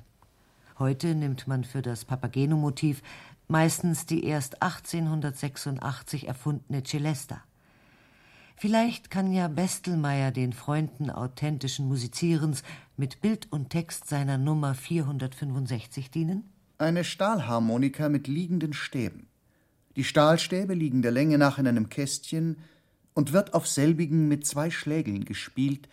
Heute 0.79 1.13
nimmt 1.13 1.45
man 1.45 1.65
für 1.65 1.81
das 1.81 2.05
Papageno-Motiv 2.05 3.01
meistens 3.49 4.05
die 4.05 4.23
erst 4.23 4.61
1886 4.61 6.25
erfundene 6.25 6.83
Celesta. 6.83 7.43
Vielleicht 8.55 9.11
kann 9.11 9.33
ja 9.33 9.49
Bestelmeyer 9.49 10.31
den 10.31 10.53
Freunden 10.53 11.09
authentischen 11.09 11.87
Musizierens 11.89 12.63
mit 12.95 13.19
Bild 13.19 13.51
und 13.51 13.71
Text 13.71 14.07
seiner 14.07 14.37
Nummer 14.37 14.73
465 14.73 16.11
dienen? 16.11 16.49
Eine 16.77 17.03
Stahlharmonika 17.03 18.07
mit 18.07 18.29
liegenden 18.29 18.71
Stäben. 18.71 19.27
Die 19.97 20.05
Stahlstäbe 20.05 20.75
liegen 20.75 21.01
der 21.01 21.11
Länge 21.11 21.37
nach 21.37 21.57
in 21.57 21.67
einem 21.67 21.89
Kästchen 21.89 22.55
und 23.13 23.33
wird 23.33 23.53
auf 23.53 23.67
selbigen 23.67 24.29
mit 24.29 24.45
zwei 24.47 24.69
Schlägeln 24.69 25.25
gespielt, 25.25 25.89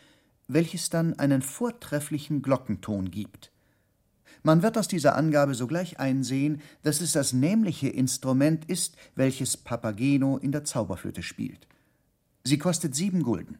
welches 0.46 0.90
dann 0.90 1.18
einen 1.18 1.42
vortrefflichen 1.42 2.40
Glockenton 2.40 3.10
gibt. 3.10 3.50
Man 4.46 4.62
wird 4.62 4.78
aus 4.78 4.86
dieser 4.86 5.16
Angabe 5.16 5.56
sogleich 5.56 5.98
einsehen, 5.98 6.62
dass 6.84 7.00
es 7.00 7.10
das 7.10 7.32
nämliche 7.32 7.88
Instrument 7.88 8.64
ist, 8.66 8.96
welches 9.16 9.56
Papageno 9.56 10.36
in 10.36 10.52
der 10.52 10.62
Zauberflöte 10.62 11.24
spielt. 11.24 11.66
Sie 12.44 12.56
kostet 12.56 12.94
sieben 12.94 13.24
Gulden. 13.24 13.58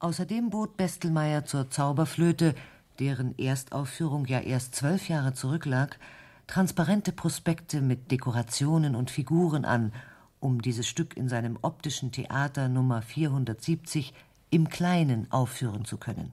Außerdem 0.00 0.50
bot 0.50 0.76
Bestelmeyer 0.76 1.44
zur 1.44 1.70
Zauberflöte, 1.70 2.56
deren 2.98 3.38
Erstaufführung 3.38 4.26
ja 4.26 4.40
erst 4.40 4.74
zwölf 4.74 5.08
Jahre 5.08 5.34
zurücklag, 5.34 6.00
transparente 6.48 7.12
Prospekte 7.12 7.80
mit 7.80 8.10
Dekorationen 8.10 8.96
und 8.96 9.12
Figuren 9.12 9.64
an, 9.64 9.92
um 10.40 10.62
dieses 10.62 10.88
Stück 10.88 11.16
in 11.16 11.28
seinem 11.28 11.60
optischen 11.62 12.10
Theater 12.10 12.68
Nummer 12.68 13.02
470 13.02 14.12
im 14.50 14.68
Kleinen 14.68 15.30
aufführen 15.30 15.84
zu 15.84 15.96
können. 15.96 16.32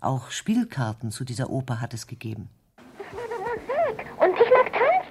Auch 0.00 0.32
Spielkarten 0.32 1.12
zu 1.12 1.24
dieser 1.24 1.50
Oper 1.50 1.80
hat 1.80 1.94
es 1.94 2.08
gegeben. 2.08 2.48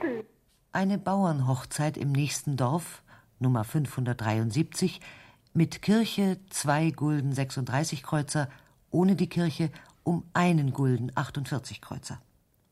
Tanzen. 0.03 0.23
Eine 0.71 0.97
Bauernhochzeit 0.97 1.97
im 1.97 2.11
nächsten 2.11 2.57
Dorf, 2.57 3.03
Nummer 3.39 3.63
573, 3.63 5.01
mit 5.53 5.81
Kirche 5.81 6.39
zwei 6.49 6.89
Gulden 6.89 7.33
36 7.33 8.03
Kreuzer, 8.03 8.49
ohne 8.89 9.15
die 9.15 9.29
Kirche 9.29 9.69
um 10.03 10.23
einen 10.33 10.73
Gulden 10.73 11.11
48 11.15 11.81
Kreuzer. 11.81 12.19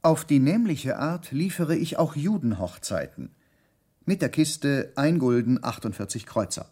Auf 0.02 0.26
die 0.26 0.40
nämliche 0.40 0.98
Art 0.98 1.32
liefere 1.32 1.76
ich 1.76 1.98
auch 2.00 2.16
Judenhochzeiten. 2.16 3.30
Mit 4.06 4.22
der 4.22 4.30
Kiste 4.30 4.92
ein 4.96 5.20
Gulden 5.20 5.64
48 5.64 6.26
Kreuzer. 6.26 6.66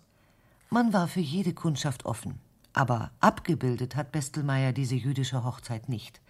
Man 0.72 0.94
war 0.94 1.08
für 1.08 1.20
jede 1.20 1.54
Kundschaft 1.54 2.06
offen. 2.06 2.40
Aber 2.74 3.12
abgebildet 3.20 3.96
hat 3.96 4.12
Bestelmeyer 4.12 4.74
diese 4.74 4.96
jüdische 4.96 5.44
Hochzeit 5.44 5.90
nicht. 5.90 6.22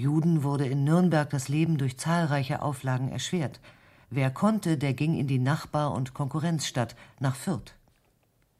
Juden 0.00 0.42
wurde 0.42 0.66
in 0.66 0.84
Nürnberg 0.84 1.28
das 1.28 1.48
Leben 1.48 1.76
durch 1.76 1.98
zahlreiche 1.98 2.62
Auflagen 2.62 3.10
erschwert. 3.10 3.60
Wer 4.08 4.30
konnte, 4.30 4.78
der 4.78 4.94
ging 4.94 5.18
in 5.18 5.26
die 5.26 5.38
Nachbar- 5.38 5.92
und 5.92 6.14
Konkurrenzstadt 6.14 6.96
nach 7.20 7.36
Fürth. 7.36 7.74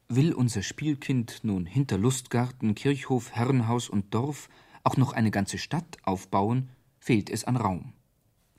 Will 0.07 0.33
unser 0.33 0.61
Spielkind 0.61 1.39
nun 1.43 1.65
hinter 1.65 1.97
Lustgarten, 1.97 2.75
Kirchhof, 2.75 3.31
Herrenhaus 3.31 3.89
und 3.89 4.13
Dorf 4.13 4.49
auch 4.83 4.97
noch 4.97 5.13
eine 5.13 5.31
ganze 5.31 5.57
Stadt 5.57 5.97
aufbauen, 6.03 6.69
fehlt 6.99 7.29
es 7.29 7.43
an 7.43 7.55
Raum. 7.55 7.93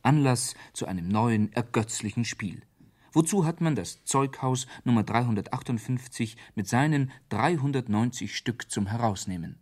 Anlass 0.02 0.54
zu 0.72 0.86
einem 0.86 1.06
neuen, 1.06 1.52
ergötzlichen 1.52 2.24
Spiel. 2.24 2.62
Wozu 3.12 3.44
hat 3.46 3.60
man 3.60 3.76
das 3.76 4.02
Zeughaus 4.04 4.66
Nummer 4.82 5.04
358 5.04 6.36
mit 6.56 6.66
seinen 6.66 7.12
390 7.28 8.36
Stück 8.36 8.72
zum 8.72 8.88
Herausnehmen? 8.88 9.61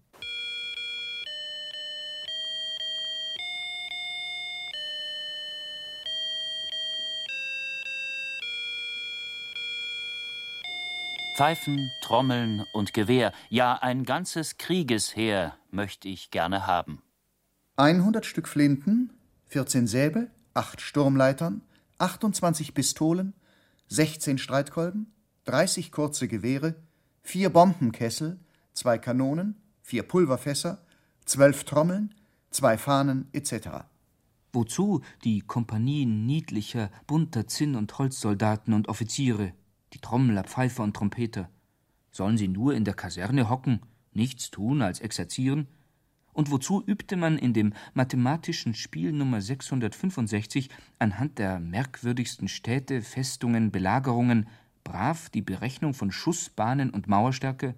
Pfeifen, 11.40 11.90
Trommeln 12.02 12.66
und 12.74 12.92
Gewehr, 12.92 13.32
ja 13.48 13.72
ein 13.72 14.04
ganzes 14.04 14.58
Kriegesheer 14.58 15.56
möchte 15.70 16.06
ich 16.06 16.30
gerne 16.30 16.66
haben. 16.66 17.00
100 17.76 18.26
Stück 18.26 18.46
Flinten, 18.46 19.14
14 19.46 19.86
Säbel, 19.86 20.30
8 20.52 20.82
Sturmleitern, 20.82 21.62
28 21.96 22.74
Pistolen, 22.74 23.32
16 23.88 24.36
Streitkolben, 24.36 25.14
30 25.46 25.92
kurze 25.92 26.28
Gewehre, 26.28 26.74
4 27.22 27.48
Bombenkessel, 27.48 28.38
2 28.74 28.98
Kanonen, 28.98 29.56
4 29.80 30.02
Pulverfässer, 30.02 30.84
12 31.24 31.64
Trommeln, 31.64 32.14
2 32.50 32.76
Fahnen 32.76 33.30
etc. 33.32 33.86
Wozu 34.52 35.00
die 35.24 35.40
Kompanien 35.40 36.26
niedlicher, 36.26 36.90
bunter 37.06 37.46
Zinn- 37.46 37.76
und 37.76 37.96
Holzsoldaten 37.96 38.74
und 38.74 38.88
Offiziere, 38.88 39.54
die 39.92 40.00
Trommler, 40.00 40.44
Pfeifer 40.44 40.82
und 40.82 40.94
Trompeter? 40.94 41.48
Sollen 42.10 42.36
sie 42.36 42.48
nur 42.48 42.74
in 42.74 42.84
der 42.84 42.94
Kaserne 42.94 43.48
hocken, 43.48 43.80
nichts 44.12 44.50
tun 44.50 44.82
als 44.82 45.00
exerzieren? 45.00 45.68
Und 46.32 46.50
wozu 46.50 46.82
übte 46.86 47.16
man 47.16 47.38
in 47.38 47.52
dem 47.52 47.72
mathematischen 47.94 48.74
Spiel 48.74 49.12
Nummer 49.12 49.40
665 49.40 50.70
anhand 50.98 51.38
der 51.38 51.58
merkwürdigsten 51.58 52.48
Städte, 52.48 53.02
Festungen, 53.02 53.70
Belagerungen 53.70 54.48
brav 54.84 55.28
die 55.30 55.42
Berechnung 55.42 55.94
von 55.94 56.12
Schussbahnen 56.12 56.90
und 56.90 57.08
Mauerstärke? 57.08 57.74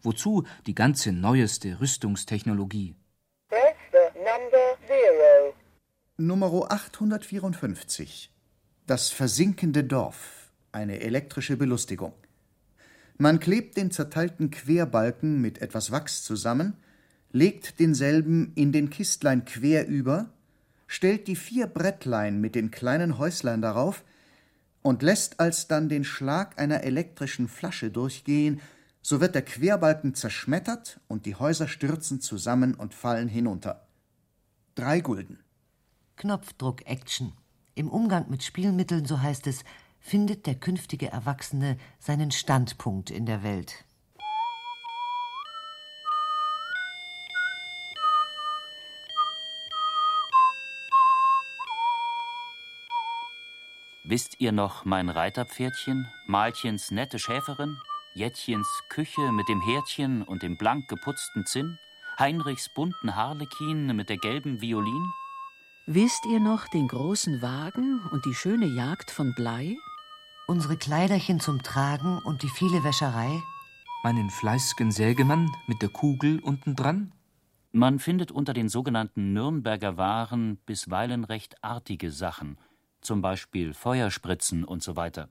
Wozu 0.00 0.44
die 0.66 0.74
ganze 0.74 1.12
neueste 1.12 1.80
Rüstungstechnologie? 1.80 2.96
Number 4.22 4.78
zero. 4.86 5.54
Nummer 6.16 6.70
854. 6.70 8.30
Das 8.86 9.10
versinkende 9.10 9.82
Dorf. 9.84 10.41
Eine 10.72 11.00
elektrische 11.00 11.56
Belustigung. 11.58 12.14
Man 13.18 13.40
klebt 13.40 13.76
den 13.76 13.90
zerteilten 13.90 14.50
Querbalken 14.50 15.40
mit 15.40 15.60
etwas 15.60 15.90
Wachs 15.90 16.24
zusammen, 16.24 16.78
legt 17.30 17.78
denselben 17.78 18.52
in 18.54 18.72
den 18.72 18.88
Kistlein 18.88 19.44
quer 19.44 19.86
über, 19.86 20.30
stellt 20.86 21.28
die 21.28 21.36
vier 21.36 21.66
Brettlein 21.66 22.40
mit 22.40 22.54
den 22.54 22.70
kleinen 22.70 23.18
Häuslein 23.18 23.62
darauf 23.62 24.02
und 24.82 25.02
lässt 25.02 25.40
alsdann 25.40 25.88
den 25.88 26.04
Schlag 26.04 26.58
einer 26.58 26.82
elektrischen 26.82 27.48
Flasche 27.48 27.90
durchgehen, 27.90 28.60
so 29.02 29.20
wird 29.20 29.34
der 29.34 29.42
Querbalken 29.42 30.14
zerschmettert 30.14 31.00
und 31.08 31.26
die 31.26 31.34
Häuser 31.34 31.68
stürzen 31.68 32.20
zusammen 32.20 32.74
und 32.74 32.94
fallen 32.94 33.28
hinunter. 33.28 33.86
Drei 34.74 35.00
Gulden. 35.00 35.38
Knopfdruck-Action. 36.16 37.32
Im 37.74 37.88
Umgang 37.88 38.30
mit 38.30 38.42
Spielmitteln, 38.42 39.06
so 39.06 39.20
heißt 39.20 39.46
es, 39.46 39.64
findet 40.02 40.46
der 40.46 40.56
künftige 40.56 41.10
Erwachsene 41.10 41.78
seinen 41.98 42.30
Standpunkt 42.30 43.10
in 43.10 43.24
der 43.24 43.42
Welt. 43.42 43.86
Wisst 54.04 54.40
ihr 54.40 54.52
noch 54.52 54.84
mein 54.84 55.08
Reiterpferdchen, 55.08 56.06
Malchens 56.26 56.90
nette 56.90 57.18
Schäferin, 57.18 57.78
Jettchens 58.14 58.68
Küche 58.90 59.32
mit 59.32 59.48
dem 59.48 59.62
Herdchen 59.62 60.22
und 60.22 60.42
dem 60.42 60.58
blank 60.58 60.86
geputzten 60.88 61.46
Zinn, 61.46 61.78
Heinrichs 62.18 62.68
bunten 62.74 63.16
Harlekin 63.16 63.96
mit 63.96 64.10
der 64.10 64.18
gelben 64.18 64.60
Violin? 64.60 65.12
Wisst 65.86 66.26
ihr 66.26 66.40
noch 66.40 66.68
den 66.68 66.88
großen 66.88 67.40
Wagen 67.40 68.02
und 68.10 68.26
die 68.26 68.34
schöne 68.34 68.66
Jagd 68.66 69.10
von 69.10 69.34
Blei? 69.34 69.76
Unsere 70.48 70.76
Kleiderchen 70.76 71.38
zum 71.38 71.62
Tragen 71.62 72.18
und 72.18 72.42
die 72.42 72.48
viele 72.48 72.82
Wäscherei? 72.82 73.40
Meinen 74.02 74.28
fleißigen 74.28 74.90
Sägemann 74.90 75.48
mit 75.68 75.80
der 75.82 75.88
Kugel 75.88 76.40
unten 76.40 76.74
dran? 76.74 77.12
Man 77.70 78.00
findet 78.00 78.32
unter 78.32 78.52
den 78.52 78.68
sogenannten 78.68 79.32
Nürnberger 79.32 79.96
Waren 79.96 80.56
bisweilen 80.66 81.22
recht 81.22 81.62
artige 81.62 82.10
Sachen, 82.10 82.58
zum 83.00 83.22
Beispiel 83.22 83.72
Feuerspritzen 83.72 84.64
und 84.64 84.82
so 84.82 84.96
weiter. 84.96 85.28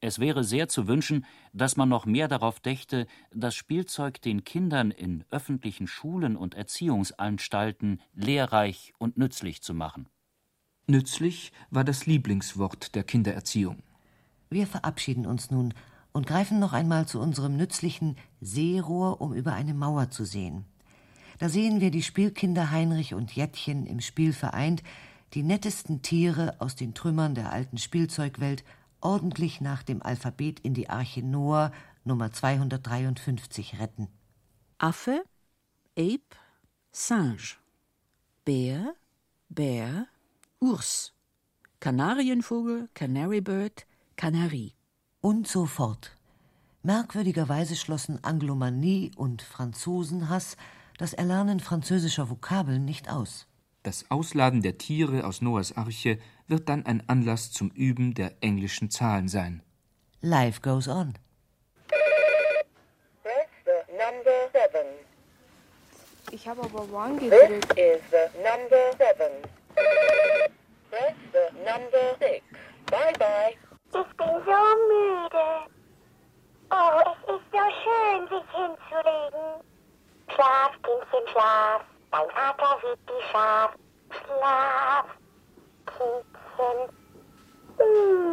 Es 0.00 0.18
wäre 0.18 0.42
sehr 0.42 0.68
zu 0.68 0.88
wünschen, 0.88 1.24
dass 1.52 1.76
man 1.76 1.88
noch 1.88 2.04
mehr 2.04 2.26
darauf 2.26 2.58
dächte, 2.58 3.06
das 3.32 3.54
Spielzeug 3.54 4.20
den 4.22 4.42
Kindern 4.42 4.90
in 4.90 5.24
öffentlichen 5.30 5.86
Schulen 5.86 6.36
und 6.36 6.54
Erziehungsanstalten 6.54 8.00
lehrreich 8.14 8.92
und 8.98 9.18
nützlich 9.18 9.62
zu 9.62 9.72
machen. 9.72 10.08
Nützlich 10.88 11.52
war 11.70 11.84
das 11.84 12.06
Lieblingswort 12.06 12.96
der 12.96 13.04
Kindererziehung. 13.04 13.84
Wir 14.50 14.66
verabschieden 14.66 15.26
uns 15.26 15.52
nun 15.52 15.74
und 16.10 16.26
greifen 16.26 16.58
noch 16.58 16.72
einmal 16.72 17.06
zu 17.06 17.20
unserem 17.20 17.56
nützlichen 17.56 18.16
Seerohr, 18.40 19.20
um 19.20 19.32
über 19.32 19.52
eine 19.52 19.74
Mauer 19.74 20.10
zu 20.10 20.24
sehen. 20.24 20.64
Da 21.38 21.48
sehen 21.48 21.80
wir 21.80 21.92
die 21.92 22.02
Spielkinder 22.02 22.72
Heinrich 22.72 23.14
und 23.14 23.32
Jettchen 23.32 23.86
im 23.86 24.00
Spiel 24.00 24.32
vereint, 24.32 24.82
die 25.34 25.44
nettesten 25.44 26.02
Tiere 26.02 26.60
aus 26.60 26.74
den 26.74 26.94
Trümmern 26.94 27.36
der 27.36 27.52
alten 27.52 27.78
Spielzeugwelt 27.78 28.64
ordentlich 29.00 29.60
nach 29.60 29.84
dem 29.84 30.02
Alphabet 30.02 30.58
in 30.58 30.74
die 30.74 30.90
Arche 30.90 31.22
Noah 31.22 31.70
Nummer 32.04 32.32
253 32.32 33.78
retten. 33.78 34.08
Affe, 34.78 35.22
Ape, 35.96 36.36
Singe. 36.90 37.56
Bär, 38.44 38.94
Bär, 39.48 40.06
Urs. 40.58 41.12
Kanarienvogel, 41.78 42.88
Canary 42.92 43.40
Bird, 43.40 43.86
Kanarie. 44.20 44.74
Und 45.22 45.48
so 45.48 45.64
fort. 45.64 46.14
Merkwürdigerweise 46.82 47.74
schlossen 47.74 48.22
Anglomanie 48.22 49.12
und 49.16 49.40
Franzosenhass 49.40 50.58
das 50.98 51.14
Erlernen 51.14 51.58
französischer 51.58 52.28
Vokabeln 52.28 52.84
nicht 52.84 53.08
aus. 53.08 53.46
Das 53.82 54.10
Ausladen 54.10 54.60
der 54.60 54.76
Tiere 54.76 55.24
aus 55.24 55.40
Noahs 55.40 55.74
Arche 55.74 56.18
wird 56.48 56.68
dann 56.68 56.84
ein 56.84 57.02
Anlass 57.08 57.50
zum 57.50 57.70
Üben 57.70 58.12
der 58.12 58.34
englischen 58.42 58.90
Zahlen 58.90 59.28
sein. 59.28 59.62
Life 60.20 60.60
goes 60.60 60.86
on. 60.86 61.14
Press 63.22 63.48
the 63.64 63.90
number 63.92 64.50
seven. 64.52 64.86
Ich 66.30 66.46
habe 66.46 66.60
aber 66.62 66.82
One 66.92 67.18
This 67.18 67.30
gedrückt. 67.30 67.72
is 67.78 68.02
the 68.10 68.28
number 68.36 68.92
seven. 68.98 69.32
Press 70.90 71.14
the 71.32 71.56
number 71.64 72.16
six. 72.18 72.44
Bye 72.90 73.14
bye. 73.18 73.69
Ich 73.92 74.16
bin 74.16 74.28
so 74.44 74.60
müde. 74.88 75.48
Oh, 76.70 77.00
es 77.00 77.34
ist 77.34 77.46
so 77.50 77.64
schön, 77.82 78.28
sich 78.28 78.48
hinzulegen. 78.54 79.48
Schlaf, 80.28 80.72
Kindchen, 80.82 81.28
schlaf. 81.32 81.82
Dein 82.12 82.30
Vater 82.30 82.78
sieht 82.82 83.00
die 83.08 83.22
Schaf. 83.32 83.74
Schlaf, 84.10 85.06
Kindchen. 85.86 86.78
Mm. 87.78 88.30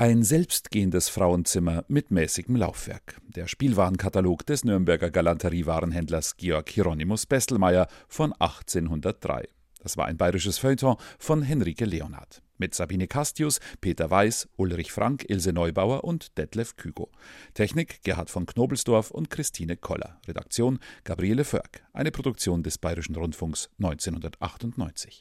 Ein 0.00 0.22
selbstgehendes 0.22 1.10
Frauenzimmer 1.10 1.84
mit 1.88 2.10
mäßigem 2.10 2.56
Laufwerk. 2.56 3.20
Der 3.36 3.46
Spielwarenkatalog 3.46 4.46
des 4.46 4.64
Nürnberger 4.64 5.10
Galanteriewarenhändlers 5.10 6.38
Georg 6.38 6.70
Hieronymus 6.70 7.26
Bestelmeier 7.26 7.86
von 8.08 8.32
1803. 8.32 9.46
Das 9.82 9.98
war 9.98 10.06
ein 10.06 10.16
bayerisches 10.16 10.56
Feuilleton 10.56 10.96
von 11.18 11.42
Henrike 11.42 11.84
Leonhardt. 11.84 12.40
Mit 12.56 12.74
Sabine 12.74 13.08
Castius, 13.08 13.60
Peter 13.82 14.10
Weiß, 14.10 14.48
Ulrich 14.56 14.90
Frank, 14.90 15.26
Ilse 15.28 15.52
Neubauer 15.52 16.02
und 16.02 16.38
Detlef 16.38 16.76
Kügo. 16.76 17.10
Technik 17.52 18.02
Gerhard 18.02 18.30
von 18.30 18.46
Knobelsdorf 18.46 19.10
und 19.10 19.28
Christine 19.28 19.76
Koller. 19.76 20.18
Redaktion 20.26 20.78
Gabriele 21.04 21.44
Förk. 21.44 21.82
Eine 21.92 22.10
Produktion 22.10 22.62
des 22.62 22.78
Bayerischen 22.78 23.16
Rundfunks 23.16 23.68
1998. 23.76 25.18